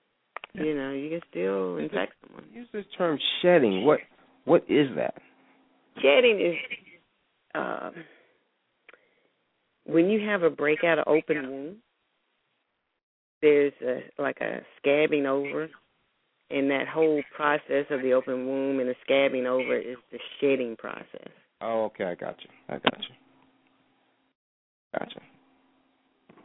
[0.54, 2.46] you know, you can still infect someone.
[2.54, 3.84] Use this term shedding.
[3.84, 4.00] What
[4.46, 5.16] what is that?
[6.02, 6.56] Shedding is
[7.56, 7.90] uh,
[9.86, 11.76] when you have a breakout of open wound.
[13.42, 15.70] There's a like a scabbing over,
[16.50, 20.76] and that whole process of the open wound and the scabbing over is the shedding
[20.78, 21.30] process.
[21.62, 22.50] Oh, okay, I got you.
[22.70, 23.16] I got you.
[24.98, 25.20] Gotcha.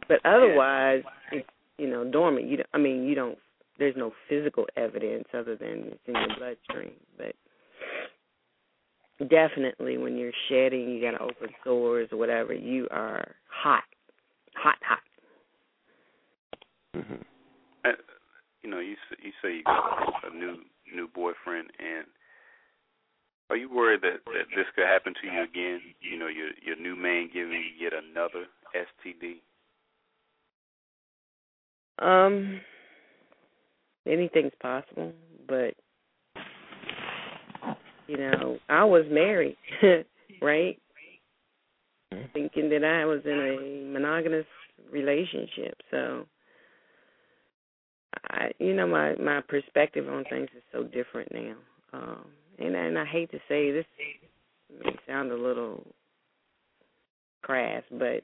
[0.07, 1.47] But otherwise, it's
[1.77, 2.47] you know dormant.
[2.47, 3.37] You don't, I mean, you don't.
[3.79, 6.93] There's no physical evidence other than it's in your bloodstream.
[7.17, 7.35] But
[9.29, 12.53] definitely, when you're shedding, you got open sores or whatever.
[12.53, 13.83] You are hot,
[14.55, 14.99] hot, hot.
[16.97, 17.91] Mm-hmm.
[18.63, 20.57] You know, you s- you say you got a new
[20.93, 22.05] new boyfriend, and
[23.49, 25.81] are you worried that that this could happen to you again?
[25.99, 29.41] You know, your your new man giving you yet another STD.
[31.99, 32.61] Um,
[34.07, 35.13] anything's possible,
[35.47, 35.75] but
[38.07, 39.57] you know, I was married,
[40.41, 40.77] right?
[42.33, 44.45] Thinking that I was in a monogamous
[44.91, 46.25] relationship, so
[48.29, 51.55] I, you know, my my perspective on things is so different now.
[51.93, 52.25] Um,
[52.59, 53.85] and and I hate to say this
[54.83, 55.85] may sound a little
[57.41, 58.23] crass, but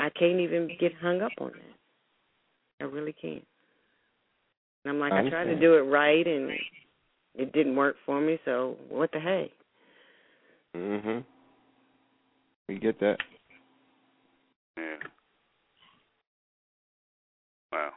[0.00, 2.84] I can't even get hung up on that.
[2.84, 3.44] I really can't.
[4.84, 6.50] And I'm like, I I, tried to do it right, and
[7.34, 8.38] it didn't work for me.
[8.44, 9.52] So what the hey?
[10.76, 11.24] Mhm.
[12.68, 13.18] We get that.
[14.76, 14.96] Yeah.
[17.72, 17.92] Wow.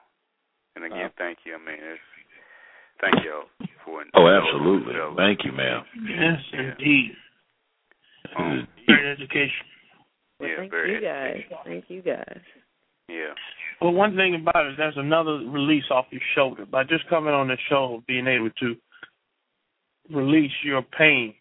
[0.83, 1.53] And again, thank you.
[1.55, 2.01] I mean, it's
[3.01, 3.45] thank y'all
[3.85, 4.03] for.
[4.15, 4.93] Oh, absolutely.
[5.17, 5.83] Thank you, ma'am.
[6.09, 7.11] Yes, indeed.
[8.37, 9.65] Um, Great education.
[10.39, 11.41] Well, Yeah, thank very you guys.
[11.65, 12.39] Thank you guys.
[13.09, 13.33] yeah.
[13.81, 16.65] Well, one thing about it, there's another release off your shoulder.
[16.65, 18.75] By just coming on the show, being able to
[20.15, 21.33] release your pain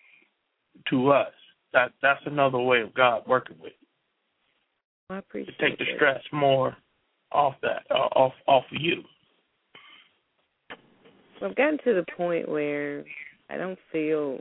[0.91, 1.33] to us,
[1.73, 3.87] that that's another way of God working with you.
[5.11, 5.97] I To appreciate take the it.
[5.97, 6.77] stress more
[7.33, 9.03] off that, uh, off off of you.
[11.43, 13.05] I've gotten to the point where
[13.49, 14.39] I don't feel,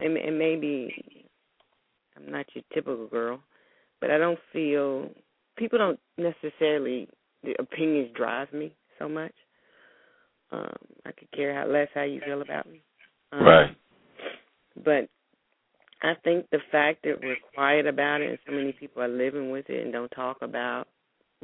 [0.00, 1.26] and, and maybe
[2.16, 3.40] I'm not your typical girl,
[4.00, 5.10] but I don't feel
[5.56, 7.08] people don't necessarily
[7.42, 9.32] the opinions drive me so much.
[10.52, 12.82] Um, I could care how less how you feel about me.
[13.32, 13.76] Um, Right.
[14.84, 15.08] But
[16.02, 19.50] I think the fact that we're quiet about it and so many people are living
[19.50, 20.88] with it and don't talk about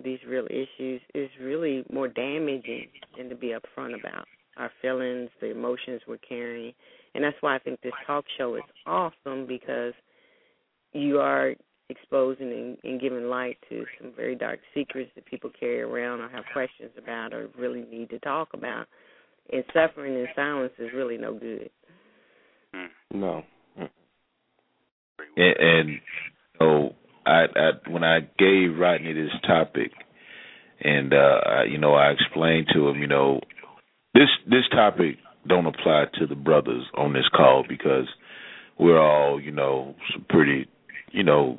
[0.02, 5.50] these real issues is really more damaging than to be upfront about our feelings, the
[5.50, 6.72] emotions we're carrying.
[7.14, 9.94] And that's why I think this talk show is awesome because
[10.92, 11.54] you are
[11.88, 16.28] exposing and, and giving light to some very dark secrets that people carry around or
[16.28, 18.86] have questions about or really need to talk about.
[19.52, 21.70] And suffering in silence is really no good.
[23.12, 23.42] No.
[23.78, 23.88] Mm.
[25.36, 26.00] And, and
[26.58, 26.94] so
[27.30, 29.92] I, I when I gave Rodney this topic,
[30.80, 33.40] and uh, I, you know, I explained to him, you know,
[34.14, 35.16] this this topic
[35.46, 38.06] don't apply to the brothers on this call because
[38.78, 40.68] we're all, you know, some pretty,
[41.12, 41.58] you know,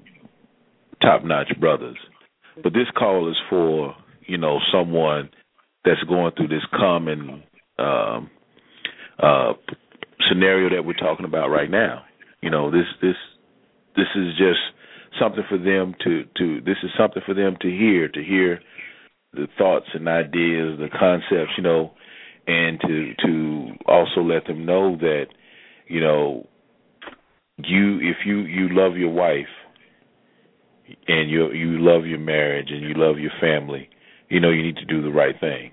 [1.02, 1.98] top notch brothers.
[2.61, 3.95] But this call is for,
[4.27, 5.30] you know, someone
[5.85, 7.43] that's going through this common
[7.80, 8.30] um
[9.19, 9.53] uh
[10.30, 12.03] scenario that we're talking about right now.
[12.41, 13.15] You know, this this
[13.95, 14.60] this is just
[15.20, 18.60] something for them to to this is something for them to hear to hear
[19.34, 21.92] the thoughts and ideas, the concepts, you know,
[22.48, 25.26] and to to also let them know that
[25.88, 26.48] you know
[27.58, 29.46] you if you you love your wife
[31.08, 33.90] and you you love your marriage and you love your family,
[34.30, 35.72] you know you need to do the right thing.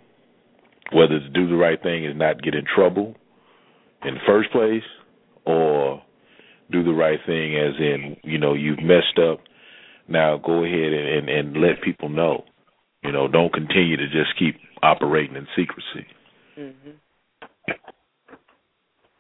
[0.93, 3.15] Whether to do the right thing is not get in trouble
[4.05, 4.83] in the first place
[5.45, 6.03] or
[6.71, 9.41] do the right thing as in, you know, you've messed up.
[10.09, 12.45] Now go ahead and, and, and let people know.
[13.03, 16.07] You know, don't continue to just keep operating in secrecy.
[16.59, 16.91] mm-hmm.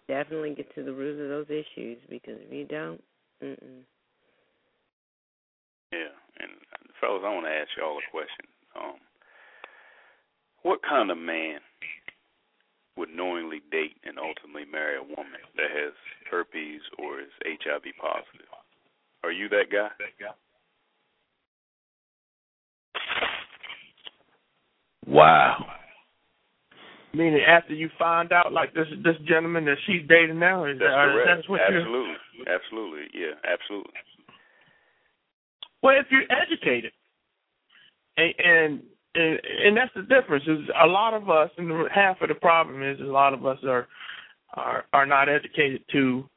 [0.08, 3.00] Definitely get to the root of those issues because if you don't,
[3.42, 3.84] mm-mm.
[5.92, 6.52] Yeah, and
[7.00, 8.44] fellas, I want to ask y'all a question.
[8.76, 9.00] Um,
[10.62, 11.60] what kind of man
[12.98, 15.94] would knowingly date and ultimately marry a woman that has
[16.30, 18.50] herpes or is HIV positive?
[19.22, 19.88] Are you that guy?
[25.06, 25.64] Wow.
[27.14, 30.90] Meaning after you find out, like this this gentleman that she's dating now, is That's
[30.90, 31.28] that, correct.
[31.36, 32.14] that's what you're absolutely,
[32.46, 33.94] absolutely, yeah, absolutely.
[35.82, 36.92] Well, if you're educated,
[38.18, 38.82] and and
[39.14, 40.44] and, and that's the difference.
[40.46, 43.58] Is a lot of us, and half of the problem is a lot of us
[43.66, 43.86] are
[44.54, 46.28] are are not educated to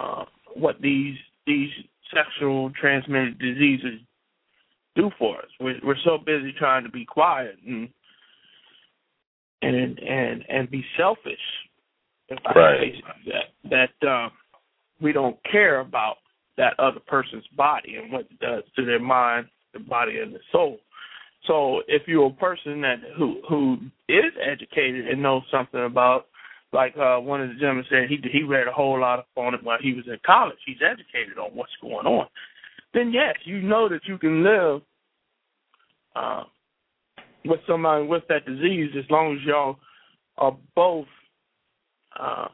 [0.00, 0.24] uh,
[0.54, 1.16] what these
[1.46, 1.70] these
[2.14, 4.00] sexual transmitted diseases
[4.94, 5.48] do for us.
[5.60, 7.88] We're we're so busy trying to be quiet and
[9.62, 11.34] and and and be selfish.
[12.28, 12.94] If I Right.
[12.94, 14.32] say that that um,
[15.00, 16.16] we don't care about
[16.56, 20.40] that other person's body and what it does to their mind, the body, and the
[20.50, 20.80] soul.
[21.46, 23.78] So if you're a person that who who
[24.08, 26.26] is educated and knows something about,
[26.72, 29.54] like uh, one of the gentlemen said, he he read a whole lot up on
[29.54, 30.58] it while he was in college.
[30.66, 32.26] He's educated on what's going on.
[32.94, 34.82] Then yes, you know that you can live
[36.16, 36.44] uh,
[37.44, 39.76] with somebody with that disease as long as y'all
[40.38, 41.06] are both
[42.18, 42.48] uh,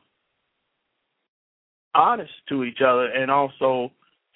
[1.94, 3.90] honest to each other and also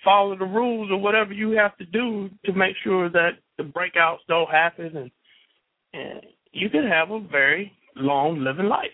[0.07, 4.19] follow the rules or whatever you have to do to make sure that the breakouts
[4.28, 5.11] don't happen and
[5.93, 6.20] and
[6.53, 8.87] you can have a very long living life.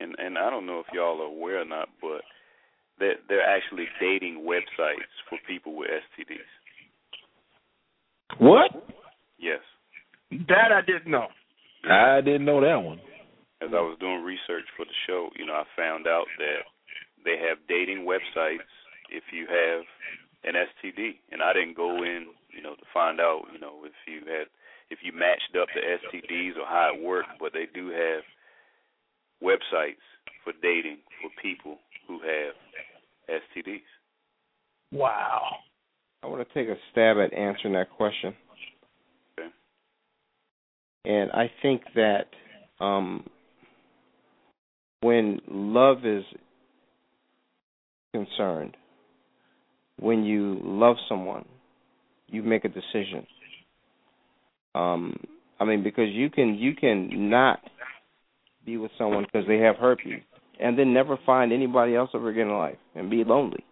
[0.00, 2.22] And and I don't know if y'all are aware or not, but
[2.98, 6.38] they're they're actually dating websites for people with STDs.
[8.38, 8.70] What?
[9.38, 9.60] Yes.
[10.30, 11.26] That I didn't know.
[11.88, 13.00] I didn't know that one.
[13.62, 16.66] As I was doing research for the show, you know, I found out that
[17.24, 18.68] they have dating websites
[19.10, 19.84] if you have
[20.44, 23.92] an STD, and I didn't go in, you know, to find out, you know, if
[24.06, 24.46] you had
[24.88, 28.22] if you matched up the STDs or how it worked, but they do have
[29.42, 30.04] websites
[30.44, 32.54] for dating for people who have
[33.28, 33.80] STDs.
[34.92, 35.42] Wow.
[36.22, 38.34] I want to take a stab at answering that question.
[39.38, 39.48] Okay.
[41.04, 42.26] And I think that
[42.80, 43.24] um,
[45.00, 46.24] when love is
[48.14, 48.76] concerned,
[49.98, 51.44] when you love someone,
[52.28, 53.26] you make a decision.
[54.74, 55.16] Um,
[55.58, 57.60] I mean, because you can you can not
[58.64, 60.22] be with someone because they have herpes,
[60.60, 63.64] and then never find anybody else ever again in life and be lonely.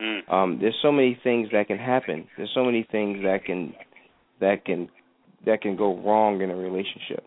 [0.00, 0.32] Mm.
[0.32, 2.26] Um, there's so many things that can happen.
[2.36, 3.74] There's so many things that can
[4.40, 4.88] that can
[5.46, 7.24] that can go wrong in a relationship.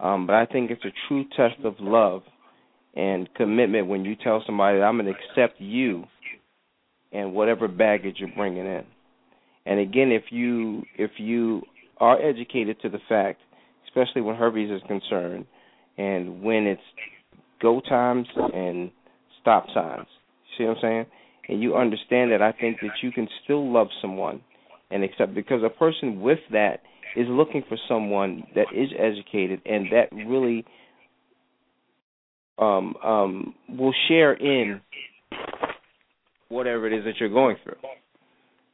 [0.00, 2.22] Um, but I think it's a true test of love
[2.94, 6.04] and commitment when you tell somebody I'm going to accept you
[7.12, 8.84] and whatever baggage you're bringing in.
[9.66, 11.62] And again, if you if you
[11.98, 13.40] are educated to the fact,
[13.86, 15.46] especially when herpes is concerned,
[15.98, 16.82] and when it's
[17.60, 18.90] go times and
[19.40, 20.06] stop signs,
[20.56, 21.06] see what I'm saying?
[21.48, 24.40] And you understand that, I think that you can still love someone
[24.90, 26.80] and accept because a person with that
[27.16, 30.64] is looking for someone that is educated and that really
[32.58, 34.80] um um will share in
[36.52, 37.76] whatever it is that you're going through.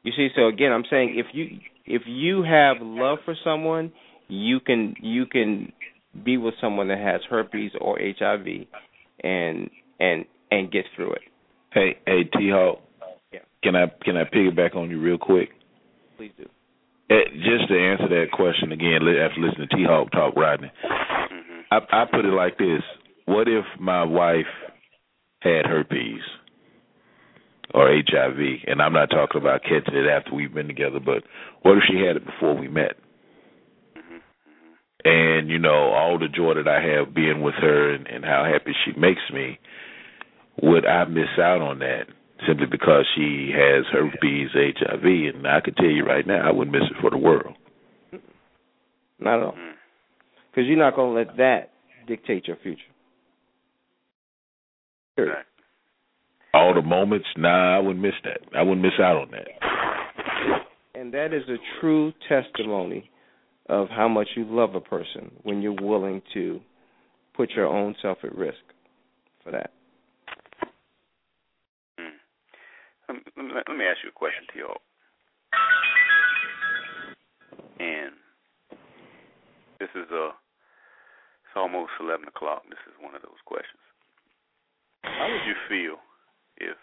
[0.03, 3.93] You see, so again, I'm saying if you if you have love for someone,
[4.29, 5.73] you can you can
[6.25, 8.47] be with someone that has herpes or HIV
[9.23, 11.23] and and and get through it.
[11.73, 12.81] Hey, hey, T Hawk.
[13.33, 13.41] Yeah.
[13.63, 15.51] Can I can I piggyback on you real quick?
[16.17, 16.47] Please do.
[17.11, 21.61] Eh, Just to answer that question again, after listening to T Hawk talk, Rodney, hmm
[21.71, 22.83] I, I put it like this:
[23.27, 24.47] What if my wife
[25.41, 26.21] had herpes
[27.75, 31.23] or HIV, and I'm not talking about catching it after we've been together, but
[31.63, 32.97] what if she had it before we met?
[33.95, 34.19] hmm
[35.05, 38.45] And you know all the joy that I have being with her and, and how
[38.51, 39.59] happy she makes me,
[40.63, 42.05] would I miss out on that
[42.47, 45.05] simply because she has herpes, HIV?
[45.35, 47.55] And I can tell you right now, I wouldn't miss it for the world.
[49.21, 49.55] Not at all.
[50.51, 51.71] because you're not going to let that
[52.07, 52.81] dictate your future.
[55.17, 55.35] Period.
[55.35, 55.45] Right.
[56.59, 58.41] All the moments, nah, I wouldn't miss that.
[58.53, 59.47] I wouldn't miss out on that.
[60.99, 63.09] And that is a true testimony
[63.69, 66.59] of how much you love a person when you're willing to
[67.37, 68.59] put your own self at risk
[69.45, 69.71] for that.
[71.97, 73.15] Hmm.
[73.37, 74.67] Let me, ask you a question, T.O.
[74.67, 74.81] y'all.
[77.79, 78.15] And
[79.79, 80.31] this is a,
[81.45, 82.65] it's almost 11 o'clock.
[82.69, 83.79] This is one of those questions.
[85.05, 85.99] How would you feel
[86.61, 86.77] if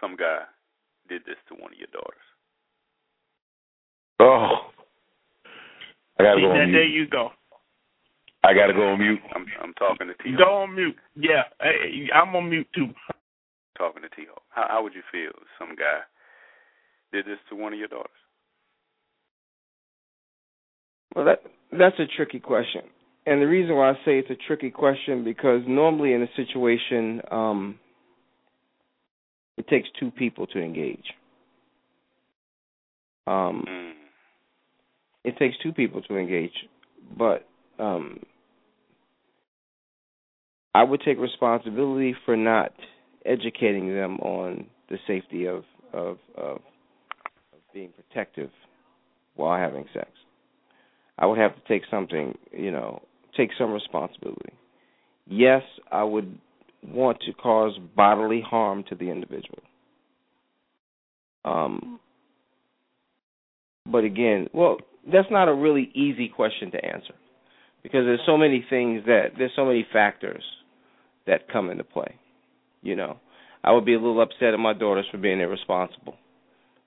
[0.00, 0.42] some guy
[1.08, 2.26] did this to one of your daughters?
[4.20, 4.70] Oh,
[6.18, 7.30] I gotta See, go that, on there you go.
[8.44, 9.20] I gotta go on mute.
[9.34, 10.34] I'm I'm talking to T.
[10.36, 10.96] Go on mute.
[11.14, 12.88] Yeah, hey, I'm on mute too.
[13.76, 14.26] Talking to T.
[14.50, 16.02] How how would you feel if some guy
[17.12, 18.10] did this to one of your daughters?
[21.14, 21.42] Well, that
[21.72, 22.82] that's a tricky question,
[23.26, 27.20] and the reason why I say it's a tricky question because normally in a situation,
[27.30, 27.78] um,
[29.58, 31.04] it takes two people to engage.
[33.26, 33.92] Um, Mm.
[35.24, 36.54] it takes two people to engage,
[37.16, 37.46] but
[37.78, 38.20] um,
[40.74, 42.72] I would take responsibility for not
[43.26, 46.56] educating them on the safety of of of,
[47.52, 48.50] of being protective
[49.34, 50.08] while having sex.
[51.18, 53.02] I would have to take something, you know,
[53.36, 54.52] take some responsibility.
[55.26, 56.38] Yes, I would
[56.86, 59.58] want to cause bodily harm to the individual.
[61.44, 62.00] Um,
[63.86, 64.78] but again, well,
[65.10, 67.14] that's not a really easy question to answer
[67.82, 70.42] because there's so many things that there's so many factors
[71.26, 72.14] that come into play.
[72.82, 73.18] You know,
[73.64, 76.16] I would be a little upset at my daughters for being irresponsible,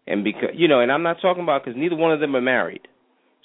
[0.08, 2.42] and because you know, and I'm not talking about because neither one of them are
[2.42, 2.88] married,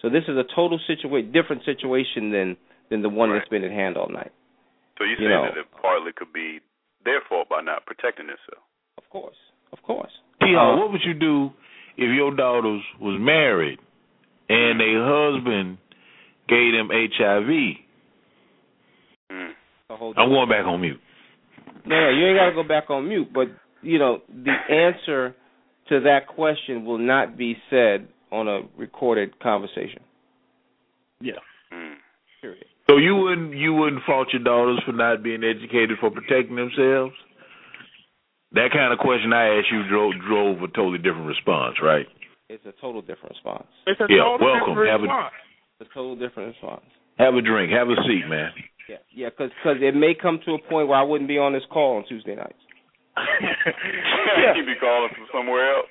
[0.03, 2.57] so this is a total situa- different situation than
[2.91, 3.39] than the one Right.
[3.39, 4.33] that's been at hand all night.
[4.99, 5.43] So you You saying know.
[5.45, 6.61] that it partly could be
[7.05, 8.65] their fault by not protecting themselves?
[8.99, 9.37] Of course,
[9.73, 10.11] of course.
[10.43, 11.51] T.O., Uh, what would you do
[11.97, 13.79] if your daughters was married
[14.49, 15.79] and their husband
[16.49, 17.77] gave them HIV?
[19.33, 19.53] Mm.
[19.91, 21.01] I'm going back on mute.
[21.85, 23.29] No, no, you ain't got to go back on mute.
[23.33, 23.49] But
[23.83, 25.35] you know, the answer
[25.89, 30.01] to that question will not be said on a recorded conversation.
[31.21, 31.35] Yeah.
[31.73, 31.95] Mm.
[32.41, 32.65] Period.
[32.89, 37.15] So you wouldn't you wouldn't fault your daughters for not being educated for protecting themselves?
[38.53, 42.07] That kind of question I asked you drove drove a totally different response, right?
[42.49, 43.67] It's a total different response.
[43.87, 44.75] It's a Yeah, total welcome.
[44.79, 45.31] different Have a-
[45.81, 46.87] It's a total different response.
[47.19, 48.53] Have a drink, have a seat, man.
[48.89, 51.53] Yeah, yeah, because cause it may come to a point where I wouldn't be on
[51.53, 52.61] this call on Tuesday nights.
[53.19, 54.55] yeah.
[54.55, 55.89] You'd be calling from somewhere else.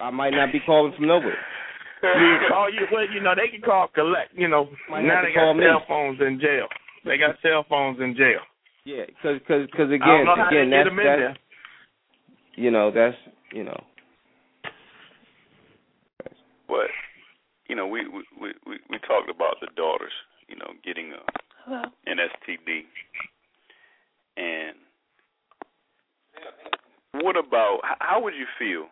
[0.00, 1.38] I might not be calling from nowhere.
[2.22, 5.32] you call you well, you know, they can call collect you know, Might now they
[5.32, 5.66] call got me.
[5.66, 6.66] cell phones in jail.
[7.04, 8.40] They got cell phones in jail.
[8.84, 11.38] Yeah, because cause, cause again, again, they get that's that's
[12.54, 13.16] you know that's
[13.52, 13.82] you know
[16.68, 16.90] but
[17.68, 20.12] you know, we we we we we talked about the daughters,
[20.48, 22.82] you know, getting a an STD,
[24.36, 24.76] and
[27.24, 28.86] what about how would you feel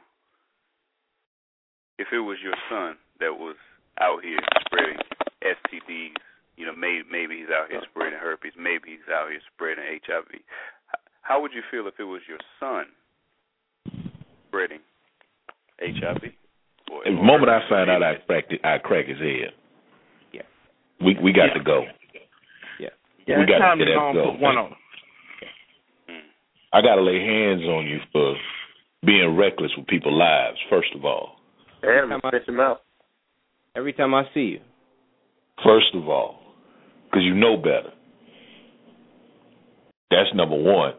[1.98, 3.56] if it was your son that was
[4.00, 4.98] out here spreading
[5.42, 6.14] STDs?
[6.56, 10.40] You know, maybe maybe he's out here spreading herpes, maybe he's out here spreading HIV.
[11.22, 12.84] How would you feel if it was your son
[14.48, 14.80] spreading
[15.80, 16.30] HIV?
[16.92, 19.50] Or, The moment I find out, I crack it, I crack his head.
[20.32, 20.42] Yeah.
[21.00, 21.54] We we got Yeah.
[21.54, 21.84] to go.
[22.78, 22.88] yeah.
[23.26, 24.30] Yeah, we got time to to get go that go.
[24.32, 24.76] put one on.
[26.74, 28.34] I got to lay hands on you for
[29.06, 30.58] being reckless with people's lives.
[30.68, 31.36] First of all,
[31.82, 32.82] Damn, it spit him out.
[33.76, 34.60] Every time I see you,
[35.64, 36.38] first of all,
[37.04, 37.90] because you know better.
[40.10, 40.92] That's number one.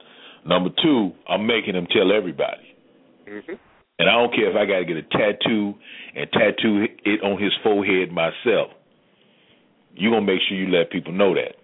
[0.45, 2.75] Number two, I'm making him tell everybody.
[3.27, 3.53] Mm-hmm.
[3.97, 5.73] And I don't care if I got to get a tattoo
[6.15, 8.71] and tattoo it on his forehead myself.
[9.95, 11.55] You're going to make sure you let people know that.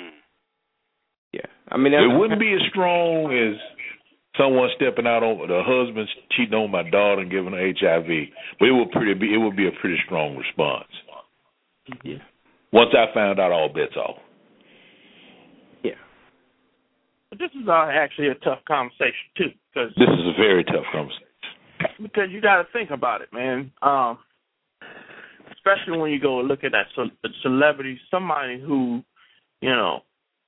[0.00, 0.10] Mm.
[1.32, 1.40] yeah.
[1.40, 1.46] Yeah.
[1.70, 3.54] I mean, It wouldn't be as strong as
[4.38, 8.06] someone stepping out on the husband cheating on my daughter and giving her HIV,
[8.58, 10.88] but it would pretty be it would be a pretty strong response.
[12.04, 12.18] Yeah.
[12.72, 14.16] Once I found out, all bets off.
[15.82, 15.92] Yeah.
[17.30, 20.84] But this is uh, actually a tough conversation too, because This is a very tough
[20.92, 21.26] conversation.
[22.02, 23.72] because you got to think about it, man.
[23.82, 24.18] Um,
[25.52, 29.02] especially when you go look at that ce- a celebrity, somebody who,
[29.62, 30.00] you know,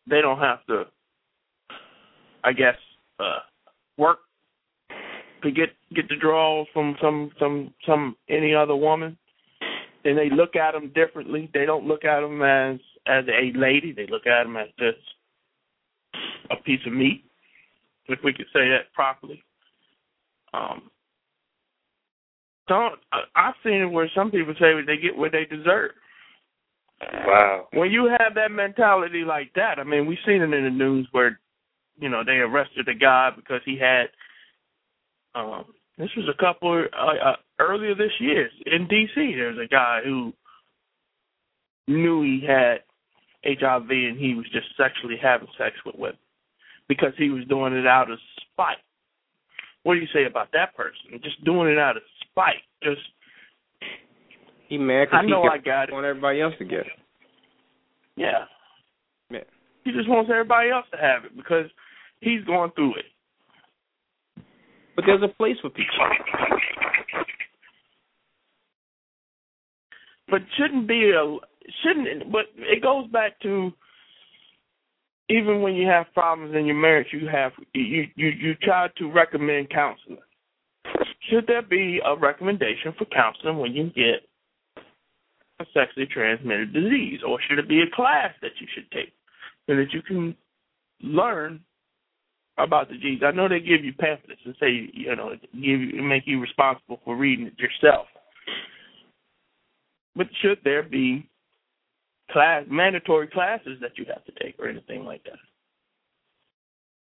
[0.09, 0.85] they don't have to,
[2.45, 2.77] I guess,
[3.19, 3.39] uh,
[3.97, 4.19] work
[5.43, 9.17] to get get the draws from some some some any other woman.
[10.05, 11.51] and they look at them differently.
[11.53, 13.93] They don't look at them as as a lady.
[13.93, 14.99] They look at them as just
[16.51, 17.25] a piece of meat,
[18.09, 19.43] if we could say that properly.
[20.53, 20.91] Um,
[22.69, 22.99] don't
[23.35, 25.93] I've seen it where some people say they get what they deserve.
[27.27, 27.69] Wow.
[27.73, 31.09] When you have that mentality like that, I mean, we've seen it in the news
[31.13, 31.41] where,
[31.99, 34.07] you know, they arrested the guy because he had.
[35.35, 35.65] Um,
[35.99, 39.35] this was a couple uh, uh, earlier this year in D.C.
[39.37, 40.33] There's a guy who
[41.87, 42.79] knew he had
[43.45, 46.19] HIV and he was just sexually having sex with women
[46.89, 48.19] because he was doing it out of
[48.53, 48.79] spite.
[49.83, 51.21] What do you say about that person?
[51.23, 52.63] Just doing it out of spite.
[52.83, 53.01] Just
[54.69, 55.93] he mad because I know he I got it.
[55.93, 56.87] want everybody else to get it.
[58.17, 58.45] Yeah.
[59.91, 61.67] He just wants everybody else to have it because
[62.21, 63.07] he's going through it.
[64.95, 65.89] But there's a place for people.
[70.29, 71.39] But shouldn't be a
[71.83, 73.73] shouldn't but it goes back to
[75.29, 79.11] even when you have problems in your marriage you have you you you try to
[79.11, 80.19] recommend counseling.
[81.29, 84.23] Should there be a recommendation for counseling when you get
[85.59, 89.13] a sexually transmitted disease, or should it be a class that you should take
[89.67, 90.37] so that you can
[91.03, 91.61] learn
[92.59, 93.21] about the disease?
[93.25, 97.01] I know they give you pamphlets and say you know give you make you responsible
[97.05, 98.07] for reading it yourself,
[100.17, 101.29] but should there be
[102.31, 105.39] class mandatory classes that you have to take or anything like that?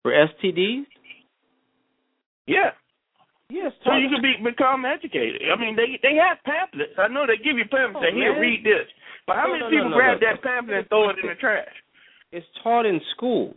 [0.03, 0.85] For STDs?
[2.47, 2.71] Yeah.
[3.49, 3.73] Yes.
[3.85, 5.41] So you can be become educated.
[5.53, 6.97] I mean, they they have pamphlets.
[6.97, 8.01] I know they give you pamphlets.
[8.01, 8.89] Oh, say, here, read this.
[9.27, 11.35] But how No, many no, people no, grab that pamphlet and throw it in the
[11.35, 11.69] trash?
[12.31, 13.55] It's taught in schools.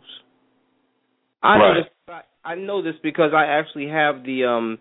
[1.43, 1.91] I know this.
[2.07, 4.77] I I know this because I actually have the um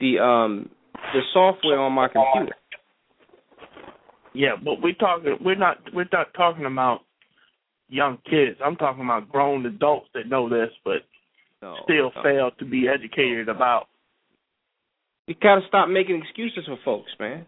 [0.00, 0.68] the um
[1.12, 2.56] the software on my computer.
[4.34, 5.36] Yeah, but we're talking.
[5.42, 5.78] We're not.
[5.94, 7.00] We're not talking about
[7.88, 8.58] young kids.
[8.64, 11.02] I'm talking about grown adults that know this, but
[11.62, 12.22] No, still no.
[12.22, 13.86] fail to be educated about.
[15.26, 17.46] You gotta stop making excuses for folks, man.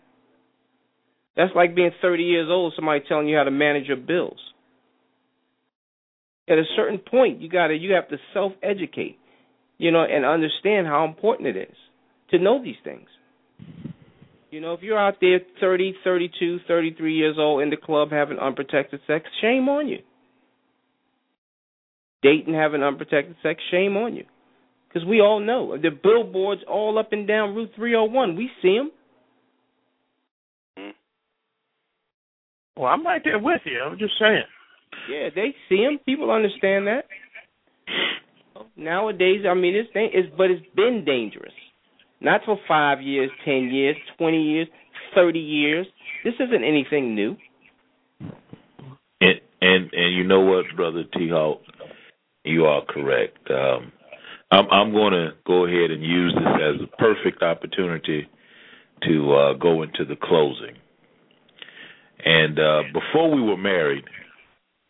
[1.36, 4.38] That's like being 30 years old, somebody telling you how to manage your bills.
[6.48, 9.18] At a certain point, you gotta you have to self-educate,
[9.76, 11.76] you know, and understand how important it is
[12.30, 13.08] to know these things.
[14.50, 18.38] You know, if you're out there 30, 32, 33 years old in the club having
[18.38, 19.98] unprotected sex, shame on you.
[22.22, 24.24] Dating having unprotected sex, shame on you.
[24.88, 28.36] Because we all know the billboards all up and down Route 301.
[28.36, 28.90] We see them.
[30.78, 32.82] Mm-hmm.
[32.82, 33.82] Well, I'm right there with you.
[33.84, 34.44] I'm just saying.
[35.10, 35.98] Yeah, they see them.
[36.04, 37.04] People understand that.
[38.76, 41.52] Nowadays, I mean, it's, it's but it's been dangerous.
[42.20, 44.68] Not for five years, ten years, twenty years,
[45.14, 45.86] thirty years.
[46.24, 47.36] This isn't anything new.
[49.20, 51.60] And and and you know what, brother T Hawk,
[52.44, 53.38] you are correct.
[53.50, 53.92] Um,
[54.50, 58.28] I'm I'm going to go ahead and use this as a perfect opportunity
[59.02, 60.76] to uh, go into the closing.
[62.24, 64.04] And uh, before we were married,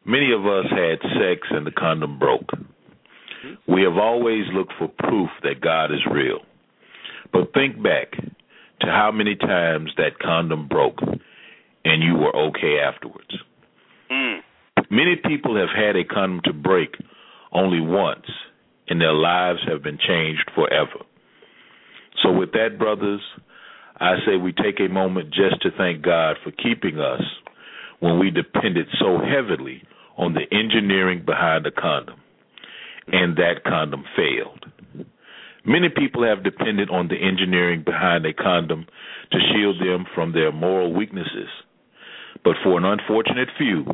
[0.09, 2.51] many of us had sex and the condom broke.
[3.69, 6.41] We have always looked for proof that God is real.
[7.33, 8.13] But think back
[8.81, 10.99] to how many times that condom broke
[11.85, 13.31] and you were okay afterwards.
[14.11, 14.39] Mm.
[14.91, 16.95] Many people have had a condom to break
[17.53, 18.27] only once,
[18.89, 21.05] and their lives have been changed forever.
[22.23, 23.21] So, with that, brothers,
[24.01, 27.23] I say we take a moment just to thank God for keeping us
[28.01, 29.83] when we depended so heavily
[30.19, 32.21] on the engineering behind the condom,
[33.07, 34.65] and that condom failed.
[35.65, 38.87] Many people have depended on the engineering behind a condom
[39.31, 41.49] to shield them from their moral weaknesses.
[42.45, 43.85] But for an unfortunate few,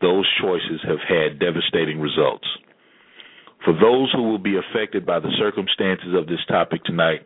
[0.00, 2.46] those choices have had devastating results.
[3.64, 7.22] For those who will be affected by the circumstances of this topic tonight,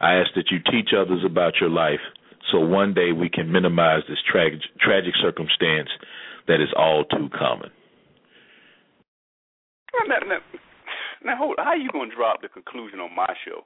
[0.00, 2.02] I ask that you teach others about your life
[2.50, 5.90] so one day we can minimize this tragic, tragic circumstance
[6.48, 7.70] that is all too common.
[10.08, 10.38] Now, now,
[11.24, 11.56] now hold.
[11.58, 13.64] How are you gonna drop the conclusion on my show?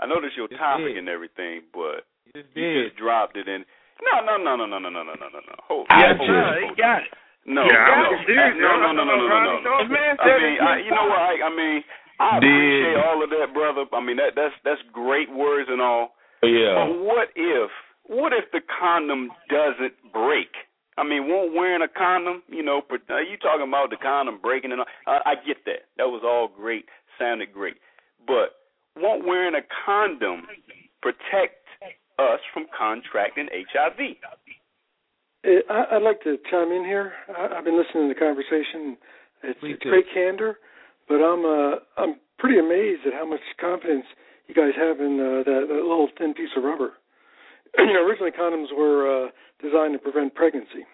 [0.00, 0.98] I know this your Just topic did.
[0.98, 3.64] and everything, but Just you just dropped it in.
[4.02, 5.54] No, no, no, no, no, no, no, no, no, no, no.
[5.68, 5.86] Hold.
[5.90, 6.76] I hold, just- hold, he hold.
[6.78, 7.12] got it.
[7.46, 8.56] No, Yeah, no, I'm serious.
[8.56, 9.72] no, no, no, no, no, no, no.
[9.76, 11.20] I mean, I, you know what?
[11.20, 11.84] I, I mean,
[12.18, 13.84] I Did- appreciate all of that, brother.
[13.92, 16.14] I mean, that that's that's great words and all.
[16.42, 16.88] Yeah.
[16.88, 17.70] But what if
[18.06, 20.48] what if the condom doesn't break?
[20.96, 24.38] I mean, won't wearing a condom, you know, but, uh, you talking about the condom
[24.40, 25.90] breaking and all, uh, I get that.
[25.98, 26.86] That was all great,
[27.18, 27.76] sounded great.
[28.26, 28.54] But
[28.96, 30.46] won't wearing a condom
[31.02, 31.66] protect
[32.18, 34.16] us from contracting HIV?
[35.44, 37.12] I'd like to chime in here.
[37.28, 38.96] I've been listening to the conversation.
[39.42, 39.90] It's, Please it's do.
[39.90, 40.56] great candor,
[41.06, 44.06] but I'm uh, I'm pretty amazed at how much confidence
[44.48, 46.92] you guys have in uh, that, that little thin piece of rubber.
[47.78, 49.28] You know, originally condoms were uh,
[49.62, 50.86] designed to prevent pregnancy,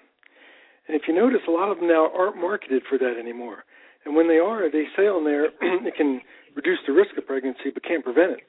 [0.89, 3.65] and if you notice, a lot of them now aren't marketed for that anymore.
[4.05, 6.21] And when they are, they say on there it can
[6.57, 8.45] reduce the risk of pregnancy but can't prevent it.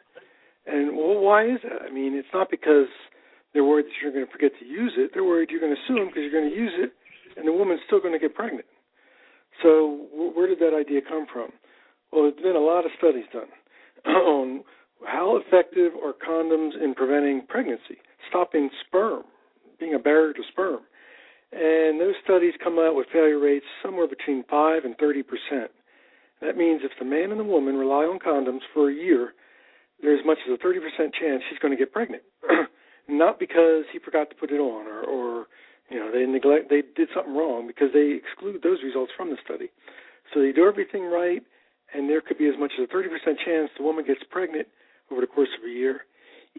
[0.66, 1.86] And well, why is that?
[1.86, 2.88] I mean, it's not because
[3.54, 5.12] they're worried that you're going to forget to use it.
[5.14, 6.94] They're worried you're going to sue them because you're going to use it,
[7.38, 8.66] and the woman's still going to get pregnant.
[9.62, 11.50] So where did that idea come from?
[12.12, 13.52] Well, there's been a lot of studies done
[14.06, 14.64] on
[15.06, 18.00] how effective are condoms in preventing pregnancy,
[18.30, 19.24] stopping sperm,
[19.80, 20.80] being a barrier to sperm.
[21.52, 25.72] And those studies come out with failure rates somewhere between 5 and 30 percent.
[26.42, 29.34] That means if the man and the woman rely on condoms for a year,
[30.02, 32.24] there's as much as a 30 percent chance she's going to get pregnant.
[33.10, 35.48] Not because he forgot to put it on or, or
[35.90, 39.38] you know they neglect they did something wrong because they exclude those results from the
[39.44, 39.70] study.
[40.34, 41.44] So they do everything right,
[41.94, 43.12] and there could be as much as a 30%
[43.44, 44.68] chance the woman gets pregnant
[45.12, 46.08] over the course of a year,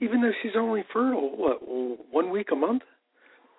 [0.01, 1.59] even though she's only fertile what
[2.11, 2.83] one week a month.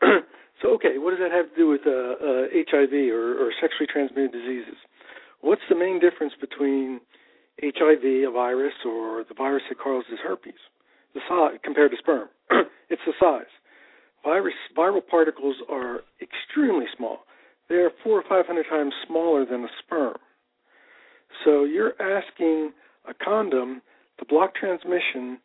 [0.61, 3.87] so okay, what does that have to do with uh, uh, HIV or, or sexually
[3.91, 4.79] transmitted diseases?
[5.41, 7.01] What's the main difference between
[7.61, 10.53] HIV, a virus, or the virus that causes herpes?
[11.13, 12.29] The size compared to sperm.
[12.89, 13.51] it's the size.
[14.23, 17.19] Virus viral particles are extremely small.
[17.69, 20.17] They are four or five hundred times smaller than a sperm.
[21.43, 22.71] So you're asking
[23.07, 23.81] a condom
[24.19, 25.39] to block transmission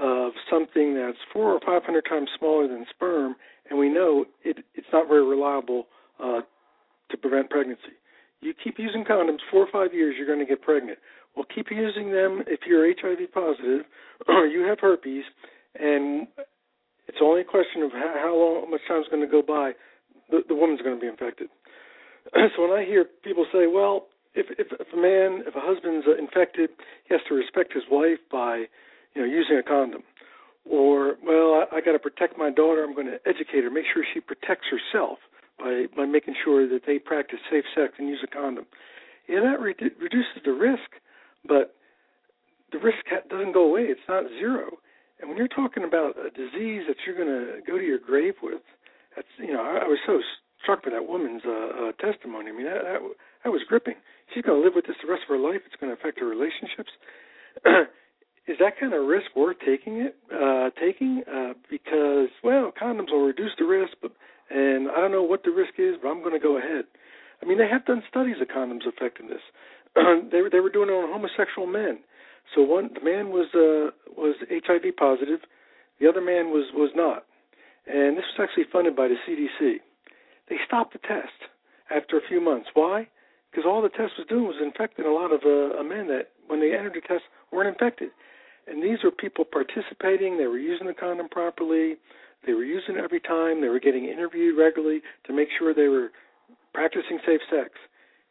[0.00, 3.36] of something that's four or five hundred times smaller than sperm,
[3.68, 5.86] and we know it, it's not very reliable
[6.22, 6.40] uh,
[7.10, 7.98] to prevent pregnancy.
[8.40, 10.98] You keep using condoms four or five years, you're going to get pregnant.
[11.36, 13.84] Well, keep using them if you're HIV positive
[14.26, 15.24] or you have herpes,
[15.78, 16.26] and
[17.06, 19.42] it's only a question of how, how long, how much time is going to go
[19.42, 19.72] by.
[20.30, 21.48] The, the woman's going to be infected.
[22.34, 26.06] so when I hear people say, "Well, if, if if a man, if a husband's
[26.06, 26.70] uh, infected,
[27.04, 28.64] he has to respect his wife by,
[29.14, 30.02] you know, using a condom,"
[30.64, 32.84] or, "Well, I, I got to protect my daughter.
[32.84, 35.18] I'm going to educate her, make sure she protects herself
[35.58, 38.66] by by making sure that they practice safe sex and use a condom."
[39.28, 40.98] Yeah, that re- reduces the risk,
[41.46, 41.76] but
[42.72, 43.82] the risk doesn't go away.
[43.82, 44.78] It's not zero.
[45.20, 48.34] And when you're talking about a disease that you're going to go to your grave
[48.42, 48.62] with,
[49.14, 50.18] that's you know, I, I was so
[50.62, 52.50] struck by that woman's uh, uh, testimony.
[52.50, 53.00] I mean, that, that
[53.44, 53.96] that was gripping.
[54.34, 55.60] She's going to live with this the rest of her life.
[55.66, 56.92] It's going to affect her relationships.
[58.50, 60.18] Is that kind of risk worth taking it?
[60.26, 64.10] Uh, taking uh, because well, condoms will reduce the risk, but
[64.50, 66.82] and I don't know what the risk is, but I'm going to go ahead.
[67.40, 69.38] I mean, they have done studies of condoms effectiveness.
[69.94, 72.00] they were they were doing it on homosexual men.
[72.52, 75.46] So one the man was uh, was HIV positive,
[76.00, 77.26] the other man was was not,
[77.86, 79.78] and this was actually funded by the CDC.
[80.48, 81.46] They stopped the test
[81.94, 82.66] after a few months.
[82.74, 83.06] Why?
[83.50, 86.58] Because all the test was doing was infecting a lot of uh, men that when
[86.58, 87.22] they entered the test
[87.52, 88.10] weren't infected.
[88.70, 90.38] And these were people participating.
[90.38, 91.96] They were using the condom properly.
[92.46, 93.60] They were using it every time.
[93.60, 96.10] They were getting interviewed regularly to make sure they were
[96.72, 97.70] practicing safe sex.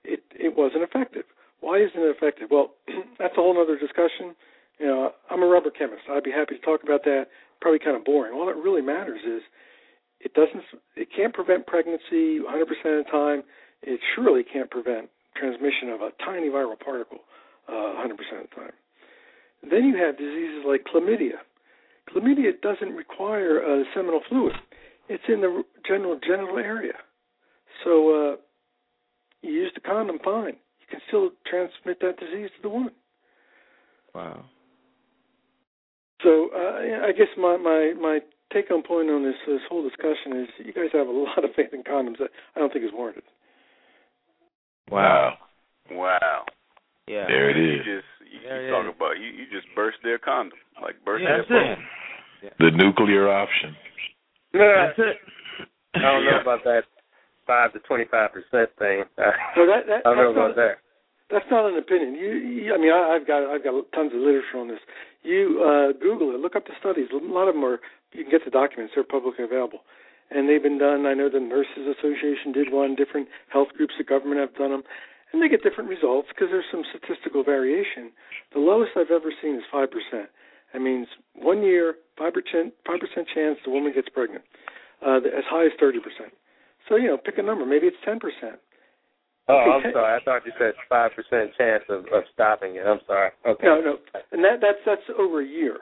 [0.04, 1.26] It it wasn't effective.
[1.60, 2.48] Why isn't it effective?
[2.50, 2.72] Well,
[3.20, 4.34] that's a whole other discussion.
[4.80, 6.04] You know, I'm a rubber chemist.
[6.10, 7.28] I'd be happy to talk about that.
[7.60, 8.34] Probably kind of boring.
[8.34, 9.44] All that really matters is
[10.22, 10.64] it doesn't.
[10.96, 13.44] It can't prevent pregnancy 100% of the time.
[13.84, 17.20] It surely can't prevent transmission of a tiny viral particle
[17.68, 18.72] uh, 100% of the time.
[19.70, 21.40] Then you have diseases like chlamydia.
[22.10, 24.54] Chlamydia doesn't require a seminal fluid.
[25.08, 26.94] It's in the general genital area.
[27.84, 28.36] So uh,
[29.42, 30.56] you use the condom, fine.
[30.80, 32.94] You can still transmit that disease to the woman.
[34.14, 34.46] Wow.
[36.24, 38.20] So uh, I guess my my my
[38.52, 41.52] take home point on this this whole discussion is you guys have a lot of
[41.56, 43.24] faith in condoms that I don't think is warranted.
[44.92, 45.36] Wow.
[45.92, 46.46] Wow.
[47.10, 47.26] Yeah.
[47.26, 47.82] There it is.
[47.82, 48.94] You just you, There you talk is.
[48.96, 51.82] about you you just burst their condom like burst Yeah, their that's
[52.46, 52.62] bubble.
[52.62, 53.74] The nuclear option.
[54.54, 55.18] That's it.
[55.98, 56.86] I don't know about that
[57.50, 59.04] five to twenty five percent thing.
[59.58, 60.76] So that, that I don't know that's not, about that.
[61.34, 62.14] That's not an opinion.
[62.14, 64.82] You, you I mean, I, I've got I've got tons of literature on this.
[65.26, 67.10] You uh, Google it, look up the studies.
[67.10, 67.82] A lot of them are
[68.14, 69.82] you can get the documents; they're publicly available,
[70.30, 71.06] and they've been done.
[71.06, 72.94] I know the Nurses Association did one.
[72.96, 74.84] Different health groups, the government have done them,
[75.32, 78.12] and they get different results because there's some statistical variation.
[78.54, 80.30] The lowest I've ever seen is five percent.
[80.74, 84.44] That means one year, five percent, five percent chance the woman gets pregnant.
[85.06, 86.34] Uh, as high as thirty percent.
[86.88, 87.66] So you know, pick a number.
[87.66, 88.60] Maybe it's ten percent.
[89.50, 90.14] Oh, I'm sorry.
[90.14, 92.86] I thought you said five percent chance of, of stopping it.
[92.86, 93.32] I'm sorry.
[93.48, 93.66] Okay.
[93.66, 93.98] No, no,
[94.32, 95.78] and that that's that's over a year.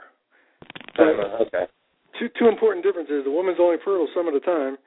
[0.97, 1.67] Uh, okay.
[2.19, 4.77] Two two important differences: the woman's only fertile some of the time,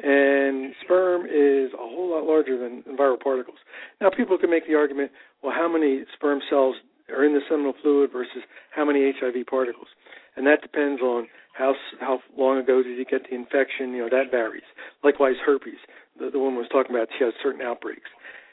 [0.00, 3.58] and sperm is a whole lot larger than viral particles.
[4.00, 5.10] Now, people can make the argument,
[5.42, 6.76] well, how many sperm cells
[7.10, 8.42] are in the seminal fluid versus
[8.74, 9.88] how many HIV particles,
[10.36, 13.90] and that depends on how how long ago did you get the infection.
[13.90, 14.68] You know that varies.
[15.02, 15.80] Likewise, herpes.
[16.18, 18.10] The, the woman was talking about she has certain outbreaks,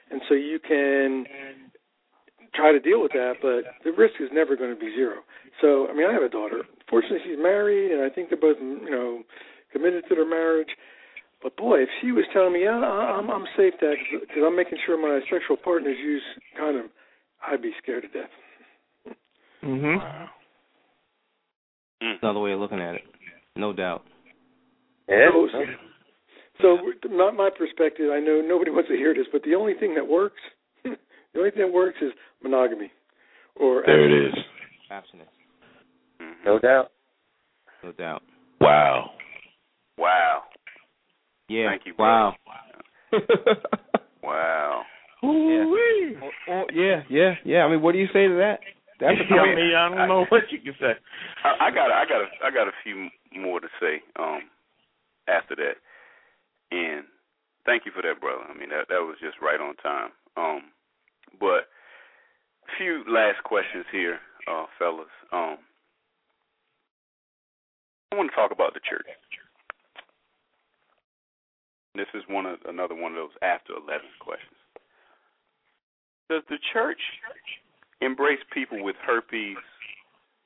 [0.09, 1.25] and so you can
[2.55, 5.21] try to deal with that, but the risk is never going to be zero.
[5.61, 6.63] So, I mean, I have a daughter.
[6.89, 9.23] Fortunately, she's married, and I think they're both, you know,
[9.71, 10.71] committed to their marriage.
[11.45, 14.79] But boy, if she was telling me, yeah, I'm I'm safe, Dad, because I'm making
[14.83, 16.23] sure my sexual partners use
[16.57, 16.89] condom,
[17.47, 19.15] I'd be scared to death.
[19.63, 19.97] Mhm.
[19.99, 20.29] Wow.
[22.01, 23.03] Another way of looking at it,
[23.55, 24.03] no doubt.
[25.07, 25.29] Yeah.
[26.59, 29.75] So, so my, my perspective, I know nobody wants to hear this, but the only
[29.75, 30.41] thing that works,
[30.83, 30.97] the
[31.37, 32.11] only thing that works is
[32.41, 32.91] monogamy.
[33.55, 34.33] Or there it is.
[34.89, 35.29] Abstinence.
[36.43, 36.89] No doubt.
[37.83, 38.23] No doubt.
[38.59, 39.11] Wow.
[39.99, 40.41] Wow.
[41.47, 41.69] Yeah.
[41.69, 41.93] Thank you.
[41.99, 42.35] Wow.
[44.23, 44.83] wow.
[45.21, 45.65] Yeah.
[46.21, 47.63] Oh, oh, yeah, yeah, yeah.
[47.63, 48.59] I mean, what do you say to that?
[48.99, 50.93] That's a I mean, I don't know what you can say.
[51.43, 53.09] I, I got I got a, I got a few
[53.39, 54.41] more to say um
[55.27, 55.75] after that.
[56.71, 57.05] And
[57.65, 58.43] thank you for that, brother.
[58.49, 60.11] I mean that that was just right on time.
[60.37, 60.71] Um
[61.39, 61.67] but
[62.65, 65.11] a few last questions here, uh fellas.
[65.31, 65.57] Um
[68.11, 69.07] I want to talk about the church.
[71.95, 74.59] This is one of another one of those after eleven questions.
[76.29, 76.99] Does the church
[78.01, 79.57] embrace people with herpes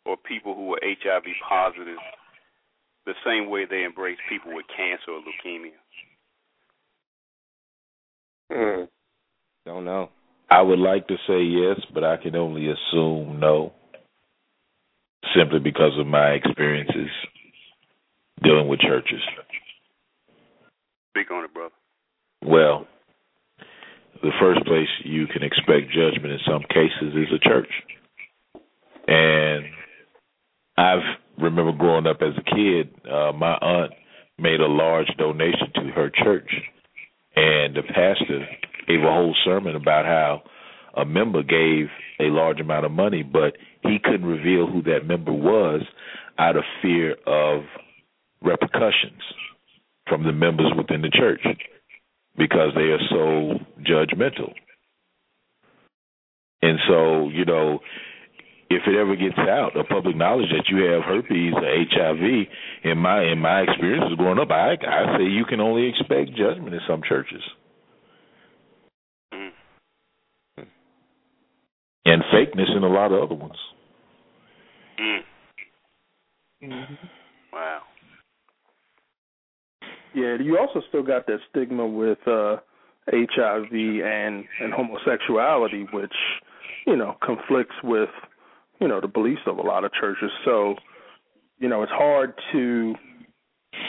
[0.06, 1.98] or people who are HIV positive
[3.06, 5.80] the same way they embrace people with cancer or leukemia?
[8.52, 8.86] Hmm.
[9.66, 10.10] Don't know.
[10.52, 13.74] I would like to say yes, but I can only assume no.
[15.36, 17.10] Simply because of my experiences
[18.44, 19.22] dealing with churches.
[21.10, 21.74] Speak on it, brother.
[22.46, 22.88] Well,
[24.22, 27.70] the first place you can expect judgment in some cases is a church.
[29.08, 29.66] And
[30.78, 33.94] I've remember growing up as a kid, uh, my aunt
[34.38, 36.50] made a large donation to her church,
[37.36, 38.46] and the pastor
[38.88, 40.42] gave a whole sermon about how
[40.96, 41.88] a member gave
[42.20, 45.82] a large amount of money, but he couldn't reveal who that member was
[46.38, 47.64] out of fear of
[48.42, 49.22] repercussions
[50.10, 51.42] from the members within the church
[52.38, 54.54] because they are so judgmental.
[56.62, 57.80] And so, you know,
[58.70, 62.48] if it ever gets out of public knowledge that you have herpes or HIV,
[62.84, 66.74] in my in my experiences growing up, I I say you can only expect judgment
[66.74, 67.42] in some churches.
[72.06, 73.58] And fakeness in a lot of other ones.
[75.00, 75.20] Mm.
[76.64, 76.94] Mm-hmm.
[77.54, 77.82] Wow.
[80.14, 82.58] Yeah, you also still got that stigma with uh
[83.12, 86.14] HIV and and homosexuality, which
[86.86, 88.10] you know conflicts with
[88.80, 90.32] you know the beliefs of a lot of churches.
[90.46, 90.76] So
[91.60, 92.96] you know it's hard to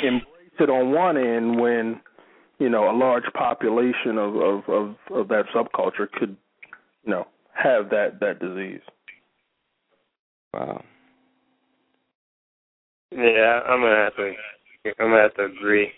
[0.03, 0.27] embrace
[0.59, 2.01] it on one end when
[2.59, 6.37] you know a large population of of of, of that subculture could
[7.05, 8.83] you know have that that disease.
[10.53, 10.83] Wow.
[13.13, 14.33] Yeah, I'm gonna have to.
[14.99, 15.93] I'm gonna have to agree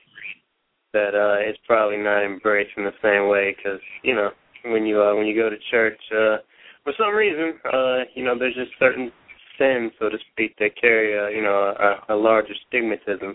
[0.93, 4.31] that uh it's probably not embraced in the same way because you know
[4.66, 6.36] when you uh when you go to church uh
[6.85, 9.10] for some reason uh you know there's just certain
[9.59, 11.74] sins so to speak that carry uh, you know
[12.09, 13.35] a, a larger stigmatism.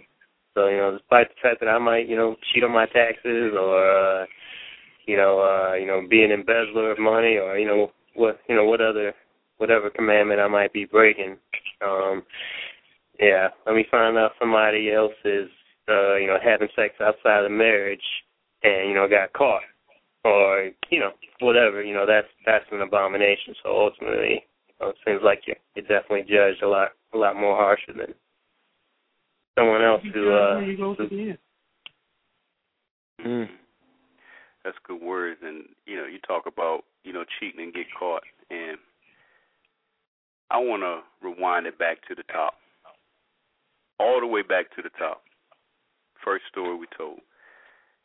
[0.54, 3.54] So you know despite the fact that I might you know cheat on my taxes
[3.60, 4.26] or uh
[5.06, 8.56] you know uh you know be an embezzler of money or you know what you
[8.56, 9.14] know what other
[9.58, 11.38] whatever commandment I might be breaking.
[11.86, 12.24] Um
[13.20, 15.50] yeah, let me find out somebody else is
[15.90, 18.04] uh, you know, having sex outside of marriage
[18.64, 19.64] and, you know, got caught.
[20.26, 23.56] Or, you know, whatever, you know, that's that's an abomination.
[23.64, 27.36] So ultimately, you know, it seems like you're, you're definitely judged a lot a lot
[27.36, 28.14] more harsher than
[29.58, 30.66] someone else who uh who,
[33.26, 33.48] Mm.
[34.64, 38.24] That's good words, and you know, you talk about you know cheating and get caught,
[38.50, 38.78] and
[40.52, 42.56] I want to rewind it back to the top,
[44.00, 45.22] all the way back to the top.
[46.28, 47.24] First story we told,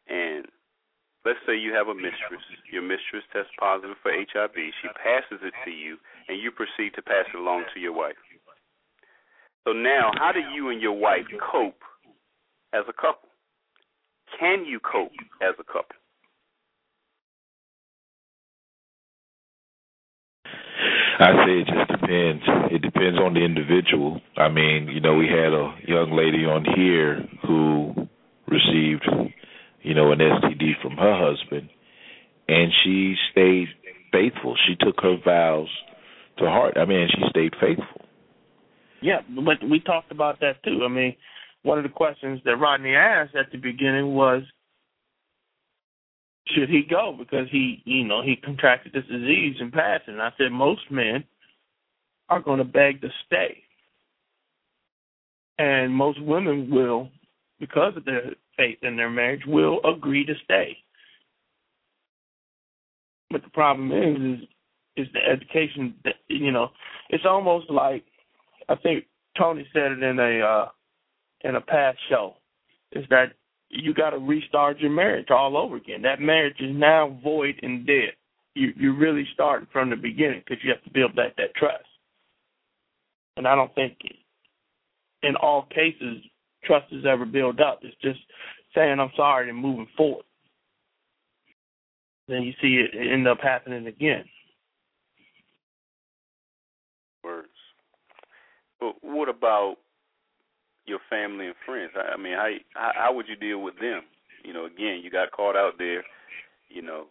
[0.07, 0.47] and
[1.27, 2.39] let's say you have a mistress.
[2.71, 4.55] Your mistress tests positive for HIV.
[4.55, 8.15] She passes it to you, and you proceed to pass it along to your wife.
[9.67, 11.83] So now, how do you and your wife cope
[12.73, 13.29] as a couple?
[14.39, 15.11] Can you cope
[15.43, 15.99] as a couple?
[21.19, 22.43] I say it just depends.
[22.71, 24.21] It depends on the individual.
[24.37, 28.09] I mean, you know, we had a young lady on here who
[28.53, 29.33] received
[29.83, 31.69] you know, an STD from her husband,
[32.49, 33.69] and she stayed
[34.13, 34.57] faithful.
[34.67, 35.69] She took her vows
[36.39, 36.77] to heart.
[36.77, 38.07] I mean, she stayed faithful.
[39.01, 40.83] Yeah, but we talked about that too.
[40.85, 41.17] I mean,
[41.63, 44.43] one of the questions that Rodney asked at the beginning was,
[46.49, 50.15] should he go because he, you know, he contracted this disease in passing?
[50.15, 51.25] And I said most men
[52.29, 53.59] are going to beg to stay,
[55.59, 57.09] and most women will,
[57.63, 58.25] because of their
[58.57, 60.77] faith in their marriage, will agree to stay.
[63.31, 64.41] But the problem is,
[64.97, 65.95] is, is the education.
[66.05, 66.71] That, you know,
[67.09, 68.05] it's almost like
[68.69, 69.05] I think
[69.39, 70.69] Tony said it in a uh,
[71.45, 72.35] in a past show,
[72.91, 73.27] is that
[73.71, 76.03] you got to restart your marriage all over again.
[76.03, 78.15] That marriage is now void and dead.
[78.57, 81.85] You you really starting from the beginning because you have to build that that trust.
[83.37, 83.99] And I don't think
[85.23, 86.25] in all cases
[86.65, 87.81] trust is ever built up.
[87.83, 88.21] It's just
[88.75, 90.25] saying I'm sorry and moving forward.
[92.29, 94.25] Then you see it end up happening again.
[97.25, 97.49] Words.
[98.81, 99.77] But what about
[100.87, 101.93] your family and friends?
[101.97, 104.03] I mean, how how would you deal with them?
[104.45, 106.05] You know, again, you got caught out there.
[106.69, 107.07] You know,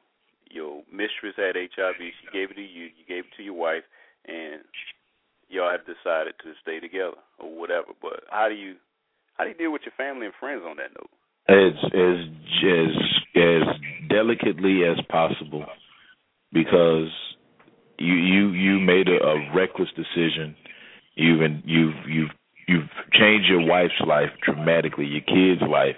[0.49, 1.95] your mistress had HIV.
[1.99, 2.85] She gave it to you.
[2.85, 3.83] You gave it to your wife,
[4.27, 4.61] and
[5.49, 7.93] y'all have decided to stay together or whatever.
[8.01, 8.75] But how do you
[9.41, 11.09] how do you deal with your family and friends on that note?
[11.49, 12.29] As as
[12.61, 12.93] as
[13.35, 15.65] as delicately as possible,
[16.53, 17.09] because
[17.97, 20.55] you you you made a, a reckless decision.
[21.15, 22.29] You've you've you've
[22.67, 25.95] you've changed your wife's life dramatically, your kids' life,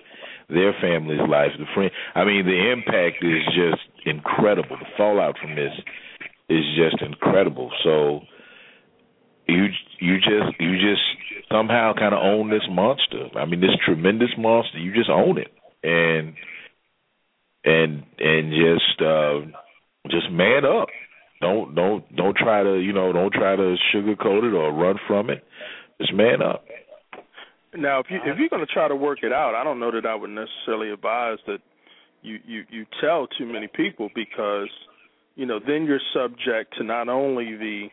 [0.47, 1.91] their family's life, the friend.
[2.15, 4.77] I mean, the impact is just incredible.
[4.79, 5.73] The fallout from this
[6.47, 7.73] is just incredible.
[7.83, 8.21] So
[9.49, 9.67] you
[9.99, 11.03] you just you just
[11.53, 13.29] somehow kind of own this monster.
[13.37, 14.79] I mean, this tremendous monster.
[14.79, 15.53] You just own it,
[15.83, 16.33] and
[17.63, 19.39] and and just uh,
[20.09, 20.89] just man up.
[21.39, 25.29] Don't don't don't try to you know don't try to sugarcoat it or run from
[25.29, 25.43] it.
[26.01, 26.65] Just man up.
[27.75, 29.91] Now, if you if you're going to try to work it out, I don't know
[29.91, 31.59] that I would necessarily advise that
[32.21, 34.69] you you you tell too many people because
[35.35, 37.87] you know then you're subject to not only the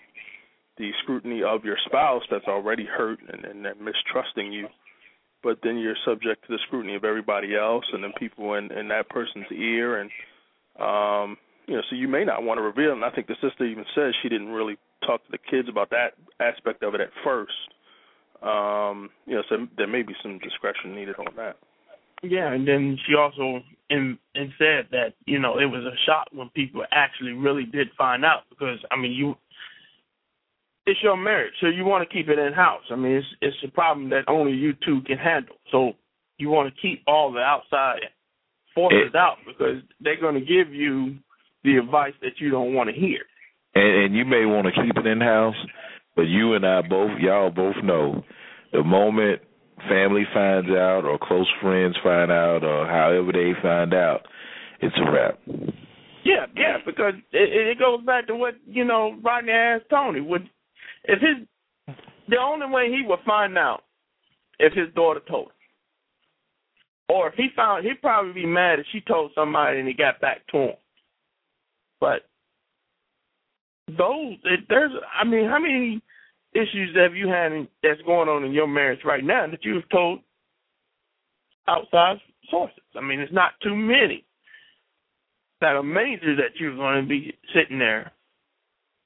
[0.81, 4.67] the scrutiny of your spouse that's already hurt and, and, and mistrusting you,
[5.43, 8.89] but then you're subject to the scrutiny of everybody else and then people in, in
[8.89, 10.11] that person's ear and
[10.81, 11.37] um
[11.67, 13.85] you know, so you may not want to reveal and I think the sister even
[13.95, 14.77] says she didn't really
[15.07, 17.53] talk to the kids about that aspect of it at first.
[18.43, 21.57] Um, you know, so there may be some discretion needed on that.
[22.23, 26.27] Yeah, and then she also and and said that you know it was a shock
[26.33, 29.37] when people actually really did find out because I mean you
[30.87, 32.83] it's your marriage, so you want to keep it in house.
[32.91, 35.57] I mean, it's it's a problem that only you two can handle.
[35.71, 35.93] So
[36.39, 38.01] you want to keep all the outside
[38.75, 41.17] forces it, out because they're going to give you
[41.65, 43.21] the advice that you don't want to hear.
[43.75, 45.57] And, and you may want to keep it in house,
[46.17, 48.25] but you and I both, y'all both know,
[48.73, 49.43] the moment
[49.89, 54.27] family finds out or close friends find out or however they find out,
[54.81, 55.39] it's a wrap.
[56.25, 60.21] Yeah, yeah, because it, it goes back to what you know Rodney asked Tony.
[60.21, 60.49] Would
[61.05, 61.97] if his
[62.29, 63.83] the only way he would find out
[64.59, 65.53] if his daughter told him.
[67.09, 70.21] Or if he found he'd probably be mad if she told somebody and he got
[70.21, 70.75] back to him.
[72.01, 72.23] But
[73.89, 74.37] those
[74.69, 76.01] there's I mean, how many
[76.53, 79.89] issues have you had in, that's going on in your marriage right now that you've
[79.91, 80.21] told
[81.67, 82.19] outside
[82.51, 82.79] sources?
[82.97, 84.25] I mean, it's not too many
[85.61, 88.13] that are major that you're going to be sitting there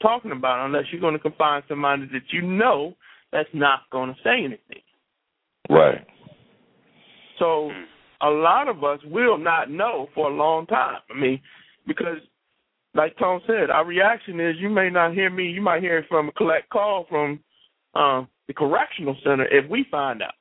[0.04, 2.94] talking about unless you're going to confine somebody that you know
[3.32, 4.82] that's not going to say anything.
[5.70, 6.06] Right.
[7.38, 7.70] So
[8.20, 10.98] a lot of us will not know for a long time.
[11.10, 11.40] I mean,
[11.86, 12.18] because
[12.94, 16.06] like Tom said, our reaction is you may not hear me, you might hear it
[16.08, 17.40] from a collect call from
[17.94, 20.34] um, the correctional center if we find out.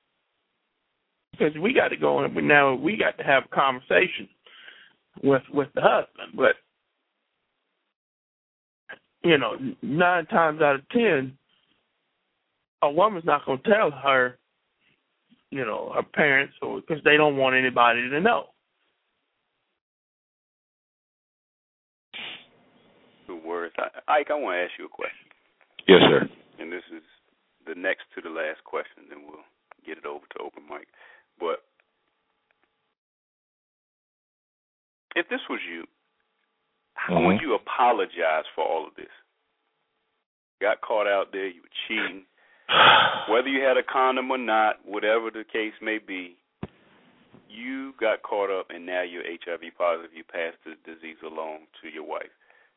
[1.31, 4.30] Because we got to go and now we got to have a conversation
[5.23, 6.34] with with the husband.
[6.35, 6.56] But
[9.24, 11.38] you know, nine times out of ten,
[12.82, 14.38] a woman's not going to tell her,
[15.50, 18.48] you know, her parents, or because they don't want anybody to know.
[23.28, 23.74] Good words,
[24.08, 24.28] Ike.
[24.30, 25.28] I want to ask you a question.
[25.88, 26.30] Yes, sir.
[26.60, 27.04] And this is
[27.66, 29.45] the next to the last question, then we'll
[29.86, 30.88] get it over to open mic.
[31.40, 31.64] But
[35.16, 35.86] if this was you,
[36.94, 37.26] how mm-hmm.
[37.26, 39.11] would you apologize for all of this?
[40.61, 42.24] Got caught out there, you were cheating.
[43.30, 46.38] Whether you had a condom or not, whatever the case may be,
[47.49, 50.11] you got caught up and now you're HIV positive.
[50.15, 52.34] You passed the disease along to your wife,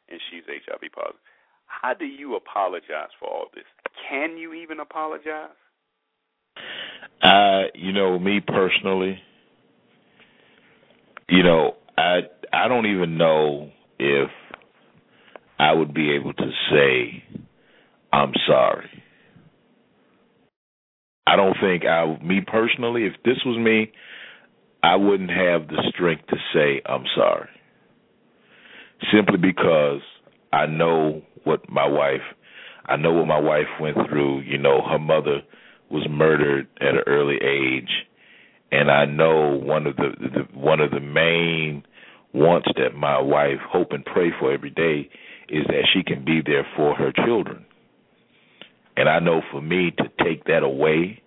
[0.08, 1.20] and she's HIV positive.
[1.66, 3.64] How do you apologize for all this?
[4.08, 5.50] Can you even apologize?
[7.22, 9.18] Uh, you know, me personally,
[11.28, 12.20] you know, I
[12.52, 14.30] I don't even know if
[15.58, 17.22] I would be able to say
[18.12, 18.88] I'm sorry.
[21.26, 23.92] I don't think I me personally, if this was me,
[24.82, 27.48] I wouldn't have the strength to say I'm sorry.
[29.12, 30.00] Simply because
[30.52, 32.22] I know what my wife
[32.88, 34.40] I know what my wife went through.
[34.42, 35.40] You know, her mother
[35.90, 37.90] was murdered at an early age
[38.72, 41.84] and I know one of the, the one of the main
[42.36, 45.08] wants that my wife hope and pray for every day
[45.48, 47.64] is that she can be there for her children.
[48.96, 51.22] And I know for me to take that away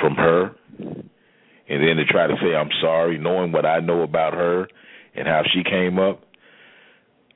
[0.00, 0.54] from her
[1.68, 4.66] and then to try to say I'm sorry, knowing what I know about her
[5.14, 6.22] and how she came up,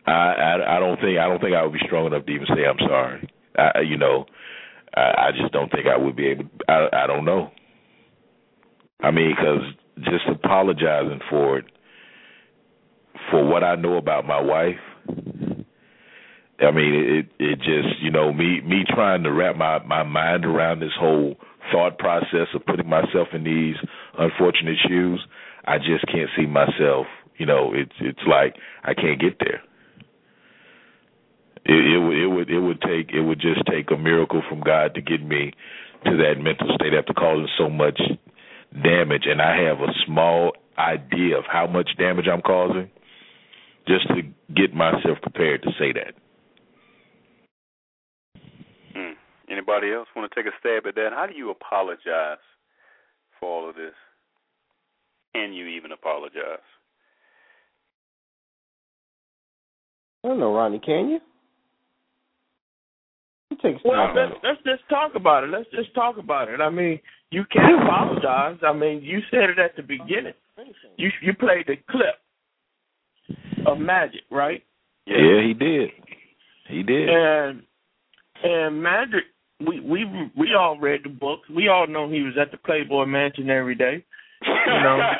[0.06, 2.46] I I, I don't think I don't think I would be strong enough to even
[2.46, 3.28] say I'm sorry.
[3.56, 4.26] I you know,
[4.94, 6.44] I, I just don't think I would be able.
[6.68, 7.50] I I don't know.
[9.00, 11.66] I mean, because just apologizing for it,
[13.34, 14.78] for what I know about my wife.
[16.60, 20.44] I mean, it it just you know me me trying to wrap my my mind
[20.44, 21.34] around this whole
[21.72, 23.74] thought process of putting myself in these
[24.16, 25.20] unfortunate shoes.
[25.64, 27.06] I just can't see myself.
[27.36, 28.54] You know, it's it's like
[28.84, 29.62] I can't get there.
[31.64, 34.60] It, it would it would it would take it would just take a miracle from
[34.60, 35.50] God to get me
[36.04, 38.00] to that mental state after causing so much
[38.80, 42.90] damage, and I have a small idea of how much damage I'm causing,
[43.86, 44.22] just to
[44.54, 46.14] get myself prepared to say that.
[48.94, 49.12] Hmm.
[49.50, 51.10] Anybody else want to take a stab at that?
[51.12, 52.42] How do you apologize
[53.38, 53.94] for all of this?
[55.34, 56.64] Can you even apologize?
[60.24, 60.78] I don't know, Ronnie.
[60.78, 61.18] Can you?
[63.50, 65.50] You take Well, stab let's, let's just talk about it.
[65.50, 66.60] Let's just talk about it.
[66.60, 67.00] I mean,
[67.30, 68.58] you can't apologize.
[68.66, 70.34] I mean, you said it at the beginning.
[70.96, 72.23] You you played the clip
[73.66, 74.62] of Magic, right?
[75.06, 75.90] Yeah, he did.
[76.68, 77.08] He did.
[77.08, 77.62] And
[78.42, 79.24] and Magic,
[79.66, 80.04] we we
[80.36, 81.48] we all read the books.
[81.48, 84.04] We all know he was at the Playboy Mansion every day.
[84.42, 84.98] You know,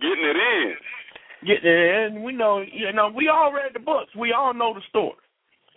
[0.00, 0.74] Getting it in.
[1.46, 2.22] getting it in.
[2.22, 4.14] We know, you know, we all read the books.
[4.16, 5.14] We all know the story.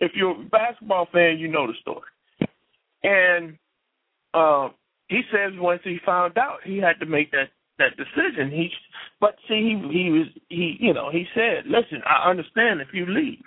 [0.00, 2.08] If you're a basketball fan, you know the story.
[3.02, 3.56] And
[4.34, 4.68] uh,
[5.08, 7.48] he says once he found out, he had to make that
[7.78, 8.50] that decision.
[8.50, 8.70] He,
[9.20, 13.06] but see, he he was he, you know, he said, "Listen, I understand if you
[13.06, 13.42] leave."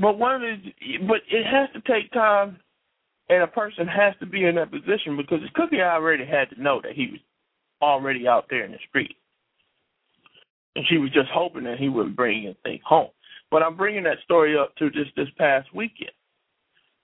[0.00, 2.58] But one of the, but it has to take time,
[3.28, 6.80] and a person has to be in that position because Cookie already had to know
[6.82, 7.20] that he was
[7.82, 9.16] already out there in the street,
[10.76, 13.10] and she was just hoping that he wouldn't bring anything home.
[13.50, 16.12] But I'm bringing that story up to just this past weekend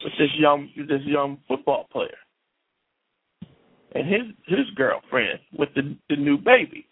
[0.03, 2.17] with this young this young football player
[3.95, 6.87] and his his girlfriend with the the new baby.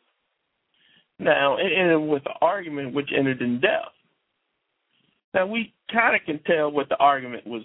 [1.18, 3.92] Now it ended with an argument which ended in death.
[5.34, 7.62] Now we kind of can tell what the argument was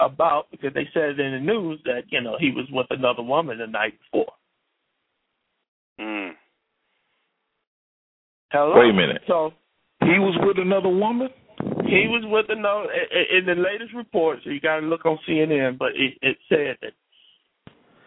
[0.00, 3.22] about because they said it in the news that you know he was with another
[3.22, 4.32] woman the night before.
[5.98, 6.32] Hmm.
[8.50, 8.78] Hello.
[8.78, 9.22] Wait a minute.
[9.26, 9.52] So
[10.00, 11.28] He was with another woman.
[11.86, 12.88] he was with another
[13.30, 14.38] in in the latest report.
[14.44, 16.92] So you got to look on CNN, but it, it said that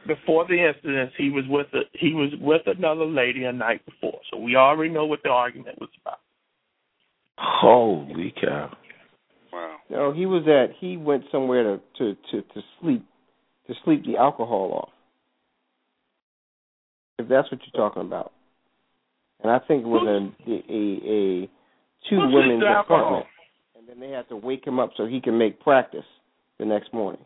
[0.08, 4.20] before the incidents, he was with a, he was with another lady a night before.
[4.32, 6.20] So we already know what the argument was about.
[7.38, 8.76] Holy cow!
[9.54, 9.76] Wow.
[9.90, 10.76] No, he was at.
[10.80, 13.06] He went somewhere to to to to sleep,
[13.68, 14.90] to sleep the alcohol off.
[17.20, 18.32] If that's what you're talking about,
[19.42, 21.50] and I think it was a a, a
[22.10, 23.00] two Who women's sleeps the alcohol?
[23.00, 23.26] apartment,
[23.78, 26.06] and then they had to wake him up so he can make practice
[26.60, 27.22] the next morning.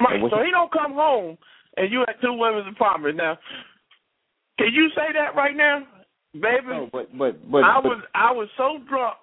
[0.00, 0.20] Right.
[0.30, 1.36] So he- he don't come home
[1.78, 3.16] and you had two women's apartment.
[3.16, 3.38] Now,
[4.58, 5.84] can you say that right now,
[6.34, 6.68] baby?
[6.68, 9.16] No, but but but, I but was I was so drunk.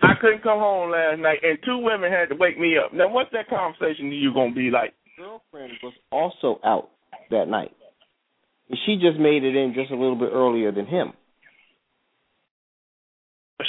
[0.00, 2.92] I couldn't come home last night, and two women had to wake me up.
[2.92, 4.94] Now, what's that conversation you gonna be like?
[5.18, 6.90] girlfriend was also out
[7.30, 7.72] that night.
[8.86, 11.12] She just made it in just a little bit earlier than him.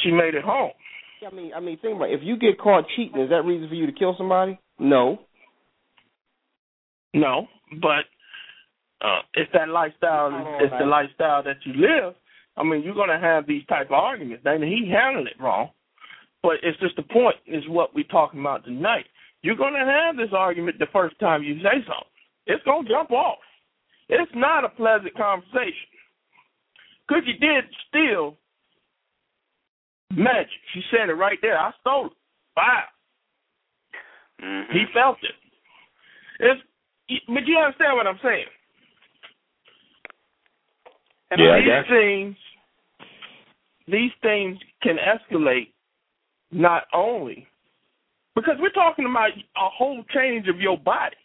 [0.03, 0.71] She made it home.
[1.25, 2.13] I mean, I mean, think about it.
[2.13, 4.59] if you get caught cheating, is that reason for you to kill somebody?
[4.77, 5.19] No.
[7.13, 7.47] No,
[7.81, 8.05] but
[9.01, 10.29] uh, it's that lifestyle.
[10.59, 12.13] It's the lifestyle that you live.
[12.57, 14.43] I mean, you're gonna have these type of arguments.
[14.45, 15.69] And he handled it wrong,
[16.43, 19.05] but it's just the point is what we're talking about tonight.
[19.41, 22.13] You're gonna have this argument the first time you say something.
[22.45, 23.37] It's gonna jump off.
[24.09, 25.87] It's not a pleasant conversation.
[27.07, 28.37] Cookie did steal
[30.11, 30.49] magic.
[30.73, 31.57] She said it right there.
[31.57, 32.11] I stole it.
[32.57, 32.83] Wow.
[34.43, 34.73] Mm-hmm.
[34.73, 35.35] He felt it.
[36.39, 36.61] It's,
[37.27, 38.45] but you understand what I'm saying?
[41.31, 42.35] And Yeah, I these got things,
[43.87, 45.71] these things can escalate
[46.51, 47.47] not only
[48.35, 51.15] because we're talking about a whole change of your body,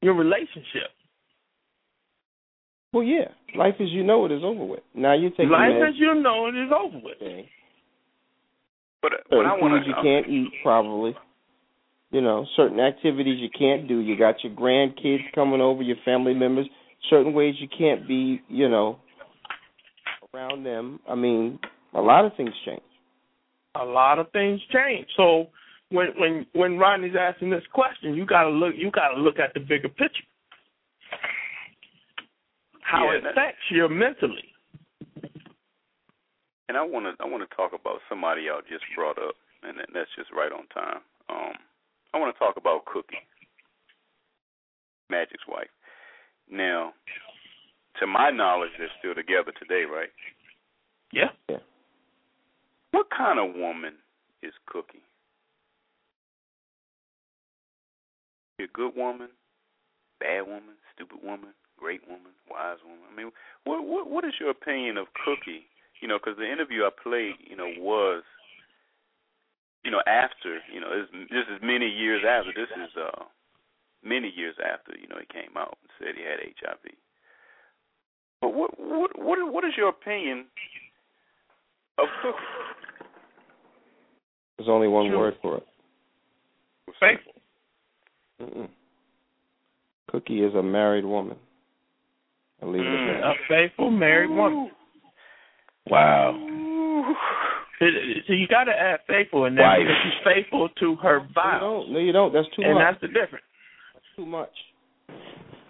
[0.00, 0.90] your relationship.
[2.92, 4.82] Well, yeah, life as you know it is over with.
[4.94, 7.16] Now you're taking Life as you know it is over with.
[7.16, 7.48] okay.
[9.00, 11.16] But certain but I want foods you can't eat, probably.
[12.12, 13.98] You know, certain activities you can't do.
[13.98, 16.66] You got your grandkids coming over, your family members.
[17.08, 18.98] Certain ways you can't be, you know,
[20.34, 21.00] around them.
[21.08, 21.58] I mean,
[21.94, 22.82] a lot of things change.
[23.80, 25.06] A lot of things change.
[25.16, 25.46] So
[25.88, 29.60] when when when Rodney's asking this question, you gotta look you gotta look at the
[29.60, 30.24] bigger picture.
[32.82, 34.52] How Yeah, it affects you mentally.
[36.68, 39.78] And I want to I want to talk about somebody y'all just brought up, and
[39.94, 41.00] that's just right on time.
[41.30, 41.54] Um,
[42.14, 43.16] I want to talk about Cookie,
[45.10, 45.70] Magic's wife.
[46.50, 46.92] Now,
[48.00, 50.10] to my knowledge, they're still together today, right?
[51.12, 51.30] Yeah.
[51.48, 51.58] Yeah.
[52.90, 53.94] What kind of woman
[54.42, 55.02] is Cookie?
[58.58, 59.28] She a good woman,
[60.20, 63.04] bad woman, stupid woman, great woman, wise woman.
[63.10, 63.32] I mean,
[63.64, 65.64] what what what is your opinion of Cookie?
[66.00, 68.24] You know, because the interview I played, you know, was,
[69.84, 72.52] you know, after, you know, this, this is many years after.
[72.54, 73.24] This is uh
[74.04, 76.94] many years after, you know, he came out and said he had HIV.
[78.40, 80.46] But what what what what is your opinion
[81.98, 82.38] of Cookie?
[84.58, 85.18] There's only one Sure.
[85.18, 85.66] word for it.
[87.00, 87.32] Faithful.
[88.40, 88.68] Mm-mm.
[90.10, 91.36] Cookie is a married woman.
[92.60, 93.16] I'll leave it Mm.
[93.16, 93.30] at that.
[93.30, 94.70] A faithful married woman.
[95.88, 96.32] Wow.
[98.26, 99.80] So you got to add faithful in there Wife.
[99.80, 101.86] because she's faithful to her No, vows.
[101.90, 102.32] No, you don't.
[102.32, 102.82] That's too and much.
[102.84, 103.44] that's the difference.
[103.94, 104.54] That's too much.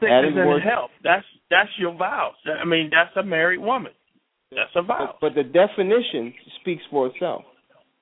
[0.01, 0.91] Sickness and health.
[1.03, 2.35] That's that's your vows.
[2.61, 3.93] I mean, that's a married woman.
[4.51, 5.15] That's a vow.
[5.21, 7.43] But, but the definition speaks for itself.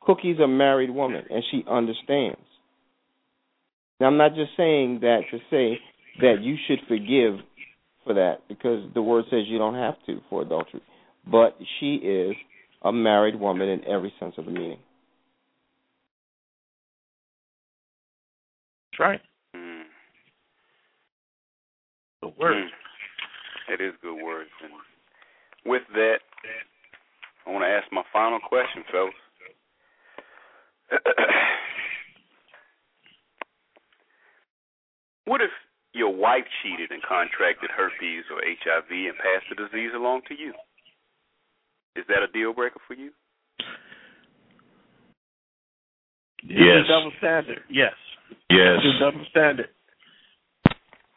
[0.01, 2.41] Cookie's a married woman, and she understands.
[4.01, 5.79] Now, I'm not just saying that to say
[6.21, 7.35] that you should forgive
[8.05, 10.81] for that, because the word says you don't have to for adultery.
[11.31, 12.35] But she is
[12.83, 14.79] a married woman in every sense of the meaning.
[18.93, 19.21] That's right.
[19.55, 19.83] Mm.
[22.23, 22.57] The word.
[22.57, 22.69] Mm.
[23.75, 24.51] It is good words.
[24.63, 24.73] And
[25.65, 26.21] with that,
[27.47, 29.15] I want to ask my final question, fellas.
[35.27, 35.51] what if
[35.93, 40.53] your wife cheated and contracted herpes or HIV and passed the disease along to you?
[41.97, 43.11] Is that a deal breaker for you?
[46.43, 46.85] It's Yes.
[46.85, 47.63] a double standard.
[47.69, 47.93] Yes.
[48.49, 48.79] Yes.
[48.83, 49.69] It's a double standard.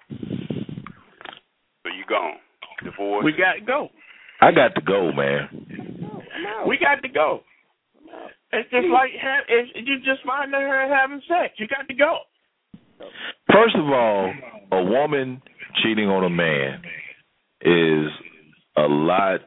[0.10, 2.38] So you gone.
[2.84, 3.24] Divorce.
[3.24, 3.90] We got to go.
[4.42, 5.48] I got to go, man.
[6.68, 7.44] We got to go.
[8.52, 11.54] It's just like ha- it's, you just finding her having sex.
[11.58, 12.20] You got to go.
[13.52, 14.34] First of all,
[14.72, 15.42] a woman
[15.82, 16.82] cheating on a man
[17.62, 18.12] is
[18.78, 19.40] a lot.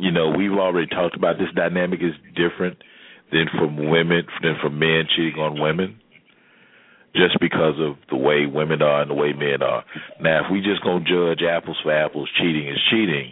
[0.00, 2.78] You know, we've already talked about this dynamic is different
[3.30, 6.00] than from women than from men cheating on women,
[7.14, 9.84] just because of the way women are and the way men are.
[10.20, 13.30] Now, if we just gonna judge apples for apples, cheating is cheating,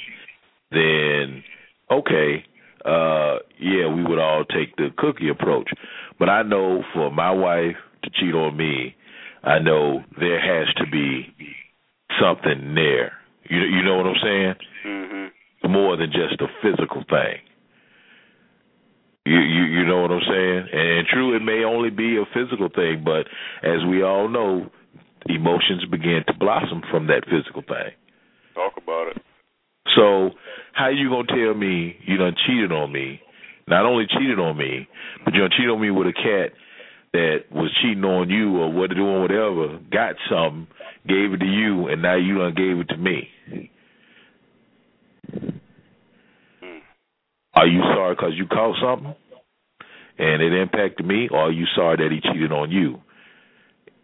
[0.71, 1.43] then
[1.91, 2.45] okay,
[2.85, 5.71] uh, yeah, we would all take the cookie approach.
[6.19, 8.95] But I know for my wife to cheat on me,
[9.43, 11.35] I know there has to be
[12.21, 13.13] something there.
[13.49, 14.55] You you know what I'm saying?
[14.87, 15.38] Mm-hmm.
[15.69, 17.45] More than just a physical thing.
[19.27, 20.69] You you you know what I'm saying?
[20.73, 23.29] And true, it may only be a physical thing, but
[23.63, 24.71] as we all know,
[25.27, 27.93] emotions begin to blossom from that physical thing.
[28.55, 29.23] Talk about it.
[29.95, 30.31] So
[30.73, 33.21] how you gonna tell me you done cheated on me?
[33.67, 34.89] Not only cheated on me,
[35.25, 36.57] but you done cheated on me with a cat
[37.13, 40.67] that was cheating on you or what doing whatever, got something,
[41.07, 43.29] gave it to you, and now you done gave it to me.
[45.33, 46.81] Mm.
[47.55, 49.15] Are you sorry because you caught something
[50.19, 53.01] and it impacted me, or are you sorry that he cheated on you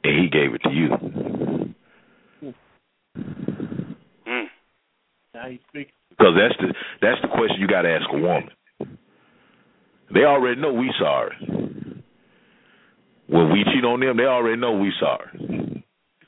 [0.05, 0.89] and he gave it to you?
[4.27, 4.47] Mm.
[5.35, 5.89] Now you speak.
[6.11, 8.51] Because that's the that's the question you got to ask a woman.
[10.13, 11.35] They already know we sorry.
[13.27, 15.85] When we cheat on them, they already know we sorry.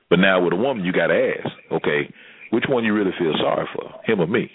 [0.09, 2.13] But now with a woman, you got to ask, okay,
[2.51, 4.51] which one you really feel sorry for, him or me?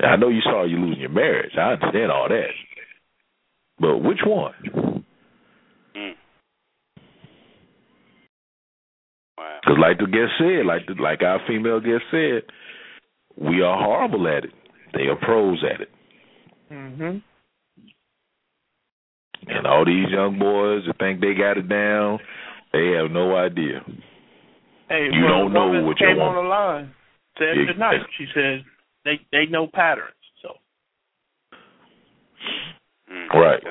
[0.00, 1.52] I know you sorry you losing your marriage.
[1.56, 2.50] I understand all that.
[3.80, 4.54] But which one?
[5.96, 6.14] Mm.
[9.36, 9.58] Wow.
[9.62, 12.42] Because, like the guest said, like the, like our female guest said,
[13.36, 14.52] we are horrible at it.
[14.94, 15.90] They are pros at it.
[16.70, 17.22] Mhm.
[19.46, 22.18] And all these young boys that think they got it down,
[22.72, 23.82] they have no idea.
[24.88, 26.94] Hey, You well, don't know woman what your came on the line
[27.38, 27.72] said Yeah.
[27.72, 28.06] tonight.
[28.16, 28.64] She said
[29.08, 30.12] they they know patterns.
[30.42, 30.54] So
[33.10, 33.28] Mm.
[33.32, 33.62] Right.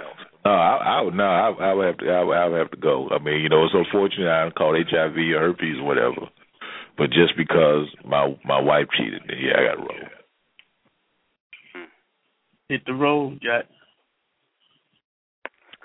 [0.45, 2.71] No, I, I would no, I, I would have to, I would, I would have
[2.71, 3.09] to go.
[3.09, 6.31] I mean, you know, it's unfortunate I called HIV or herpes or whatever,
[6.97, 10.09] but just because my my wife cheated, then yeah, I got to roll.
[12.69, 13.65] hit the road, Jack.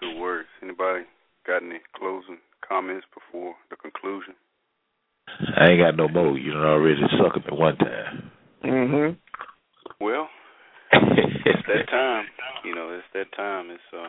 [0.00, 0.48] Good words.
[0.62, 1.04] Anybody
[1.46, 4.34] got any closing comments before the conclusion?
[5.56, 6.38] I ain't got no more.
[6.38, 8.30] You done already suck him at one time.
[8.64, 9.16] Mhm.
[10.00, 10.28] Well,
[10.92, 12.26] it's that time.
[12.64, 13.70] You know, it's that time.
[13.70, 14.08] It's uh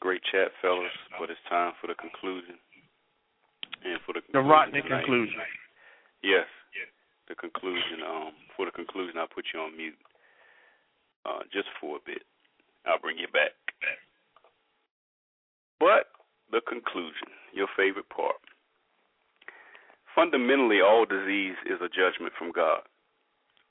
[0.00, 2.58] great chat, fellas, but it's time for the conclusion.
[3.84, 5.40] And for the The rotten tonight- conclusion.
[6.22, 6.46] Yes.
[7.28, 8.02] The conclusion.
[8.06, 9.96] Um, for the conclusion, I'll put you on mute.
[11.24, 12.22] Uh, just for a bit.
[12.86, 13.52] I'll bring you back.
[15.80, 16.12] But
[16.52, 18.36] the conclusion, your favorite part.
[20.14, 22.82] Fundamentally, all disease is a judgment from God.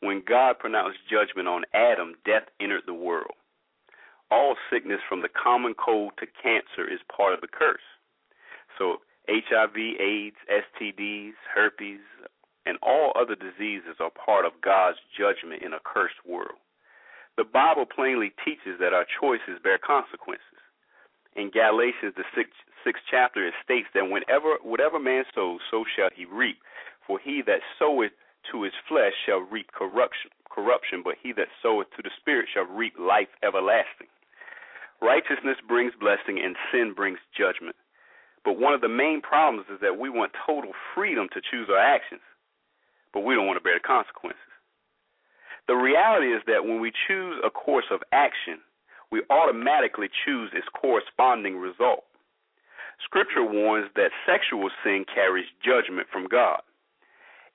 [0.04, 3.40] When God pronounced judgment on Adam, death entered the world.
[4.30, 7.88] All sickness from the common cold to cancer is part of the curse.
[8.78, 8.98] So,
[9.30, 12.04] HIV, AIDS, STDs, herpes,
[12.66, 16.60] and all other diseases are part of God's judgment in a cursed world.
[17.38, 20.60] The Bible plainly teaches that our choices bear consequences.
[21.38, 26.10] In Galatians, the sixth, sixth chapter, it states that whenever whatever man sows, so shall
[26.14, 26.60] he reap.
[27.08, 28.12] For he that soweth
[28.52, 32.66] to his flesh shall reap corruption, corruption, but he that soweth to the Spirit shall
[32.66, 34.08] reap life everlasting.
[35.02, 37.76] Righteousness brings blessing, and sin brings judgment.
[38.46, 41.80] But one of the main problems is that we want total freedom to choose our
[41.80, 42.22] actions,
[43.14, 44.40] but we don't want to bear the consequences.
[45.68, 48.60] The reality is that when we choose a course of action,
[49.12, 52.04] we automatically choose its corresponding result.
[53.06, 56.62] Scripture warns that sexual sin carries judgment from God.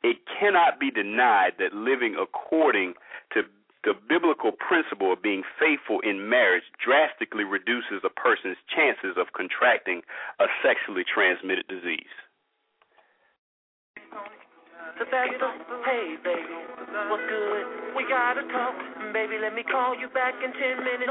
[0.02, 2.94] It cannot be denied that living according
[3.34, 3.42] to
[3.84, 10.02] the biblical principle of being faithful in marriage drastically reduces a person's chances of contracting
[10.38, 12.14] a sexually transmitted disease.
[14.98, 16.58] Hey baby,
[17.06, 17.64] what's good?
[17.94, 18.74] We gotta talk,
[19.14, 19.38] baby.
[19.38, 21.06] Let me call you back in ten minutes.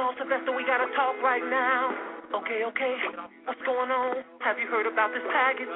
[0.52, 2.17] We gotta talk right now.
[2.28, 2.94] Okay, okay,
[3.48, 4.20] what's going on?
[4.44, 5.72] Have you heard about this package?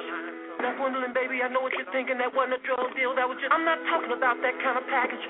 [0.60, 2.20] Now, Gwendolyn, baby, I know what you're thinking.
[2.20, 3.16] That wasn't a drug deal.
[3.16, 3.48] That was just.
[3.48, 5.24] I'm not talking about that kind of package.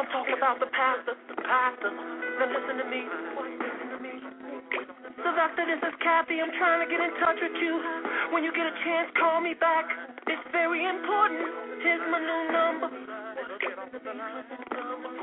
[0.00, 1.92] I'm talking about the pastor, the pastor.
[1.92, 3.04] Now listen to me.
[3.04, 3.73] Listen to me.
[5.24, 6.36] Sylvester, this is Kathy.
[6.36, 7.80] I'm trying to get in touch with you.
[8.28, 9.88] When you get a chance, call me back.
[10.28, 11.48] It's very important.
[11.80, 12.88] Here's my new number.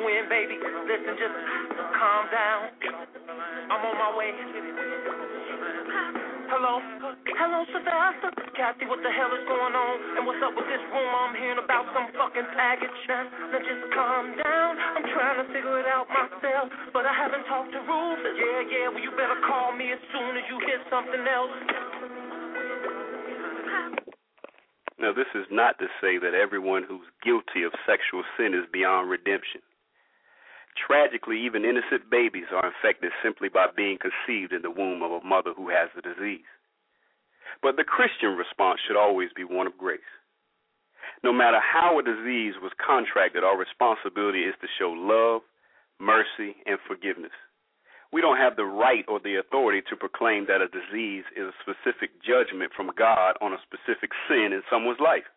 [0.01, 0.57] Gwen, baby,
[0.89, 1.37] listen, just
[1.93, 2.73] calm down.
[3.69, 4.33] I'm on my way.
[6.51, 6.83] Hello?
[7.39, 8.27] Hello, Sylvester?
[8.59, 9.95] Kathy, what the hell is going on?
[10.19, 12.91] And what's up with this rumor I'm hearing about some fucking package?
[13.07, 13.23] Now,
[13.55, 14.75] now just calm down.
[14.75, 18.19] I'm trying to figure it out myself, but I haven't talked to Ruth.
[18.35, 21.55] Yeah, yeah, well, you better call me as soon as you hear something else.
[24.99, 29.07] Now, this is not to say that everyone who's guilty of sexual sin is beyond
[29.07, 29.63] redemption.
[30.75, 35.23] Tragically, even innocent babies are infected simply by being conceived in the womb of a
[35.25, 36.47] mother who has the disease.
[37.61, 39.99] But the Christian response should always be one of grace.
[41.23, 45.41] No matter how a disease was contracted, our responsibility is to show love,
[45.99, 47.35] mercy, and forgiveness.
[48.11, 51.59] We don't have the right or the authority to proclaim that a disease is a
[51.63, 55.27] specific judgment from God on a specific sin in someone's life.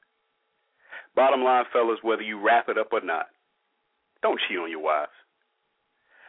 [1.15, 3.27] Bottom line, fellas, whether you wrap it up or not,
[4.23, 5.15] don't cheat on your wives.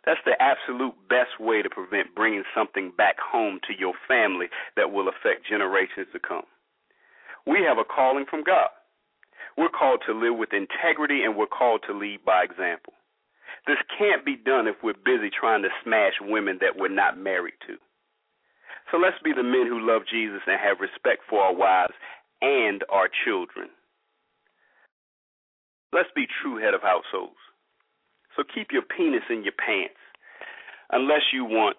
[0.05, 4.91] That's the absolute best way to prevent bringing something back home to your family that
[4.91, 6.45] will affect generations to come.
[7.45, 8.69] We have a calling from God.
[9.57, 12.93] We're called to live with integrity and we're called to lead by example.
[13.67, 17.57] This can't be done if we're busy trying to smash women that we're not married
[17.67, 17.77] to.
[18.91, 21.93] So let's be the men who love Jesus and have respect for our wives
[22.41, 23.69] and our children.
[25.93, 27.39] Let's be true head of households.
[28.35, 29.95] So keep your penis in your pants,
[30.91, 31.77] unless you want.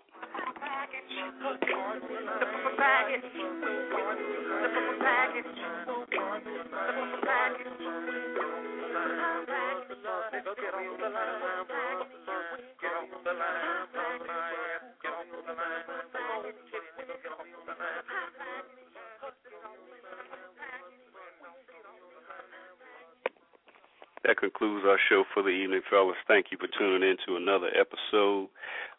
[24.27, 26.17] That concludes our show for the evening, fellas.
[26.27, 28.49] Thank you for tuning in to another episode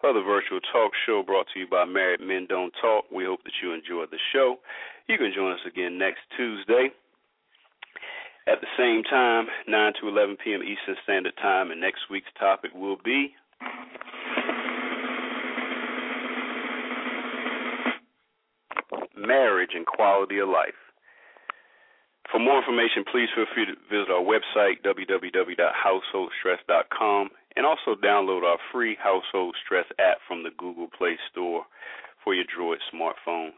[0.02, 3.04] of the virtual talk show brought to you by Married Men Don't Talk.
[3.12, 4.56] We hope that you enjoyed the show.
[5.08, 6.92] You can join us again next Tuesday
[8.48, 10.62] at the same time, 9 to 11 p.m.
[10.64, 11.72] Eastern Standard Time.
[11.72, 13.36] And next week's topic will be
[19.18, 20.87] marriage and quality of life.
[22.32, 28.58] For more information, please feel free to visit our website, www.householdstress.com, and also download our
[28.72, 31.66] free Household Stress app from the Google Play Store
[32.24, 33.54] for your Droid smartphones.